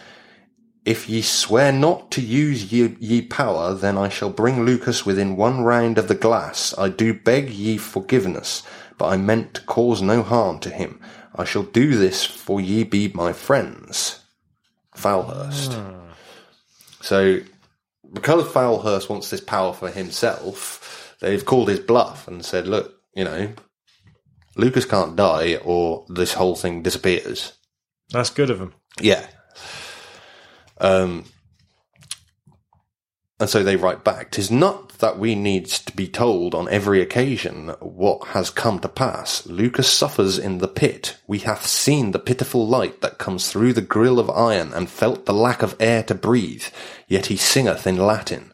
If 0.86 1.10
ye 1.10 1.22
swear 1.22 1.72
not 1.72 2.12
to 2.12 2.22
use 2.22 2.72
ye, 2.72 2.96
ye 3.00 3.22
power, 3.22 3.74
then 3.74 3.98
I 3.98 4.10
shall 4.10 4.30
bring 4.30 4.66
Lukas 4.66 5.06
within 5.06 5.38
one 5.38 5.62
round 5.62 5.98
of 5.98 6.10
the 6.10 6.16
glass. 6.16 6.78
I 6.78 6.90
do 6.90 7.14
beg 7.14 7.50
ye 7.50 7.78
forgiveness, 7.78 8.64
but 8.98 9.08
I 9.08 9.18
meant 9.18 9.54
to 9.56 9.62
cause 9.62 10.02
no 10.02 10.24
harm 10.24 10.60
to 10.60 10.70
him. 10.70 11.00
I 11.36 11.46
shall 11.46 11.64
do 11.64 11.98
this 11.98 12.24
for 12.24 12.62
ye 12.62 12.84
be 12.84 13.10
my 13.10 13.34
friends. 13.34 14.20
Foulhurst. 14.96 15.78
So, 17.02 17.40
because 18.12 18.48
Foulhurst 18.52 19.10
wants 19.10 19.30
this 19.30 19.42
power 19.42 19.74
for 19.74 19.90
himself, 19.90 21.16
they've 21.20 21.44
called 21.44 21.70
his 21.70 21.80
bluff 21.80 22.28
and 22.28 22.46
said, 22.46 22.68
look, 22.68 22.94
you 23.16 23.24
know, 23.24 23.54
Lukas 24.56 24.86
can't 24.86 25.16
die 25.16 25.56
or 25.58 26.06
this 26.10 26.34
whole 26.34 26.56
thing 26.56 26.84
disappears. 26.84 27.54
That's 28.10 28.30
good 28.30 28.50
of 28.50 28.60
him. 28.60 28.74
Yeah. 29.02 29.26
Um, 30.80 31.26
and 33.40 33.50
so 33.50 33.64
they 33.64 33.76
write 33.76 34.04
back, 34.04 34.32
"'Tis 34.32 34.52
not 34.52 34.93
that 35.04 35.20
we 35.20 35.36
needs 35.36 35.80
to 35.80 35.94
be 35.94 36.08
told 36.08 36.56
on 36.56 36.70
every 36.70 37.02
occasion 37.02 37.68
what 37.82 38.30
has 38.30 38.50
come 38.50 38.80
to 38.80 38.88
pass. 38.88 39.46
Lukas 39.46 39.92
suffers 39.92 40.40
in 40.40 40.60
the 40.60 40.68
pit. 40.68 41.18
We 41.28 41.40
hath 41.40 41.68
seen 41.68 42.12
the 42.12 42.20
pitiful 42.20 42.66
light 42.66 43.02
that 43.02 43.18
comes 43.18 43.52
through 43.52 43.74
the 43.74 43.82
grill 43.82 44.18
of 44.18 44.30
iron 44.30 44.72
and 44.72 44.90
felt 44.90 45.26
the 45.26 45.34
lack 45.34 45.62
of 45.62 45.76
air 45.78 46.04
to 46.04 46.16
breathe, 46.16 46.64
yet 47.06 47.26
he 47.26 47.36
singeth 47.36 47.86
in 47.86 47.98
Latin. 47.98 48.54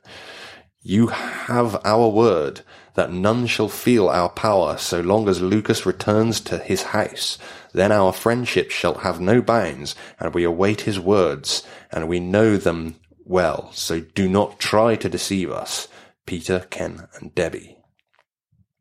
You 0.82 1.08
have 1.08 1.80
our 1.86 2.08
word 2.08 2.62
that 2.96 3.14
none 3.14 3.46
shall 3.46 3.70
feel 3.70 4.10
our 4.10 4.30
power 4.30 4.76
so 4.78 5.02
long 5.02 5.30
as 5.30 5.44
Lukas 5.44 5.86
returns 5.86 6.42
to 6.42 6.58
his 6.58 6.82
house. 6.82 7.38
Then 7.74 7.92
our 7.92 8.12
friendship 8.12 8.72
shall 8.72 8.96
have 8.96 9.22
no 9.22 9.40
bounds, 9.40 9.94
and 10.20 10.34
we 10.34 10.46
await 10.46 10.82
his 10.82 11.00
words, 11.00 11.62
and 11.92 12.10
we 12.10 12.20
know 12.20 12.58
them 12.58 12.96
well. 13.24 13.70
So 13.72 14.00
do 14.00 14.28
not 14.28 14.60
try 14.60 14.96
to 14.96 15.08
deceive 15.08 15.52
us, 15.52 15.88
Peter, 16.30 16.68
Ken, 16.70 17.08
and 17.16 17.34
Debbie. 17.34 17.76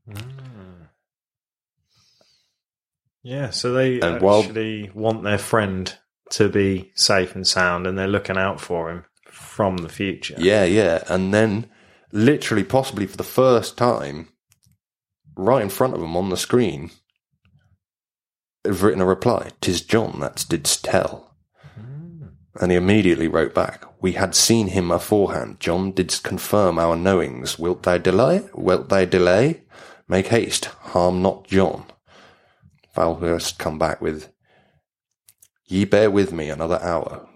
Mm. 0.07 0.89
Yeah, 3.23 3.49
so 3.49 3.73
they 3.73 4.01
And 4.01 4.21
while- 4.21 4.43
actually 4.43 4.91
want 4.95 5.23
their 5.23 5.39
friend 5.39 5.99
to 6.33 6.51
be 6.51 6.93
safe 6.95 7.35
and 7.35 7.47
sound, 7.47 7.87
and 7.87 7.97
they're 7.99 8.07
looking 8.07 8.37
out 8.37 8.61
for 8.61 8.91
him 8.91 9.07
from 9.31 9.79
the 9.79 9.89
future. 9.89 10.35
Yeah, 10.37 10.65
yeah. 10.65 11.03
And 11.09 11.33
then, 11.33 11.71
literally, 12.13 12.65
possibly 12.65 13.07
for 13.07 13.17
the 13.17 13.25
first 13.25 13.79
time, 13.79 14.29
right 15.35 15.63
in 15.63 15.71
front 15.71 15.95
of 15.95 16.01
them 16.01 16.19
on 16.19 16.29
the 16.29 16.37
screen, 16.37 16.91
they've 18.63 18.83
written 18.83 19.01
a 19.01 19.07
reply. 19.07 19.53
"'Tis 19.63 19.81
John 19.81 20.21
that 20.21 20.45
didst 20.51 20.85
tell." 20.85 21.28
And 22.61 22.71
he 22.73 22.77
immediately 22.77 23.29
wrote 23.29 23.55
back, 23.55 23.85
We 24.03 24.13
had 24.13 24.35
seen 24.35 24.69
him 24.69 24.91
aforehand. 24.91 25.61
John 25.61 25.93
didst 25.93 26.25
confirm 26.25 26.79
our 26.79 26.97
knowings. 26.97 27.59
Wilt 27.59 27.85
thou 27.85 27.99
delay? 27.99 28.43
Wilt 28.55 28.89
thou 28.89 29.05
delay? 29.05 29.63
Make 30.09 30.29
haste. 30.29 30.65
Harm 30.67 31.23
not 31.23 31.47
John. 31.47 31.85
Foulhurst 32.95 33.59
come 33.59 33.79
back 33.79 34.01
with, 34.01 34.33
Ye 35.67 35.85
bear 35.85 36.11
with 36.11 36.33
me 36.33 36.49
another 36.51 36.81
hour. 36.83 37.29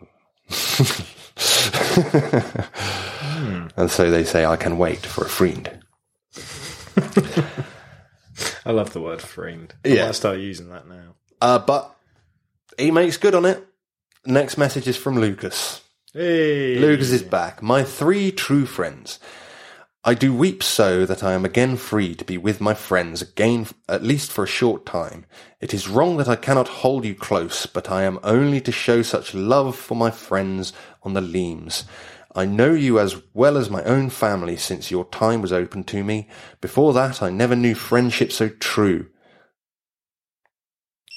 And 3.76 3.90
so 3.90 4.10
they 4.10 4.24
say, 4.24 4.44
I 4.44 4.56
can 4.56 4.76
wait 4.78 5.04
for 5.06 5.24
a 5.24 5.28
friend. 5.28 5.80
I 8.64 8.70
love 8.72 8.92
the 8.92 9.00
word 9.00 9.20
friend. 9.22 9.72
I 9.84 9.88
Yeah. 9.88 10.06
might 10.06 10.14
start 10.14 10.38
using 10.38 10.68
that 10.70 10.86
now. 10.88 11.14
Uh, 11.40 11.58
but 11.58 11.94
he 12.78 12.90
makes 12.90 13.16
good 13.16 13.34
on 13.34 13.44
it. 13.44 13.64
Next 14.24 14.56
message 14.56 14.86
is 14.86 14.96
from 14.96 15.18
Lukas. 15.18 15.82
Hey, 16.14 16.78
Lukas 16.78 17.10
is 17.10 17.24
back. 17.24 17.60
My 17.60 17.82
three 17.82 18.30
true 18.30 18.66
friends. 18.66 19.18
I 20.04 20.14
do 20.14 20.32
weep 20.32 20.62
so 20.62 21.04
that 21.06 21.24
I 21.24 21.32
am 21.32 21.44
again 21.44 21.76
free 21.76 22.14
to 22.14 22.24
be 22.24 22.38
with 22.38 22.60
my 22.60 22.74
friends 22.74 23.20
again, 23.20 23.66
at 23.88 24.04
least 24.04 24.30
for 24.30 24.44
a 24.44 24.48
short 24.48 24.86
time. 24.86 25.26
It 25.60 25.74
is 25.74 25.88
wrong 25.88 26.18
that 26.18 26.28
I 26.28 26.36
cannot 26.36 26.68
hold 26.68 27.04
you 27.04 27.16
close, 27.16 27.66
but 27.66 27.90
I 27.90 28.04
am 28.04 28.20
only 28.22 28.60
to 28.60 28.70
show 28.70 29.02
such 29.02 29.34
love 29.34 29.74
for 29.74 29.96
my 29.96 30.10
friends 30.12 30.72
on 31.02 31.14
the 31.14 31.20
Leams. 31.20 31.84
I 32.34 32.46
know 32.46 32.72
you 32.72 33.00
as 33.00 33.20
well 33.34 33.56
as 33.56 33.70
my 33.70 33.82
own 33.82 34.08
family 34.08 34.56
since 34.56 34.90
your 34.90 35.04
time 35.06 35.42
was 35.42 35.52
open 35.52 35.82
to 35.84 36.04
me. 36.04 36.28
Before 36.60 36.92
that, 36.92 37.22
I 37.22 37.30
never 37.30 37.56
knew 37.56 37.74
friendship 37.74 38.30
so 38.30 38.48
true. 38.48 39.08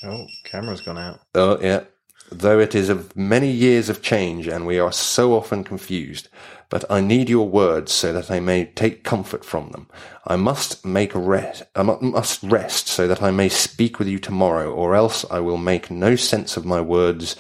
Oh, 0.03 0.25
camera's 0.43 0.81
gone 0.81 0.97
out. 0.97 1.19
Oh, 1.35 1.59
yeah. 1.61 1.85
Though 2.31 2.59
it 2.59 2.73
is 2.73 2.89
of 2.89 3.15
many 3.15 3.51
years 3.51 3.87
of 3.89 4.01
change 4.01 4.47
and 4.47 4.65
we 4.65 4.79
are 4.79 4.91
so 4.91 5.33
often 5.33 5.63
confused, 5.63 6.27
but 6.69 6.83
I 6.89 6.99
need 6.99 7.29
your 7.29 7.47
words 7.47 7.91
so 7.91 8.11
that 8.13 8.31
I 8.31 8.39
may 8.39 8.65
take 8.65 9.03
comfort 9.03 9.45
from 9.45 9.69
them. 9.69 9.87
I 10.25 10.35
must 10.35 10.83
make 10.85 11.11
rest, 11.13 11.63
I 11.75 11.83
must 11.83 12.41
rest 12.43 12.87
so 12.87 13.07
that 13.07 13.21
I 13.21 13.31
may 13.31 13.49
speak 13.49 13.99
with 13.99 14.07
you 14.07 14.17
tomorrow, 14.17 14.73
or 14.73 14.95
else 14.95 15.23
I 15.29 15.39
will 15.39 15.57
make 15.57 15.91
no 15.91 16.15
sense 16.15 16.57
of 16.57 16.65
my 16.65 16.81
words 16.81 17.35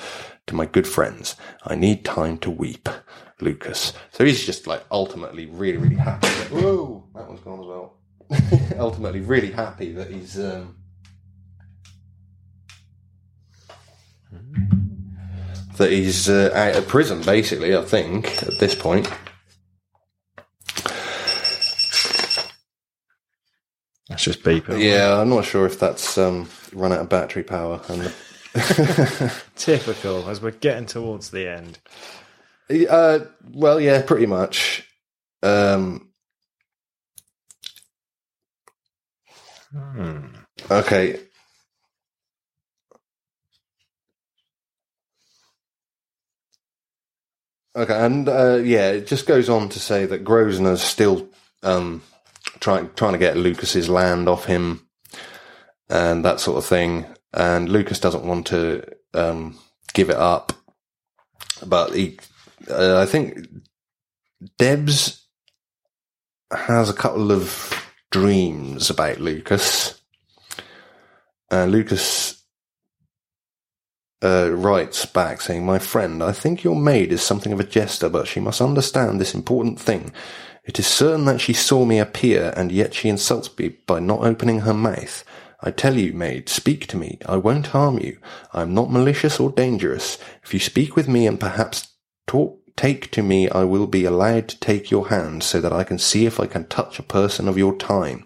to 0.47 0.55
my 0.55 0.67
good 0.67 0.87
friends. 0.87 1.35
I 1.63 1.73
need 1.75 2.05
time 2.05 2.37
to 2.39 2.51
weep. 2.51 2.87
Lukas. 3.41 3.93
So 4.11 4.23
he's 4.23 4.45
just 4.45 4.67
like 4.67 4.83
ultimately 4.91 5.45
really, 5.45 5.77
really 5.77 5.95
happy. 5.95 6.27
Whoa, 6.27 7.03
that 7.15 7.27
one's 7.27 7.41
gone 7.41 7.59
as 7.59 7.65
well. 7.65 7.97
ultimately 8.79 9.21
really 9.21 9.51
happy 9.51 9.91
that 9.93 10.09
he's, 10.09 10.39
um, 10.39 10.77
that 15.77 15.91
he's 15.91 16.29
uh, 16.29 16.51
out 16.53 16.75
of 16.75 16.87
prison, 16.87 17.21
basically, 17.21 17.75
I 17.75 17.81
think, 17.83 18.43
at 18.43 18.59
this 18.59 18.75
point. 18.75 19.09
That's 24.09 24.23
just 24.23 24.43
beeping. 24.43 24.81
Yeah, 24.81 25.19
I'm 25.19 25.29
not 25.29 25.45
sure 25.45 25.65
if 25.65 25.79
that's 25.79 26.17
um, 26.17 26.47
run 26.73 26.91
out 26.93 26.99
of 27.01 27.09
battery 27.09 27.43
power. 27.43 27.81
And 27.89 28.01
the, 28.01 29.41
Typical, 29.55 30.29
as 30.29 30.41
we're 30.41 30.51
getting 30.51 30.85
towards 30.85 31.31
the 31.31 31.49
end. 31.49 31.79
uh, 32.89 33.19
well, 33.51 33.81
yeah, 33.81 34.01
pretty 34.01 34.25
much. 34.27 34.87
Um, 35.43 36.09
Hmm. 39.73 40.27
okay. 40.71 41.19
Okay, 47.75 48.05
and 48.05 48.29
uh, 48.29 48.55
yeah, 48.55 48.91
it 48.91 49.05
just 49.05 49.25
goes 49.25 49.49
on 49.49 49.67
to 49.69 49.79
say 49.79 50.05
that 50.05 50.23
Grosvenor's 50.23 50.81
still 50.81 51.27
um, 51.61 52.01
trying 52.61 52.89
trying 52.95 53.11
to 53.11 53.19
get 53.19 53.35
Lukas's 53.35 53.89
land 53.89 54.29
off 54.29 54.45
him 54.45 54.87
and 55.89 56.23
that 56.23 56.39
sort 56.39 56.57
of 56.57 56.65
thing. 56.65 57.05
And 57.33 57.67
Lukas 57.67 57.99
doesn't 57.99 58.23
want 58.23 58.47
to 58.47 58.83
um, 59.13 59.59
give 59.93 60.09
it 60.09 60.15
up, 60.15 60.53
but 61.65 61.93
he, 61.93 62.17
uh, 62.69 63.01
I 63.01 63.05
think, 63.05 63.45
Debs 64.57 65.27
has 66.51 66.89
a 66.89 66.93
couple 66.93 67.33
of 67.33 67.73
dreams 68.09 68.89
about 68.89 69.19
Lukas. 69.19 70.01
Uh, 71.51 71.65
Lukas 71.65 72.44
uh, 74.25 74.49
writes 74.49 75.05
back 75.05 75.39
saying, 75.39 75.65
My 75.65 75.77
friend, 75.77 76.23
I 76.23 76.31
think 76.31 76.63
your 76.63 76.75
maid 76.75 77.11
is 77.11 77.21
something 77.21 77.53
of 77.53 77.59
a 77.59 77.63
jester, 77.63 78.09
but 78.09 78.27
she 78.27 78.39
must 78.39 78.59
understand 78.59 79.21
this 79.21 79.35
important 79.35 79.79
thing. 79.79 80.11
It 80.63 80.79
is 80.79 80.87
certain 80.87 81.25
that 81.25 81.41
she 81.41 81.53
saw 81.53 81.85
me 81.85 81.99
appear, 81.99 82.51
and 82.57 82.71
yet 82.71 82.95
she 82.95 83.07
insults 83.07 83.55
me 83.57 83.69
by 83.85 83.99
not 83.99 84.21
opening 84.21 84.61
her 84.61 84.73
mouth. 84.73 85.23
I 85.61 85.69
tell 85.69 85.95
you, 85.95 86.11
maid, 86.11 86.49
speak 86.49 86.87
to 86.87 86.97
me. 86.97 87.19
I 87.27 87.37
won't 87.37 87.67
harm 87.67 87.99
you. 87.99 88.17
I 88.51 88.63
am 88.63 88.73
not 88.73 88.91
malicious 88.91 89.39
or 89.39 89.51
dangerous. 89.51 90.17
If 90.43 90.53
you 90.53 90.59
speak 90.59 90.95
with 90.95 91.07
me 91.07 91.27
and 91.27 91.39
perhaps 91.39 91.89
talk, 92.25 92.59
take 92.75 93.11
to 93.11 93.21
me, 93.21 93.47
I 93.49 93.63
will 93.63 93.87
be 93.87 94.05
allowed 94.05 94.47
to 94.49 94.59
take 94.59 94.89
your 94.89 95.09
hand 95.09 95.43
so 95.43 95.61
that 95.61 95.71
I 95.71 95.83
can 95.83 95.99
see 95.99 96.25
if 96.25 96.39
I 96.39 96.47
can 96.47 96.65
touch 96.65 96.97
a 96.97 97.03
person 97.03 97.47
of 97.47 97.59
your 97.59 97.75
time. 97.75 98.23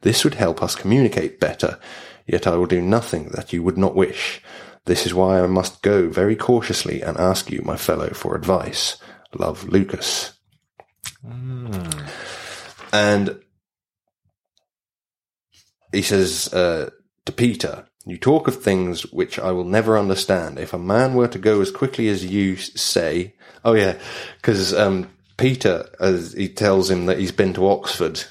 This 0.00 0.24
would 0.24 0.34
help 0.34 0.60
us 0.60 0.74
communicate 0.74 1.38
better. 1.38 1.78
Yet 2.26 2.48
I 2.48 2.56
will 2.56 2.66
do 2.66 2.82
nothing 2.82 3.28
that 3.30 3.52
you 3.52 3.62
would 3.62 3.78
not 3.78 3.94
wish. 3.94 4.42
This 4.86 5.04
is 5.04 5.12
why 5.12 5.40
I 5.40 5.46
must 5.46 5.82
go 5.82 6.08
very 6.08 6.36
cautiously 6.36 7.02
and 7.02 7.16
ask 7.18 7.50
you, 7.50 7.60
my 7.64 7.76
fellow, 7.76 8.10
for 8.10 8.34
advice. 8.34 8.96
Love, 9.34 9.68
Lukas. 9.68 10.32
And 12.92 13.40
he 15.92 16.02
says 16.02 16.52
uh, 16.54 16.90
to 17.24 17.32
Peter, 17.32 17.88
You 18.04 18.16
talk 18.16 18.46
of 18.48 18.62
things 18.62 19.02
which 19.12 19.38
I 19.38 19.50
will 19.50 19.64
never 19.64 19.98
understand. 19.98 20.58
If 20.58 20.72
a 20.72 20.78
man 20.78 21.14
were 21.14 21.28
to 21.28 21.38
go 21.38 21.60
as 21.60 21.70
quickly 21.70 22.08
as 22.08 22.24
you 22.24 22.56
say, 22.56 23.34
oh 23.64 23.74
yeah, 23.74 23.98
because 24.36 24.72
um, 24.72 25.10
Peter, 25.36 25.88
as 26.00 26.32
he 26.32 26.48
tells 26.48 26.88
him 26.90 27.06
that 27.06 27.18
he's 27.18 27.32
been 27.32 27.52
to 27.54 27.68
Oxford 27.68 28.22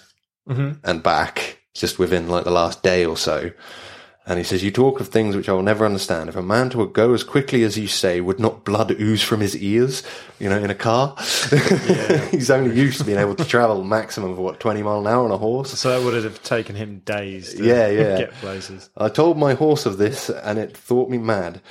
and 0.84 1.04
back 1.04 1.60
just 1.74 2.00
within 2.00 2.30
like 2.30 2.46
the 2.46 2.52
last 2.52 2.82
day 2.82 3.06
or 3.06 3.18
so. 3.18 3.52
And 4.28 4.40
he 4.40 4.44
says, 4.44 4.64
You 4.64 4.72
talk 4.72 5.00
of 5.00 5.10
things 5.10 5.36
which 5.36 5.48
I 5.50 5.54
will 5.54 5.62
never 5.62 5.86
understand. 5.86 6.30
If 6.30 6.36
a 6.36 6.42
man 6.42 6.72
to 6.72 6.88
go 6.88 7.14
as 7.14 7.24
quickly 7.24 7.64
as 7.64 7.78
you 7.78 7.88
say, 7.88 8.22
would 8.22 8.40
not 8.40 8.64
blood 8.64 8.92
ooze 9.00 9.22
from 9.22 9.40
his 9.40 9.56
ears, 9.56 10.02
you 10.40 10.50
know, 10.50 10.58
in 10.58 10.72
a 10.72 10.76
car? 10.76 11.16
He's 12.32 12.50
only 12.50 12.76
used 12.76 12.98
to 13.00 13.04
being 13.04 13.20
able 13.20 13.36
to 13.36 13.46
travel 13.46 13.84
maximum 13.84 14.32
of 14.32 14.38
what, 14.40 14.60
20 14.60 14.82
mile 14.82 15.00
an 15.02 15.08
hour 15.08 15.26
on 15.26 15.32
a 15.32 15.38
horse? 15.38 15.78
So 15.78 15.90
that 15.90 16.04
would 16.04 16.22
have 16.24 16.42
taken 16.42 16.76
him 16.76 17.00
days 17.06 17.54
to 17.54 17.64
Yeah, 17.64 17.88
yeah. 17.88 18.18
get 18.18 18.32
places. 18.34 18.90
I 18.98 19.10
told 19.10 19.38
my 19.38 19.54
horse 19.54 19.86
of 19.86 19.98
this, 19.98 20.30
and 20.30 20.58
it 20.58 20.76
thought 20.76 21.10
me 21.10 21.20
mad. 21.20 21.62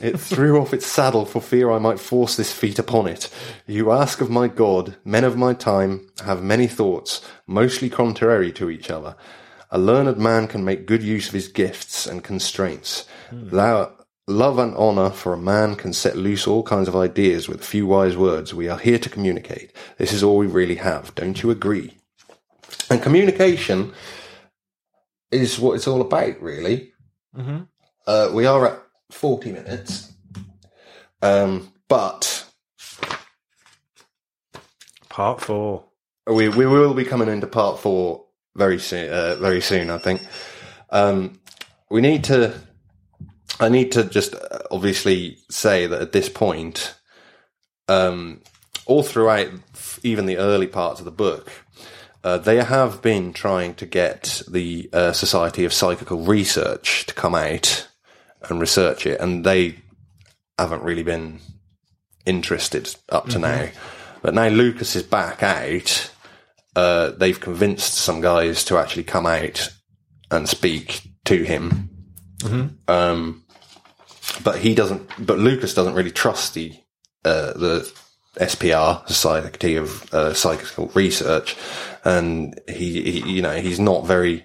It 0.00 0.18
threw 0.20 0.60
off 0.60 0.72
its 0.72 0.86
saddle 0.86 1.24
for 1.24 1.40
fear 1.40 1.70
I 1.70 1.78
might 1.78 1.98
force 1.98 2.36
this 2.36 2.52
feat 2.52 2.78
upon 2.78 3.08
it. 3.08 3.28
You 3.66 3.90
ask 3.90 4.20
of 4.20 4.30
my 4.30 4.46
God, 4.48 4.96
men 5.04 5.24
of 5.24 5.36
my 5.36 5.52
time 5.54 6.08
have 6.24 6.42
many 6.44 6.68
thoughts, 6.68 7.22
mostly 7.46 7.90
contrary 7.90 8.52
to 8.52 8.70
each 8.70 8.88
other. 8.90 9.16
A 9.74 9.78
learned 9.78 10.18
man 10.18 10.46
can 10.46 10.64
make 10.64 10.86
good 10.86 11.02
use 11.02 11.26
of 11.26 11.34
his 11.34 11.48
gifts 11.48 12.06
and 12.06 12.22
constraints. 12.22 13.06
Thou, 13.32 13.90
love 14.28 14.56
and 14.60 14.72
honour 14.76 15.10
for 15.10 15.32
a 15.32 15.36
man 15.36 15.74
can 15.74 15.92
set 15.92 16.16
loose 16.16 16.46
all 16.46 16.62
kinds 16.62 16.86
of 16.86 16.94
ideas 16.94 17.48
with 17.48 17.60
a 17.60 17.64
few 17.64 17.84
wise 17.84 18.16
words. 18.16 18.54
We 18.54 18.68
are 18.68 18.78
here 18.78 19.00
to 19.00 19.10
communicate. 19.10 19.72
This 19.98 20.12
is 20.12 20.22
all 20.22 20.36
we 20.36 20.46
really 20.46 20.76
have. 20.76 21.12
Don't 21.16 21.42
you 21.42 21.50
agree? 21.50 21.96
And 22.88 23.02
communication 23.02 23.92
is 25.32 25.58
what 25.58 25.74
it's 25.74 25.88
all 25.88 26.00
about, 26.00 26.40
really. 26.40 26.92
Uh, 28.06 28.30
we 28.32 28.46
are 28.46 28.68
at 28.68 28.80
40 29.10 29.50
minutes. 29.50 30.12
Um, 31.20 31.72
but 31.88 32.46
Part 35.08 35.40
four. 35.40 35.86
we, 36.28 36.48
we 36.48 36.64
will 36.64 36.94
be 36.94 37.04
coming 37.04 37.28
into 37.28 37.48
part 37.48 37.80
four 37.80 38.24
very 38.56 38.78
soon, 38.78 39.10
uh, 39.10 39.36
very 39.36 39.60
soon, 39.60 39.90
I 39.90 39.98
think. 39.98 40.22
Um, 40.90 41.40
we 41.90 42.00
need 42.00 42.24
to, 42.24 42.54
I 43.60 43.68
need 43.68 43.92
to 43.92 44.04
just 44.04 44.34
uh, 44.34 44.58
obviously 44.70 45.38
say 45.50 45.86
that 45.86 46.00
at 46.00 46.12
this 46.12 46.28
point, 46.28 46.94
um, 47.88 48.42
all 48.86 49.02
throughout 49.02 49.48
even 50.02 50.26
the 50.26 50.38
early 50.38 50.66
parts 50.66 51.00
of 51.00 51.04
the 51.04 51.10
book, 51.10 51.50
uh, 52.22 52.38
they 52.38 52.62
have 52.62 53.02
been 53.02 53.32
trying 53.32 53.74
to 53.74 53.86
get 53.86 54.42
the 54.50 54.88
uh, 54.92 55.12
Society 55.12 55.64
of 55.64 55.72
Psychical 55.72 56.20
Research 56.22 57.06
to 57.06 57.14
come 57.14 57.34
out 57.34 57.86
and 58.48 58.60
research 58.60 59.06
it, 59.06 59.20
and 59.20 59.44
they 59.44 59.76
haven't 60.58 60.82
really 60.82 61.02
been 61.02 61.40
interested 62.24 62.94
up 63.10 63.28
to 63.28 63.38
now. 63.38 63.68
But 64.22 64.34
now 64.34 64.48
Lukas 64.48 64.96
is 64.96 65.02
back 65.02 65.42
out. 65.42 66.10
Uh, 66.76 67.10
they've 67.10 67.40
convinced 67.40 67.94
some 67.94 68.20
guys 68.20 68.64
to 68.64 68.78
actually 68.78 69.04
come 69.04 69.26
out 69.26 69.68
and 70.30 70.48
speak 70.48 71.02
to 71.24 71.42
him. 71.42 71.90
Um, 72.88 73.44
but 74.42 74.58
he 74.58 74.74
doesn't. 74.74 75.08
But 75.24 75.38
Lukas 75.38 75.74
doesn't 75.74 75.94
really 75.94 76.10
trust 76.10 76.54
the 76.54 76.72
uh, 77.24 77.52
the 77.52 77.92
SPR 78.36 79.06
Society 79.06 79.76
of 79.76 80.12
uh, 80.12 80.34
Psychical 80.34 80.88
Research, 80.94 81.56
and 82.04 82.60
he, 82.68 83.02
he, 83.20 83.34
you 83.34 83.42
know, 83.42 83.54
he's 83.56 83.78
not 83.78 84.04
very 84.04 84.44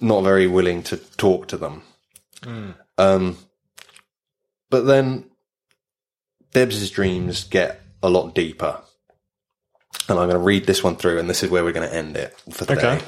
not 0.00 0.24
very 0.24 0.46
willing 0.46 0.82
to 0.84 0.96
talk 0.96 1.46
to 1.48 1.56
them. 1.56 1.82
Um, 2.98 3.36
but 4.70 4.82
then 4.82 5.30
Debs' 6.52 6.90
dreams 6.90 7.44
get 7.44 7.80
a 8.02 8.10
lot 8.10 8.34
deeper. 8.34 8.80
And 10.08 10.18
I'm 10.18 10.28
going 10.28 10.30
to 10.30 10.38
read 10.38 10.66
this 10.66 10.82
one 10.82 10.96
through, 10.96 11.18
and 11.18 11.30
this 11.30 11.42
is 11.42 11.50
where 11.50 11.64
we're 11.64 11.72
going 11.72 11.88
to 11.88 11.94
end 11.94 12.16
it 12.16 12.36
for 12.50 12.64
today. 12.64 12.96
Okay. 12.96 13.04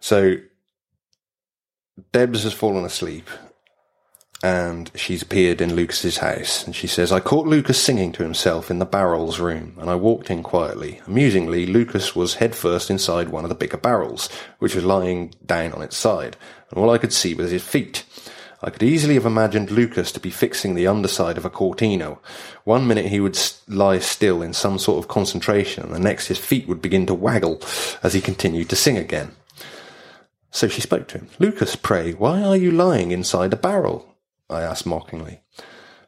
So, 0.00 0.36
Debs 2.12 2.42
has 2.44 2.52
fallen 2.52 2.84
asleep, 2.84 3.28
and 4.42 4.90
she's 4.94 5.22
appeared 5.22 5.60
in 5.60 5.74
Lukas's 5.74 6.18
house. 6.18 6.64
And 6.64 6.76
she 6.76 6.86
says, 6.86 7.10
I 7.10 7.20
caught 7.20 7.46
Lukas 7.46 7.80
singing 7.80 8.12
to 8.12 8.22
himself 8.22 8.70
in 8.70 8.78
the 8.78 8.84
barrels 8.84 9.40
room, 9.40 9.76
and 9.80 9.88
I 9.88 9.94
walked 9.94 10.30
in 10.30 10.42
quietly. 10.42 11.00
Amusingly, 11.06 11.66
Lukas 11.66 12.14
was 12.14 12.34
headfirst 12.34 12.90
inside 12.90 13.30
one 13.30 13.44
of 13.44 13.48
the 13.48 13.54
bigger 13.54 13.78
barrels, 13.78 14.28
which 14.58 14.74
was 14.74 14.84
lying 14.84 15.32
down 15.44 15.72
on 15.72 15.82
its 15.82 15.96
side, 15.96 16.36
and 16.70 16.78
all 16.78 16.90
I 16.90 16.98
could 16.98 17.12
see 17.12 17.34
was 17.34 17.50
his 17.50 17.64
feet. 17.64 18.04
I 18.64 18.70
could 18.70 18.82
easily 18.82 19.12
have 19.14 19.26
imagined 19.26 19.70
Lukas 19.70 20.10
to 20.12 20.20
be 20.20 20.30
fixing 20.30 20.74
the 20.74 20.86
underside 20.86 21.36
of 21.36 21.44
a 21.44 21.50
Cortina. 21.50 22.16
One 22.64 22.86
minute 22.86 23.06
he 23.06 23.20
would 23.20 23.38
lie 23.68 23.98
still 23.98 24.40
in 24.40 24.54
some 24.54 24.78
sort 24.78 25.04
of 25.04 25.08
concentration, 25.08 25.84
and 25.84 25.94
the 25.94 25.98
next 25.98 26.28
his 26.28 26.38
feet 26.38 26.66
would 26.66 26.80
begin 26.80 27.04
to 27.06 27.14
waggle 27.14 27.60
as 28.02 28.14
he 28.14 28.22
continued 28.22 28.70
to 28.70 28.76
sing 28.76 28.96
again. 28.96 29.32
So 30.50 30.66
she 30.66 30.80
spoke 30.80 31.08
to 31.08 31.18
him. 31.18 31.28
Lukas, 31.38 31.76
pray, 31.76 32.12
why 32.12 32.42
are 32.42 32.56
you 32.56 32.70
lying 32.70 33.10
inside 33.10 33.52
a 33.52 33.56
barrel? 33.56 34.16
I 34.48 34.62
asked 34.62 34.86
mockingly. 34.86 35.42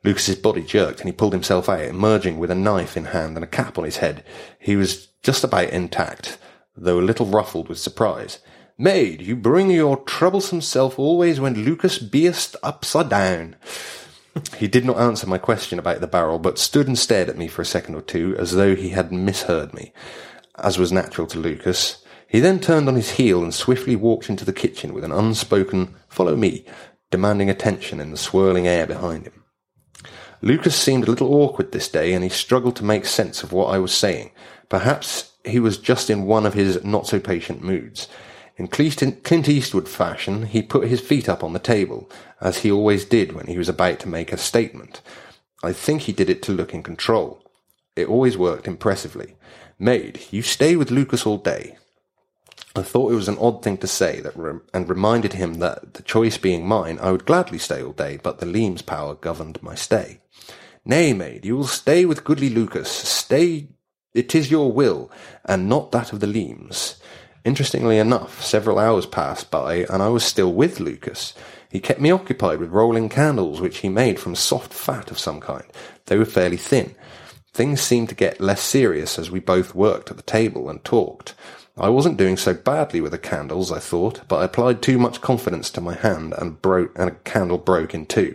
Lukas's 0.02 0.36
body 0.36 0.62
jerked 0.62 1.00
and 1.00 1.08
he 1.08 1.12
pulled 1.12 1.34
himself 1.34 1.68
out, 1.68 1.80
emerging 1.80 2.38
with 2.38 2.50
a 2.50 2.54
knife 2.54 2.96
in 2.96 3.06
hand 3.06 3.36
and 3.36 3.44
a 3.44 3.48
cap 3.48 3.76
on 3.76 3.84
his 3.84 3.98
head. 3.98 4.24
He 4.58 4.76
was 4.76 5.08
just 5.22 5.44
about 5.44 5.70
intact, 5.70 6.38
though 6.74 7.00
a 7.00 7.02
little 7.02 7.26
ruffled 7.26 7.68
with 7.68 7.78
surprise. 7.78 8.38
Maid, 8.78 9.22
you 9.22 9.36
bring 9.36 9.70
your 9.70 9.96
troublesome 9.96 10.60
self 10.60 10.98
always 10.98 11.40
when 11.40 11.64
Lukas 11.64 11.98
beest 11.98 12.56
upside 12.62 13.08
down. 13.08 13.56
He 14.58 14.68
did 14.68 14.84
not 14.84 14.98
answer 14.98 15.26
my 15.26 15.38
question 15.38 15.78
about 15.78 16.02
the 16.02 16.06
barrel, 16.06 16.38
but 16.38 16.58
stood 16.58 16.86
and 16.86 16.98
stared 16.98 17.30
at 17.30 17.38
me 17.38 17.48
for 17.48 17.62
a 17.62 17.66
second 17.66 17.94
or 17.94 18.02
two, 18.02 18.36
as 18.38 18.52
though 18.52 18.76
he 18.76 18.90
had 18.90 19.10
misheard 19.10 19.72
me, 19.72 19.94
as 20.58 20.78
was 20.78 20.92
natural 20.92 21.26
to 21.28 21.38
Lukas. 21.38 22.04
He 22.28 22.38
then 22.38 22.60
turned 22.60 22.86
on 22.86 22.96
his 22.96 23.12
heel 23.12 23.42
and 23.42 23.54
swiftly 23.54 23.96
walked 23.96 24.28
into 24.28 24.44
the 24.44 24.52
kitchen 24.52 24.92
with 24.92 25.04
an 25.04 25.12
unspoken, 25.12 25.94
follow 26.08 26.36
me, 26.36 26.66
demanding 27.10 27.48
attention 27.48 27.98
in 27.98 28.10
the 28.10 28.18
swirling 28.18 28.66
air 28.66 28.86
behind 28.86 29.24
him. 29.24 29.42
Lukas 30.42 30.76
seemed 30.76 31.08
a 31.08 31.10
little 31.10 31.34
awkward 31.34 31.72
this 31.72 31.88
day, 31.88 32.12
and 32.12 32.22
he 32.22 32.28
struggled 32.28 32.76
to 32.76 32.84
make 32.84 33.06
sense 33.06 33.42
of 33.42 33.52
what 33.52 33.72
I 33.72 33.78
was 33.78 33.94
saying. 33.94 34.32
Perhaps 34.68 35.32
he 35.46 35.60
was 35.60 35.78
just 35.78 36.10
in 36.10 36.26
one 36.26 36.44
of 36.44 36.52
his 36.52 36.84
not 36.84 37.06
so 37.06 37.18
patient 37.18 37.62
moods. 37.62 38.06
In 38.56 38.68
Clint 38.68 39.48
Eastwood 39.48 39.86
fashion, 39.86 40.46
he 40.46 40.62
put 40.62 40.88
his 40.88 41.00
feet 41.00 41.28
up 41.28 41.44
on 41.44 41.52
the 41.52 41.58
table, 41.58 42.10
as 42.40 42.58
he 42.58 42.70
always 42.70 43.04
did 43.04 43.32
when 43.32 43.48
he 43.48 43.58
was 43.58 43.68
about 43.68 44.00
to 44.00 44.08
make 44.08 44.32
a 44.32 44.38
statement. 44.38 45.02
I 45.62 45.74
think 45.74 46.02
he 46.02 46.12
did 46.12 46.30
it 46.30 46.42
to 46.44 46.52
look 46.52 46.72
in 46.72 46.82
control. 46.82 47.42
It 47.96 48.08
always 48.08 48.38
worked 48.38 48.66
impressively. 48.66 49.36
Maid, 49.78 50.20
you 50.30 50.40
stay 50.40 50.74
with 50.74 50.90
Lukas 50.90 51.26
all 51.26 51.36
day. 51.36 51.76
I 52.74 52.82
thought 52.82 53.12
it 53.12 53.16
was 53.16 53.28
an 53.28 53.38
odd 53.38 53.62
thing 53.62 53.76
to 53.78 53.86
say 53.86 54.20
that 54.20 54.36
re- 54.36 54.60
and 54.72 54.88
reminded 54.88 55.34
him 55.34 55.54
that 55.54 55.94
the 55.94 56.02
choice 56.02 56.38
being 56.38 56.66
mine, 56.66 56.98
I 57.00 57.10
would 57.10 57.26
gladly 57.26 57.58
stay 57.58 57.82
all 57.82 57.92
day, 57.92 58.18
but 58.22 58.38
the 58.38 58.46
Leam's 58.46 58.82
power 58.82 59.14
governed 59.14 59.62
my 59.62 59.74
stay. 59.74 60.20
Nay, 60.84 61.12
maid, 61.12 61.44
you 61.44 61.56
will 61.56 61.66
stay 61.66 62.06
with 62.06 62.24
goodly 62.24 62.48
Lukas. 62.48 62.90
Stay, 62.90 63.68
it 64.14 64.34
is 64.34 64.50
your 64.50 64.72
will, 64.72 65.10
and 65.44 65.68
not 65.68 65.92
that 65.92 66.12
of 66.12 66.20
the 66.20 66.26
Leams. 66.26 66.96
Interestingly 67.46 67.98
enough, 67.98 68.42
several 68.42 68.76
hours 68.76 69.06
passed 69.06 69.52
by, 69.52 69.86
and 69.88 70.02
I 70.02 70.08
was 70.08 70.24
still 70.24 70.52
with 70.52 70.80
Lukas. 70.80 71.32
He 71.70 71.78
kept 71.78 72.00
me 72.00 72.10
occupied 72.10 72.58
with 72.58 72.72
rolling 72.72 73.08
candles, 73.08 73.60
which 73.60 73.78
he 73.78 73.88
made 73.88 74.18
from 74.18 74.34
soft 74.34 74.74
fat 74.74 75.12
of 75.12 75.18
some 75.20 75.40
kind. 75.40 75.62
They 76.06 76.18
were 76.18 76.24
fairly 76.24 76.56
thin. 76.56 76.96
Things 77.52 77.80
seemed 77.80 78.08
to 78.08 78.16
get 78.16 78.40
less 78.40 78.60
serious 78.60 79.16
as 79.16 79.30
we 79.30 79.38
both 79.38 79.76
worked 79.76 80.10
at 80.10 80.16
the 80.16 80.24
table 80.24 80.68
and 80.68 80.82
talked. 80.82 81.34
I 81.78 81.88
wasn't 81.88 82.16
doing 82.16 82.36
so 82.36 82.52
badly 82.52 83.00
with 83.00 83.12
the 83.12 83.18
candles, 83.18 83.70
I 83.70 83.78
thought, 83.78 84.22
but 84.26 84.38
I 84.38 84.44
applied 84.46 84.82
too 84.82 84.98
much 84.98 85.20
confidence 85.20 85.70
to 85.70 85.80
my 85.80 85.94
hand 85.94 86.34
and 86.36 86.60
broke, 86.60 86.98
and 86.98 87.10
a 87.10 87.14
candle 87.14 87.58
broke 87.58 87.94
in 87.94 88.06
two. 88.06 88.34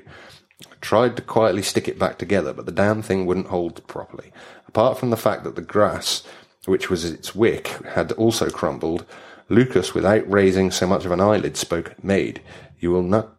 I 0.72 0.76
tried 0.80 1.18
to 1.18 1.22
quietly 1.22 1.64
stick 1.64 1.90
it 1.90 2.00
back 2.00 2.18
together, 2.18 2.54
but 2.54 2.66
the 2.66 2.72
damn 2.72 3.02
thing 3.02 3.26
wouldn't 3.26 3.48
hold 3.48 3.86
properly. 3.88 4.32
Apart 4.70 4.98
from 4.98 5.10
the 5.10 5.18
fact 5.18 5.44
that 5.44 5.58
the 5.58 5.62
grass, 5.62 6.24
which 6.66 6.90
was 6.90 7.06
its 7.06 7.34
wick, 7.36 7.68
had 7.94 8.12
also 8.14 8.50
crumbled, 8.50 9.06
Lukas, 9.50 9.94
without 9.94 10.30
raising 10.30 10.72
so 10.72 10.88
much 10.88 11.06
of 11.06 11.12
an 11.12 11.20
eyelid, 11.22 11.58
spoke, 11.58 12.02
Maid, 12.04 12.42
you 12.80 12.92
will 12.92 13.04
not, 13.04 13.36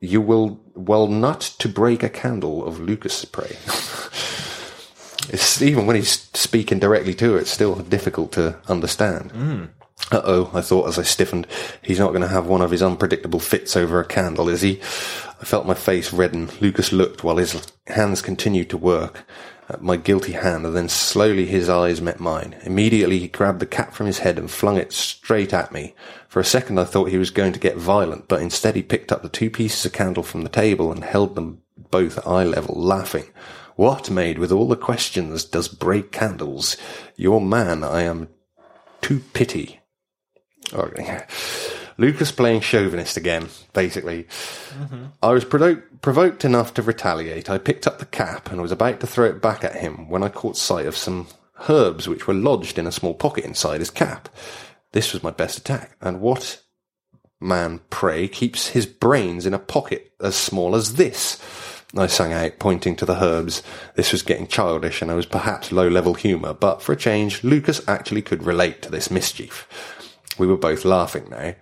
you 0.00 0.20
will, 0.20 0.60
well, 0.74 1.06
not 1.06 1.40
to 1.40 1.68
break 1.68 2.02
a 2.02 2.08
candle 2.08 2.64
of 2.64 2.80
Lukas' 2.80 3.24
pray. 3.24 3.56
It's 5.28 5.62
even 5.62 5.86
when 5.86 5.96
he's 5.96 6.28
speaking 6.34 6.78
directly 6.78 7.14
to 7.14 7.32
her, 7.32 7.38
it's 7.38 7.50
still 7.50 7.76
difficult 7.76 8.32
to 8.32 8.58
understand. 8.68 9.32
Mm. 9.32 9.68
Uh 10.10 10.20
oh, 10.24 10.50
I 10.52 10.60
thought 10.60 10.88
as 10.88 10.98
I 10.98 11.02
stiffened. 11.02 11.46
He's 11.80 11.98
not 11.98 12.10
going 12.10 12.22
to 12.22 12.28
have 12.28 12.46
one 12.46 12.60
of 12.60 12.70
his 12.70 12.82
unpredictable 12.82 13.40
fits 13.40 13.76
over 13.76 14.00
a 14.00 14.04
candle, 14.04 14.48
is 14.48 14.60
he? 14.60 14.80
I 15.40 15.44
felt 15.44 15.66
my 15.66 15.74
face 15.74 16.12
redden. 16.12 16.50
Lukas 16.60 16.92
looked 16.92 17.24
while 17.24 17.36
his 17.36 17.66
hands 17.86 18.20
continued 18.20 18.68
to 18.70 18.76
work 18.76 19.24
at 19.68 19.82
my 19.82 19.96
guilty 19.96 20.32
hand, 20.32 20.66
and 20.66 20.76
then 20.76 20.88
slowly 20.88 21.46
his 21.46 21.68
eyes 21.68 22.00
met 22.00 22.20
mine. 22.20 22.56
Immediately 22.64 23.20
he 23.20 23.28
grabbed 23.28 23.60
the 23.60 23.66
cap 23.66 23.94
from 23.94 24.06
his 24.06 24.18
head 24.18 24.38
and 24.38 24.50
flung 24.50 24.76
it 24.76 24.92
straight 24.92 25.54
at 25.54 25.72
me. 25.72 25.94
For 26.28 26.40
a 26.40 26.44
second 26.44 26.78
I 26.78 26.84
thought 26.84 27.10
he 27.10 27.18
was 27.18 27.30
going 27.30 27.52
to 27.54 27.60
get 27.60 27.76
violent, 27.76 28.28
but 28.28 28.42
instead 28.42 28.76
he 28.76 28.82
picked 28.82 29.12
up 29.12 29.22
the 29.22 29.28
two 29.28 29.50
pieces 29.50 29.86
of 29.86 29.92
candle 29.92 30.22
from 30.22 30.42
the 30.42 30.48
table 30.48 30.92
and 30.92 31.04
held 31.04 31.34
them 31.34 31.62
both 31.90 32.26
eye 32.26 32.44
level, 32.44 32.74
laughing. 32.74 33.26
What, 33.76 34.10
maid, 34.10 34.38
with 34.38 34.52
all 34.52 34.68
the 34.68 34.76
questions, 34.76 35.44
does 35.44 35.68
break 35.68 36.12
candles? 36.12 36.76
Your 37.16 37.40
man, 37.40 37.82
I 37.82 38.02
am 38.02 38.28
too 39.00 39.20
pity. 39.32 39.80
Lukas 41.98 42.32
playing 42.32 42.60
chauvinist 42.60 43.16
again, 43.16 43.48
basically. 43.72 44.24
Mm-hmm. 44.78 45.04
I 45.22 45.32
was 45.32 45.44
provo- 45.44 45.82
provoked 46.00 46.44
enough 46.44 46.74
to 46.74 46.82
retaliate. 46.82 47.50
I 47.50 47.58
picked 47.58 47.86
up 47.86 47.98
the 47.98 48.06
cap 48.06 48.50
and 48.50 48.60
was 48.60 48.72
about 48.72 49.00
to 49.00 49.06
throw 49.06 49.26
it 49.26 49.42
back 49.42 49.62
at 49.62 49.76
him 49.76 50.08
when 50.08 50.22
I 50.22 50.28
caught 50.28 50.56
sight 50.56 50.86
of 50.86 50.96
some 50.96 51.28
herbs 51.68 52.08
which 52.08 52.26
were 52.26 52.34
lodged 52.34 52.78
in 52.78 52.86
a 52.86 52.92
small 52.92 53.14
pocket 53.14 53.44
inside 53.44 53.80
his 53.80 53.90
cap. 53.90 54.28
This 54.92 55.12
was 55.12 55.22
my 55.22 55.30
best 55.30 55.58
attack. 55.58 55.96
And 56.00 56.20
what 56.20 56.62
man, 57.40 57.80
pray, 57.90 58.28
keeps 58.28 58.68
his 58.68 58.86
brains 58.86 59.46
in 59.46 59.54
a 59.54 59.58
pocket 59.58 60.12
as 60.20 60.34
small 60.34 60.74
as 60.74 60.94
this? 60.94 61.42
I 61.94 62.06
sang 62.06 62.32
out, 62.32 62.58
pointing 62.58 62.96
to 62.96 63.04
the 63.04 63.22
herbs. 63.22 63.62
This 63.96 64.12
was 64.12 64.22
getting 64.22 64.46
childish, 64.46 65.02
and 65.02 65.10
I 65.10 65.14
was 65.14 65.26
perhaps 65.26 65.72
low-level 65.72 66.14
humour, 66.14 66.54
but 66.54 66.80
for 66.80 66.92
a 66.92 66.96
change, 66.96 67.44
Lukas 67.44 67.86
actually 67.86 68.22
could 68.22 68.44
relate 68.44 68.80
to 68.82 68.90
this 68.90 69.10
mischief. 69.10 69.68
We 70.38 70.46
were 70.46 70.56
both 70.56 70.84
laughing 70.84 71.28
now. 71.30 71.54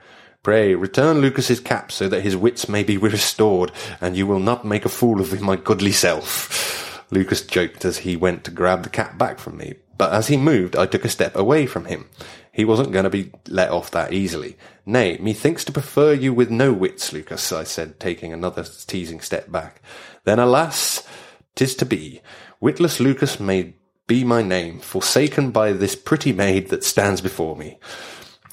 Pray, 0.43 0.75
return 0.75 1.21
Lukas's 1.21 1.61
cap 1.61 1.93
so 1.93 2.09
that 2.09 2.23
his 2.23 2.37
wits 2.37 2.69
may 2.69 2.83
be 2.83 2.97
restored, 2.99 3.73
and 4.01 4.17
you 4.17 4.27
will 4.27 4.41
not 4.41 4.65
make 4.65 4.85
a 4.85 4.91
fool 4.91 5.21
of 5.21 5.39
my 5.41 5.57
goodly 5.57 5.93
self. 5.93 7.07
Lukas 7.11 7.43
joked 7.43 7.85
as 7.85 7.99
he 7.99 8.17
went 8.17 8.45
to 8.45 8.51
grab 8.51 8.83
the 8.83 8.89
cap 8.89 9.19
back 9.19 9.39
from 9.39 9.59
me, 9.59 9.75
but 9.99 10.13
as 10.13 10.29
he 10.29 10.37
moved, 10.37 10.77
I 10.77 10.87
took 10.87 11.05
a 11.05 11.11
step 11.11 11.37
away 11.37 11.67
from 11.67 11.85
him. 11.85 12.09
He 12.53 12.65
wasn't 12.65 12.93
going 12.93 13.05
to 13.05 13.11
be 13.11 13.33
let 13.49 13.71
off 13.71 13.91
that 13.91 14.13
easily. 14.13 14.57
Nay, 14.87 15.19
methinks 15.21 15.65
to 15.65 15.73
prefer 15.73 16.13
you 16.13 16.33
with 16.33 16.51
no 16.51 16.73
wits, 16.73 17.13
Lukas, 17.13 17.53
I 17.53 17.65
said, 17.65 18.01
taking 18.01 18.33
another 18.33 18.65
teasing 18.65 19.21
step 19.21 19.53
back. 19.53 19.83
Then 20.25 20.39
alas, 20.39 21.07
tis 21.55 21.75
to 21.77 21.85
be. 21.85 22.23
Witless 22.61 22.99
Lukas 22.99 23.39
may 23.39 23.75
be 24.07 24.25
my 24.25 24.43
name, 24.43 24.81
forsaken 24.81 25.51
by 25.51 25.73
this 25.73 25.95
pretty 25.95 26.33
maid 26.33 26.69
that 26.71 26.83
stands 26.83 27.21
before 27.21 27.57
me. 27.57 27.79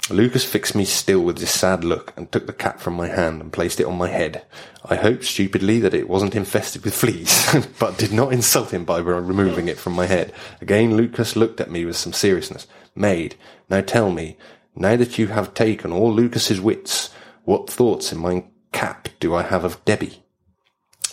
Lukas 0.09 0.45
fixed 0.45 0.73
me 0.73 0.85
still 0.85 1.19
with 1.19 1.37
his 1.39 1.49
sad 1.49 1.83
look 1.83 2.13
and 2.15 2.31
took 2.31 2.47
the 2.47 2.53
cap 2.53 2.79
from 2.79 2.93
my 2.93 3.07
hand 3.07 3.41
and 3.41 3.51
placed 3.51 3.81
it 3.81 3.85
on 3.85 3.97
my 3.97 4.07
head. 4.07 4.45
I 4.85 4.95
hoped 4.95 5.25
stupidly 5.25 5.79
that 5.81 5.93
it 5.93 6.07
wasn't 6.07 6.35
infested 6.35 6.85
with 6.85 6.95
fleas, 6.95 7.67
but 7.79 7.97
did 7.97 8.13
not 8.13 8.31
insult 8.31 8.73
him 8.73 8.85
by 8.85 8.99
removing 8.99 9.67
it 9.67 9.77
from 9.77 9.93
my 9.93 10.05
head. 10.05 10.31
Again, 10.61 10.95
Lukas 10.95 11.35
looked 11.35 11.59
at 11.59 11.69
me 11.69 11.83
with 11.83 11.97
some 11.97 12.13
seriousness. 12.13 12.67
Maid, 12.95 13.35
now 13.69 13.81
tell 13.81 14.09
me, 14.09 14.37
now 14.75 14.95
that 14.95 15.17
you 15.17 15.27
have 15.27 15.53
taken 15.53 15.91
all 15.91 16.13
Lukas's 16.13 16.61
wits, 16.61 17.09
what 17.43 17.69
thoughts 17.69 18.13
in 18.13 18.17
my 18.19 18.45
cap 18.71 19.09
do 19.19 19.35
I 19.35 19.41
have 19.43 19.65
of 19.65 19.83
Debbie? 19.83 20.23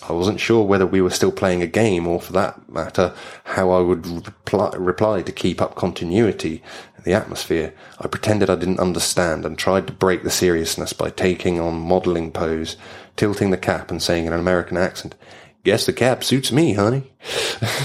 I 0.07 0.13
wasn't 0.13 0.39
sure 0.39 0.63
whether 0.63 0.85
we 0.85 1.01
were 1.01 1.09
still 1.09 1.31
playing 1.31 1.61
a 1.61 1.67
game 1.67 2.07
or, 2.07 2.21
for 2.21 2.31
that 2.33 2.69
matter, 2.69 3.13
how 3.43 3.71
I 3.71 3.79
would 3.79 4.05
reply, 4.05 4.69
reply 4.77 5.21
to 5.23 5.31
keep 5.31 5.61
up 5.61 5.75
continuity 5.75 6.61
in 6.94 6.94
the 7.05 7.13
atmosphere. 7.13 7.73
I 7.99 8.07
pretended 8.07 8.49
I 8.49 8.55
didn't 8.55 8.79
understand 8.79 9.45
and 9.45 9.57
tried 9.57 9.87
to 9.87 9.93
break 9.93 10.23
the 10.23 10.29
seriousness 10.29 10.91
by 10.91 11.11
taking 11.11 11.59
on 11.59 11.79
modelling 11.79 12.31
pose, 12.31 12.75
tilting 13.15 13.51
the 13.51 13.57
cap 13.57 13.89
and 13.89 14.03
saying 14.03 14.25
in 14.25 14.33
an 14.33 14.39
American 14.39 14.75
accent, 14.75 15.15
Guess 15.63 15.87
the 15.87 15.93
cap 15.93 16.23
suits 16.23 16.51
me, 16.51 16.73
honey. 16.73 17.11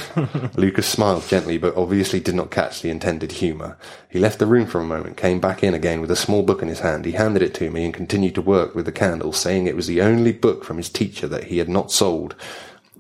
Lukas 0.55 0.87
smiled 0.87 1.27
gently, 1.27 1.57
but 1.57 1.75
obviously 1.79 2.21
did 2.21 2.35
not 2.35 2.51
catch 2.51 2.83
the 2.83 2.91
intended 2.91 3.33
humour. 3.33 3.79
He 4.11 4.19
left 4.19 4.39
the 4.39 4.47
room 4.47 4.67
for 4.67 4.81
a 4.83 4.85
moment, 4.85 5.17
came 5.17 5.41
back 5.41 5.65
in 5.65 5.73
again 5.73 6.03
with 6.03 6.11
a 6.11 6.17
small 6.17 6.43
book 6.43 6.61
in 6.61 6.69
his 6.69 6.81
hand. 6.81 7.07
He 7.07 7.13
handed 7.13 7.41
it 7.41 7.55
to 7.55 7.71
me 7.71 7.87
and 7.87 7.95
continued 7.95 8.35
to 8.35 8.43
work 8.43 8.75
with 8.75 8.85
the 8.85 8.93
candle, 8.93 9.33
saying 9.33 9.67
it 9.67 9.77
was 9.77 9.87
the 9.87 10.03
only 10.03 10.33
book 10.33 10.63
from 10.63 10.77
his 10.77 10.91
teacher 10.91 11.27
that 11.29 11.45
he 11.45 11.57
had 11.57 11.71
not 11.71 11.91
sold. 11.91 12.35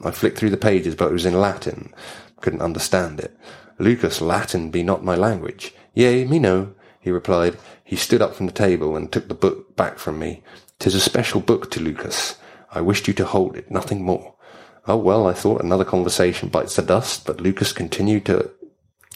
I 0.02 0.12
flicked 0.12 0.38
through 0.38 0.48
the 0.48 0.56
pages, 0.56 0.94
but 0.94 1.10
it 1.10 1.12
was 1.12 1.26
in 1.26 1.38
Latin. 1.38 1.92
Couldn't 2.40 2.62
understand 2.62 3.20
it. 3.20 3.36
Lukas, 3.78 4.22
Latin 4.22 4.70
be 4.70 4.82
not 4.82 5.04
my 5.04 5.14
language. 5.14 5.74
Yea, 5.94 6.24
me 6.24 6.38
know, 6.38 6.72
he 7.00 7.10
replied. 7.10 7.56
He 7.82 7.96
stood 7.96 8.22
up 8.22 8.34
from 8.34 8.46
the 8.46 8.52
table 8.52 8.96
and 8.96 9.10
took 9.10 9.28
the 9.28 9.34
book 9.34 9.76
back 9.76 9.98
from 9.98 10.18
me. 10.18 10.42
Tis 10.78 10.94
a 10.94 11.00
special 11.00 11.40
book 11.40 11.70
to 11.72 11.80
Lukas. 11.80 12.36
I 12.72 12.80
wished 12.80 13.08
you 13.08 13.14
to 13.14 13.24
hold 13.26 13.56
it, 13.56 13.70
nothing 13.70 14.02
more. 14.02 14.34
Oh 14.86 14.96
well, 14.96 15.26
I 15.26 15.32
thought 15.32 15.62
another 15.62 15.84
conversation 15.84 16.48
bites 16.48 16.76
the 16.76 16.82
dust, 16.82 17.26
but 17.26 17.40
Lukas 17.40 17.72
continued 17.72 18.26
to 18.26 18.50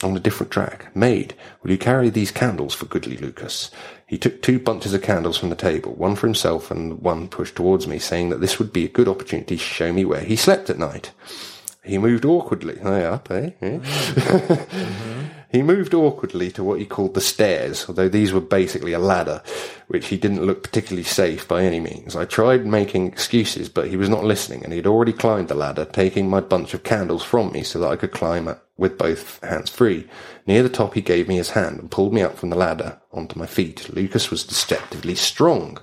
on 0.03 0.17
a 0.17 0.21
different 0.21 0.53
track. 0.53 0.95
Maid, 0.95 1.35
will 1.63 1.71
you 1.71 1.79
carry 1.79 2.11
these 2.11 2.31
candles 2.31 2.75
for 2.75 2.87
goodly 2.87 3.17
Lukas? 3.17 3.71
He 4.07 4.19
took 4.19 4.43
two 4.43 4.59
bunches 4.59 4.93
of 4.93 5.03
candles 5.03 5.39
from 5.39 5.51
the 5.51 5.57
table, 5.57 5.95
one 5.95 6.17
for 6.17 6.27
himself 6.27 6.71
and 6.71 7.01
one 7.01 7.29
pushed 7.29 7.57
towards 7.57 7.87
me, 7.87 7.99
saying 7.99 8.29
that 8.29 8.41
this 8.41 8.59
would 8.59 8.73
be 8.73 8.85
a 8.85 8.89
good 8.89 9.09
opportunity 9.09 9.57
to 9.57 9.63
show 9.63 9.93
me 9.93 10.05
where 10.05 10.21
he 10.21 10.37
slept 10.37 10.69
at 10.69 10.79
night. 10.79 11.13
He 11.85 11.99
moved 11.99 12.25
awkwardly. 12.25 12.79
High 12.79 13.05
up, 13.05 13.31
eh? 13.31 13.51
He 15.55 15.63
moved 15.63 15.95
awkwardly 15.95 16.51
to 16.51 16.65
what 16.65 16.81
he 16.81 16.85
called 16.85 17.15
the 17.15 17.21
stairs, 17.21 17.85
although 17.87 18.09
these 18.09 18.33
were 18.33 18.41
basically 18.41 18.93
a 18.93 18.99
ladder, 18.99 19.41
which 19.87 20.09
he 20.09 20.17
didn't 20.17 20.45
look 20.45 20.65
particularly 20.65 21.05
safe 21.05 21.47
by 21.47 21.63
any 21.63 21.79
means. 21.79 22.17
I 22.17 22.25
tried 22.25 22.67
making 22.67 23.07
excuses, 23.07 23.69
but 23.69 23.87
he 23.87 23.97
was 23.97 24.09
not 24.09 24.25
listening, 24.25 24.65
and 24.65 24.73
he 24.73 24.79
had 24.79 24.89
already 24.89 25.13
climbed 25.13 25.47
the 25.47 25.55
ladder, 25.55 25.85
taking 25.85 26.29
my 26.29 26.41
bunch 26.41 26.75
of 26.75 26.83
candles 26.83 27.23
from 27.23 27.53
me 27.53 27.63
so 27.63 27.79
that 27.79 27.89
I 27.89 27.95
could 27.95 28.11
climb 28.11 28.49
it 28.49 28.59
with 28.77 28.99
both 28.99 29.41
hands 29.45 29.71
free. 29.71 30.09
Near 30.45 30.65
the 30.65 30.69
top, 30.69 30.95
he 30.95 31.01
gave 31.01 31.29
me 31.29 31.37
his 31.37 31.51
hand 31.51 31.79
and 31.79 31.89
pulled 31.89 32.13
me 32.13 32.23
up 32.23 32.37
from 32.37 32.51
the 32.51 32.57
ladder 32.57 33.01
onto 33.13 33.39
my 33.39 33.47
feet. 33.47 33.89
Lukas 33.95 34.33
was 34.33 34.43
deceptively 34.43 35.15
strong. 35.15 35.79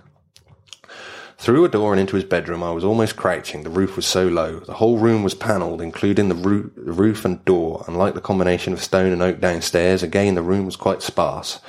Through 1.41 1.65
a 1.65 1.69
door 1.69 1.91
and 1.91 1.99
into 1.99 2.17
his 2.17 2.23
bedroom, 2.23 2.61
I 2.61 2.69
was 2.69 2.83
almost 2.83 3.15
crouching. 3.15 3.63
The 3.63 3.71
roof 3.71 3.95
was 3.95 4.05
so 4.05 4.27
low. 4.27 4.59
The 4.59 4.75
whole 4.75 4.99
room 4.99 5.23
was 5.23 5.33
panelled, 5.33 5.81
including 5.81 6.29
the, 6.29 6.35
roo- 6.35 6.71
the 6.75 6.91
roof 6.91 7.25
and 7.25 7.43
door. 7.45 7.83
Unlike 7.87 8.13
the 8.13 8.21
combination 8.21 8.73
of 8.73 8.83
stone 8.83 9.11
and 9.11 9.23
oak 9.23 9.39
downstairs, 9.39 10.03
again 10.03 10.35
the 10.35 10.43
room 10.43 10.67
was 10.67 10.75
quite 10.75 11.01
sparse. 11.01 11.59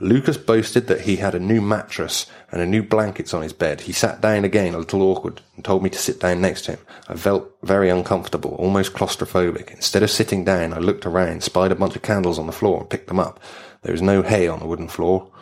Lukas 0.00 0.36
boasted 0.36 0.86
that 0.86 1.00
he 1.00 1.16
had 1.16 1.34
a 1.34 1.40
new 1.40 1.62
mattress 1.62 2.26
and 2.52 2.60
a 2.60 2.66
new 2.66 2.82
blankets 2.82 3.32
on 3.32 3.40
his 3.40 3.54
bed. 3.54 3.80
He 3.80 3.92
sat 3.92 4.20
down 4.20 4.44
again, 4.44 4.74
a 4.74 4.78
little 4.78 5.00
awkward, 5.00 5.40
and 5.56 5.64
told 5.64 5.82
me 5.82 5.88
to 5.88 5.98
sit 5.98 6.20
down 6.20 6.42
next 6.42 6.66
to 6.66 6.72
him. 6.72 6.80
I 7.08 7.16
felt 7.16 7.50
very 7.62 7.88
uncomfortable, 7.88 8.50
almost 8.56 8.92
claustrophobic. 8.92 9.70
Instead 9.70 10.02
of 10.02 10.10
sitting 10.10 10.44
down, 10.44 10.74
I 10.74 10.78
looked 10.78 11.06
around, 11.06 11.42
spied 11.42 11.72
a 11.72 11.74
bunch 11.74 11.96
of 11.96 12.02
candles 12.02 12.38
on 12.38 12.46
the 12.46 12.52
floor, 12.52 12.80
and 12.80 12.90
picked 12.90 13.08
them 13.08 13.18
up. 13.18 13.40
There 13.80 13.92
was 13.92 14.02
no 14.02 14.20
hay 14.20 14.46
on 14.46 14.58
the 14.58 14.66
wooden 14.66 14.88
floor. 14.88 15.32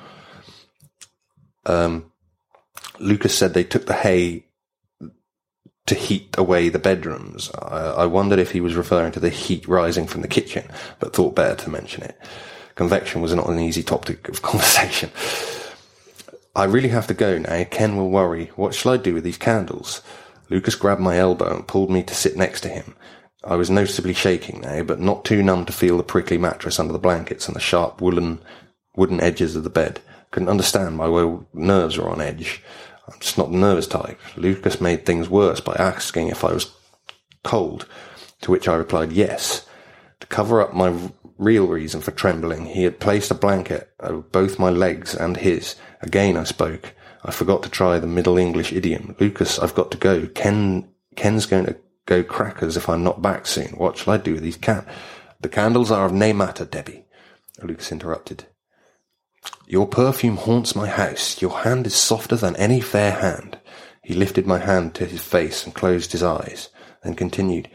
Um, 1.64 2.12
Lukas 2.98 3.36
said 3.36 3.54
they 3.54 3.64
took 3.64 3.86
the 3.86 3.94
hay 3.94 4.46
to 5.86 5.94
heat 5.94 6.34
away 6.36 6.68
the 6.68 6.78
bedrooms. 6.78 7.50
I, 7.54 7.78
I, 8.02 8.06
wondered 8.06 8.40
if 8.40 8.50
he 8.50 8.60
was 8.60 8.74
referring 8.74 9.12
to 9.12 9.20
the 9.20 9.30
heat 9.30 9.68
rising 9.68 10.06
from 10.06 10.22
the 10.22 10.28
kitchen, 10.28 10.68
but 10.98 11.12
thought 11.12 11.36
better 11.36 11.54
to 11.62 11.70
mention 11.70 12.02
it. 12.02 12.20
Convection 12.74 13.20
was 13.20 13.34
not 13.34 13.48
an 13.48 13.60
easy 13.60 13.82
topic 13.82 14.28
of 14.28 14.42
conversation. 14.42 15.10
I 16.56 16.64
really 16.64 16.88
have 16.88 17.06
to 17.08 17.14
go 17.14 17.38
now. 17.38 17.64
Ken 17.64 17.96
will 17.96 18.10
worry. 18.10 18.46
What 18.56 18.74
shall 18.74 18.92
I 18.92 18.96
do 18.96 19.14
with 19.14 19.24
these 19.24 19.38
candles? 19.38 20.02
Lukas 20.50 20.74
grabbed 20.74 21.00
my 21.00 21.18
elbow 21.18 21.54
and 21.54 21.66
pulled 21.66 21.90
me 21.90 22.02
to 22.02 22.14
sit 22.14 22.36
next 22.36 22.62
to 22.62 22.68
him. 22.68 22.96
I 23.44 23.54
was 23.56 23.70
noticeably 23.70 24.14
shaking 24.14 24.60
now, 24.60 24.82
but 24.82 24.98
not 24.98 25.24
too 25.24 25.42
numb 25.42 25.66
to 25.66 25.72
feel 25.72 25.96
the 25.96 26.02
prickly 26.02 26.38
mattress 26.38 26.80
under 26.80 26.92
the 26.92 26.98
blankets 26.98 27.46
and 27.46 27.54
the 27.54 27.60
sharp 27.60 28.00
woolen, 28.00 28.40
wooden 28.96 29.20
edges 29.20 29.54
of 29.54 29.62
the 29.64 29.70
bed. 29.70 30.00
Couldn't 30.30 30.48
understand 30.48 30.96
my 30.96 31.38
nerves 31.54 31.96
were 31.96 32.08
on 32.08 32.20
edge. 32.20 32.62
I'm 33.08 33.18
just 33.20 33.38
not 33.38 33.50
the 33.50 33.56
nervous 33.56 33.86
type. 33.86 34.20
Lukas 34.36 34.80
made 34.80 35.06
things 35.06 35.28
worse 35.28 35.60
by 35.60 35.74
asking 35.74 36.28
if 36.28 36.44
I 36.44 36.52
was 36.52 36.72
cold, 37.44 37.86
to 38.40 38.50
which 38.50 38.68
I 38.68 38.74
replied 38.74 39.12
yes. 39.12 39.66
To 40.20 40.26
cover 40.26 40.60
up 40.60 40.74
my 40.74 41.10
real 41.38 41.66
reason 41.66 42.00
for 42.00 42.10
trembling, 42.10 42.66
he 42.66 42.82
had 42.82 43.00
placed 43.00 43.30
a 43.30 43.34
blanket 43.34 43.90
over 44.00 44.20
both 44.20 44.58
my 44.58 44.70
legs 44.70 45.14
and 45.14 45.36
his. 45.36 45.76
Again 46.00 46.36
I 46.36 46.44
spoke. 46.44 46.92
I 47.24 47.30
forgot 47.30 47.62
to 47.64 47.68
try 47.68 47.98
the 47.98 48.06
Middle 48.06 48.38
English 48.38 48.72
idiom. 48.72 49.16
Lukas, 49.18 49.58
I've 49.58 49.74
got 49.74 49.90
to 49.90 49.98
go. 49.98 50.26
Ken, 50.28 50.88
Ken's 51.16 51.46
going 51.46 51.66
to 51.66 51.76
go 52.06 52.22
crackers 52.22 52.76
if 52.76 52.88
I'm 52.88 53.02
not 53.02 53.22
back 53.22 53.46
soon. 53.46 53.68
What 53.70 53.98
shall 53.98 54.14
I 54.14 54.16
do 54.16 54.34
with 54.34 54.42
these 54.42 54.56
can? 54.56 54.86
The 55.40 55.48
candles 55.48 55.90
are 55.90 56.06
of 56.06 56.12
no 56.12 56.32
matter, 56.32 56.64
Debbie. 56.64 57.04
Lukas 57.62 57.92
interrupted. 57.92 58.46
Your 59.66 59.86
perfume 59.86 60.36
haunts 60.36 60.76
my 60.76 60.86
house. 60.86 61.42
Your 61.42 61.58
hand 61.60 61.86
is 61.86 61.94
softer 61.94 62.36
than 62.36 62.54
any 62.56 62.80
fair 62.80 63.12
hand. 63.12 63.58
He 64.02 64.14
lifted 64.14 64.46
my 64.46 64.58
hand 64.58 64.94
to 64.94 65.06
his 65.06 65.22
face 65.22 65.64
and 65.64 65.74
closed 65.74 66.12
his 66.12 66.22
eyes, 66.22 66.68
then 67.02 67.14
continued, 67.14 67.68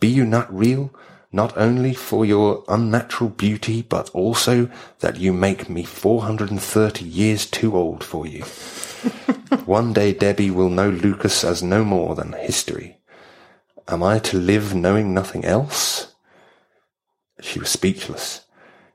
Be 0.00 0.08
you 0.08 0.24
not 0.24 0.52
real? 0.54 0.94
Not 1.30 1.56
only 1.58 1.94
for 1.94 2.24
your 2.24 2.64
unnatural 2.68 3.28
beauty, 3.28 3.82
but 3.82 4.08
also 4.10 4.70
that 5.00 5.18
you 5.18 5.32
make 5.32 5.68
me 5.68 5.84
430 5.84 7.04
years 7.04 7.44
too 7.44 7.76
old 7.76 8.04
for 8.04 8.26
you. 8.26 8.44
One 9.66 9.92
day 9.92 10.12
Debbie 10.12 10.50
will 10.50 10.70
know 10.70 10.88
Lukas 10.88 11.44
as 11.44 11.62
no 11.62 11.84
more 11.84 12.14
than 12.14 12.32
history. 12.32 12.98
Am 13.88 14.02
I 14.02 14.20
to 14.20 14.38
live 14.38 14.74
knowing 14.74 15.12
nothing 15.12 15.44
else? 15.44 16.14
She 17.40 17.58
was 17.58 17.68
speechless. 17.68 18.43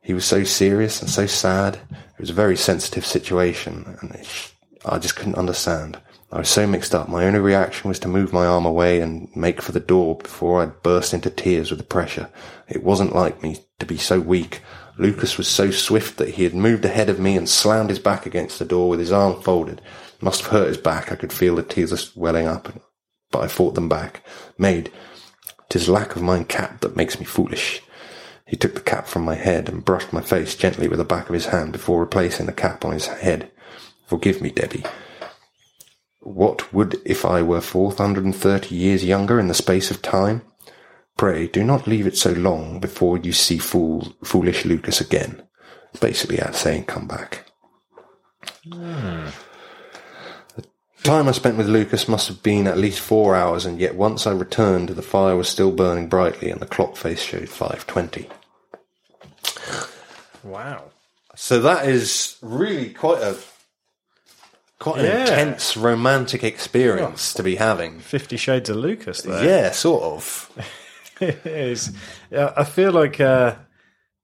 He 0.02 0.14
was 0.14 0.26
so 0.26 0.44
serious 0.44 1.02
and 1.02 1.10
so 1.10 1.26
sad. 1.26 1.76
It 1.92 2.20
was 2.20 2.30
a 2.30 2.34
very 2.34 2.56
sensitive 2.56 3.06
situation, 3.06 3.98
and 4.02 4.12
it, 4.12 4.54
I 4.86 4.98
just 4.98 5.16
couldn't 5.16 5.36
understand. 5.36 6.00
I 6.32 6.40
was 6.40 6.50
so 6.50 6.68
mixed 6.68 6.94
up. 6.94 7.10
My 7.10 7.26
only 7.26 7.40
reaction 7.40 7.88
was 7.88 8.00
to 8.00 8.08
move 8.08 8.34
my 8.34 8.46
arm 8.46 8.66
away 8.66 9.02
and 9.02 9.36
make 9.36 9.62
for 9.62 9.72
the 9.72 9.80
door 9.80 10.18
before 10.18 10.62
I 10.62 10.68
burst 10.68 11.14
into 11.14 11.30
tears 11.30 11.72
with 11.72 11.80
the 11.80 11.86
pressure. 11.86 12.30
It 12.68 12.84
wasn't 12.84 13.16
like 13.16 13.42
me 13.42 13.58
to 13.80 13.86
be 13.86 13.98
so 13.98 14.20
weak. 14.20 14.62
Lukas 14.98 15.38
was 15.38 15.48
so 15.48 15.72
swift 15.72 16.18
that 16.18 16.36
he 16.36 16.44
had 16.44 16.54
moved 16.54 16.86
ahead 16.86 17.10
of 17.10 17.20
me 17.20 17.36
and 17.36 17.50
slammed 17.50 17.90
his 17.90 18.00
back 18.00 18.26
against 18.26 18.60
the 18.60 18.66
door 18.66 18.90
with 18.90 19.00
his 19.00 19.12
arm 19.12 19.42
folded. 19.42 19.80
It 19.80 20.24
Must 20.24 20.42
have 20.42 20.52
hurt 20.52 20.68
his 20.68 20.78
back. 20.78 21.12
I 21.12 21.16
could 21.16 21.34
feel 21.34 21.56
the 21.56 21.64
tears 21.64 22.16
welling 22.16 22.48
up 22.48 22.72
but 23.32 23.44
I 23.44 23.48
fought 23.48 23.76
them 23.76 23.90
back. 23.90 24.24
Maid, 24.58 24.92
tis 25.70 25.90
lack 25.90 26.16
of 26.16 26.22
mine 26.22 26.46
cap 26.46 26.82
that 26.82 26.96
makes 26.96 27.20
me 27.20 27.26
foolish. 27.26 27.82
He 28.50 28.58
took 28.58 28.74
the 28.74 28.82
cap 28.82 29.06
from 29.06 29.24
my 29.24 29.36
head 29.36 29.70
and 29.70 29.86
brushed 29.86 30.12
my 30.12 30.22
face 30.22 30.56
gently 30.56 30.88
with 30.88 30.98
the 30.98 31.06
back 31.06 31.30
of 31.30 31.36
his 31.36 31.46
hand 31.46 31.72
before 31.72 32.00
replacing 32.00 32.48
the 32.48 32.52
cap 32.52 32.84
on 32.84 32.94
his 32.94 33.06
head. 33.06 33.52
Forgive 34.08 34.42
me, 34.42 34.50
Debbie. 34.50 34.84
What 36.22 36.74
would 36.74 37.00
if 37.06 37.24
I 37.26 37.44
were 37.44 37.62
four 37.62 37.94
hundred 37.94 38.26
and 38.26 38.36
thirty 38.36 38.74
years 38.74 39.06
younger 39.06 39.40
in 39.40 39.50
the 39.50 39.54
space 39.54 39.92
of 39.92 40.02
time? 40.02 40.42
Pray 41.16 41.46
do 41.46 41.64
not 41.64 41.86
leave 41.86 42.08
it 42.08 42.18
so 42.18 42.32
long 42.32 42.80
before 42.80 43.20
you 43.20 43.34
see 43.34 43.60
fool, 43.60 44.16
foolish 44.24 44.66
Lukas 44.66 45.00
again. 45.00 45.44
Basically, 46.02 46.42
out 46.42 46.56
saying, 46.56 46.86
come 46.86 47.08
back. 47.08 47.46
The 48.66 49.34
time 51.04 51.28
I 51.28 51.34
spent 51.34 51.58
with 51.58 51.70
Lukas 51.70 52.08
must 52.08 52.28
have 52.28 52.42
been 52.42 52.68
at 52.68 52.78
least 52.78 53.00
four 53.00 53.36
hours, 53.36 53.66
and 53.66 53.80
yet 53.80 53.96
once 53.96 54.26
I 54.26 54.32
returned, 54.32 54.90
the 54.90 55.02
fire 55.02 55.36
was 55.36 55.48
still 55.48 55.72
burning 55.72 56.10
brightly, 56.10 56.50
and 56.50 56.60
the 56.60 56.66
clock 56.66 56.96
face 56.96 57.22
showed 57.22 57.50
five 57.50 57.86
twenty. 57.86 58.28
Wow! 60.44 60.86
So 61.36 61.62
that 61.62 61.88
is 61.88 62.38
really 62.42 62.90
quite 62.90 63.22
a 63.22 63.38
quite 64.80 65.00
an 65.00 65.06
yeah. 65.06 65.22
intense 65.22 65.76
romantic 65.76 66.44
experience 66.44 67.34
to 67.34 67.44
be 67.44 67.56
having. 67.56 68.00
Fifty 68.00 68.38
Shades 68.38 68.70
of 68.70 68.78
Lukas, 68.78 69.22
there. 69.22 69.44
Yeah, 69.44 69.72
sort 69.72 70.04
of. 70.04 70.68
it 71.22 71.46
is. 71.46 71.92
I 72.32 72.64
feel 72.64 72.92
like 72.92 73.20
uh, 73.20 73.56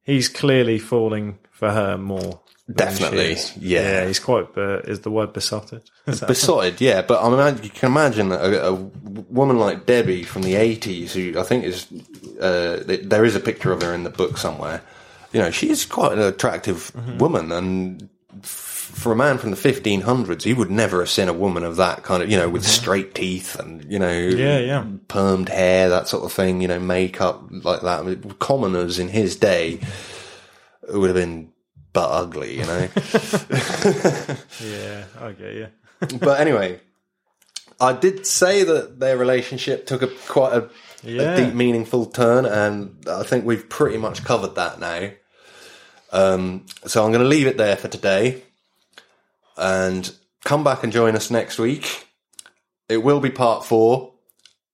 he's 0.03 0.30
clearly 0.30 0.80
falling 0.80 1.39
for 1.51 1.72
her 1.72 1.97
more 1.97 2.41
Definitely, 2.74 3.36
yeah. 3.59 3.82
yeah. 3.82 4.07
He's 4.07 4.18
quite. 4.18 4.47
Uh, 4.57 4.80
is 4.80 5.01
the 5.01 5.11
word 5.11 5.34
besotted? 5.34 5.84
besotted, 6.05 6.82
yeah. 6.82 7.03
But 7.03 7.24
I 7.24 7.30
mean, 7.30 7.63
you 7.63 7.70
can 7.70 7.91
imagine 7.91 8.32
a, 8.32 8.38
a, 8.38 8.74
woman 8.74 9.59
like 9.59 9.86
Debbie 9.86 10.24
from 10.24 10.41
the 10.41 10.55
eighties, 10.55 11.13
who 11.13 11.39
I 11.39 11.43
think 11.43 11.63
is 11.63 11.86
uh, 12.41 12.82
there 13.03 13.24
is 13.24 13.36
a 13.36 13.39
picture 13.39 13.72
of 13.72 13.84
her 13.84 13.93
in 13.93 14.03
the 14.03 14.09
book 14.09 14.39
somewhere. 14.39 14.82
You 15.36 15.41
know, 15.41 15.51
she's 15.51 15.86
quite 15.86 16.13
an 16.13 16.19
attractive 16.19 16.93
mm-hmm. 16.95 17.17
woman, 17.17 17.51
and 17.51 18.09
for 18.41 19.11
a 19.11 19.15
man 19.15 19.38
from 19.38 19.51
the 19.51 19.57
1500s, 19.57 20.43
he 20.43 20.53
would 20.53 20.71
never 20.71 20.99
have 20.99 21.09
seen 21.09 21.27
a 21.27 21.33
woman 21.33 21.63
of 21.63 21.75
that 21.75 22.03
kind 22.03 22.23
of, 22.23 22.31
you 22.31 22.38
know, 22.38 22.47
with 22.47 22.63
mm-hmm. 22.63 22.81
straight 22.81 23.13
teeth 23.13 23.59
and, 23.59 23.83
you 23.91 23.99
know, 23.99 24.17
yeah, 24.17 24.59
yeah. 24.59 24.86
permed 25.09 25.49
hair, 25.49 25.89
that 25.89 26.07
sort 26.07 26.23
of 26.23 26.31
thing, 26.31 26.61
you 26.61 26.69
know, 26.69 26.79
makeup 26.79 27.43
like 27.51 27.81
that. 27.81 27.99
I 27.99 28.03
mean, 28.03 28.31
commoners 28.39 28.97
in 28.97 29.09
his 29.09 29.36
day 29.36 29.81
would 30.88 31.09
have 31.09 31.15
been 31.15 31.51
but 31.91 32.09
ugly, 32.09 32.57
you 32.57 32.65
know. 32.65 32.79
yeah, 34.61 35.03
I 35.19 35.33
get 35.38 35.53
you. 35.53 35.67
but 36.19 36.39
anyway, 36.39 36.79
I 37.79 37.93
did 37.93 38.25
say 38.25 38.63
that 38.63 38.99
their 38.99 39.17
relationship 39.17 39.86
took 39.88 40.01
a 40.01 40.07
quite 40.27 40.53
a, 40.53 40.69
yeah. 41.03 41.33
a, 41.33 41.38
deep, 41.38 41.53
meaningful 41.53 42.05
turn, 42.05 42.45
and 42.45 43.05
I 43.09 43.23
think 43.23 43.45
we've 43.45 43.67
pretty 43.67 43.97
much 43.97 44.23
covered 44.23 44.55
that 44.55 44.79
now. 44.79 45.11
Um, 46.11 46.65
so 46.85 47.03
I'm 47.03 47.11
going 47.11 47.23
to 47.23 47.27
leave 47.27 47.47
it 47.47 47.57
there 47.57 47.75
for 47.75 47.87
today, 47.87 48.43
and 49.57 50.13
come 50.43 50.63
back 50.63 50.83
and 50.83 50.91
join 50.93 51.15
us 51.15 51.29
next 51.29 51.59
week. 51.59 52.07
It 52.87 52.97
will 52.97 53.19
be 53.19 53.31
part 53.31 53.65
four, 53.65 54.13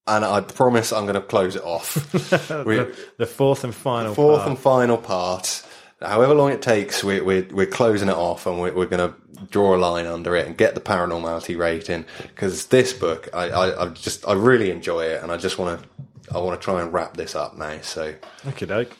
and 0.05 0.25
I 0.25 0.41
promise 0.41 0.91
I'm 0.91 1.05
going 1.05 1.15
to 1.15 1.21
close 1.21 1.55
it 1.55 1.63
off. 1.63 1.93
the, 2.11 2.95
the, 3.17 3.25
fourth 3.25 3.63
and 3.63 3.73
final, 3.73 4.13
fourth 4.13 4.39
part. 4.39 4.49
and 4.49 4.59
final 4.59 4.97
part 4.97 5.63
however 6.01 6.33
long 6.33 6.51
it 6.51 6.61
takes, 6.61 7.03
we're, 7.03 7.23
we're, 7.23 7.47
we're 7.51 7.65
closing 7.65 8.09
it 8.09 8.15
off 8.15 8.45
and 8.45 8.59
we're, 8.59 8.73
we're 8.73 8.85
going 8.87 9.11
to 9.11 9.45
draw 9.49 9.75
a 9.75 9.77
line 9.77 10.05
under 10.05 10.35
it 10.35 10.47
and 10.47 10.57
get 10.57 10.75
the 10.75 10.81
paranormality 10.81 11.57
rating. 11.57 12.05
Because 12.21 12.67
this 12.67 12.93
book, 12.93 13.29
I, 13.33 13.49
I, 13.49 13.85
I, 13.85 13.89
just, 13.89 14.27
I 14.27 14.33
really 14.33 14.71
enjoy 14.71 15.05
it 15.05 15.21
and 15.21 15.31
I 15.31 15.37
just 15.37 15.57
want 15.57 15.81
to, 15.81 15.89
I 16.33 16.39
want 16.39 16.59
to 16.59 16.63
try 16.63 16.81
and 16.81 16.91
wrap 16.91 17.17
this 17.17 17.35
up 17.35 17.57
now. 17.57 17.79
So, 17.81 18.15
okay, 18.47 18.65
doke. 18.65 18.91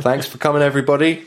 thanks 0.00 0.26
for 0.26 0.38
coming, 0.38 0.62
everybody. 0.62 1.26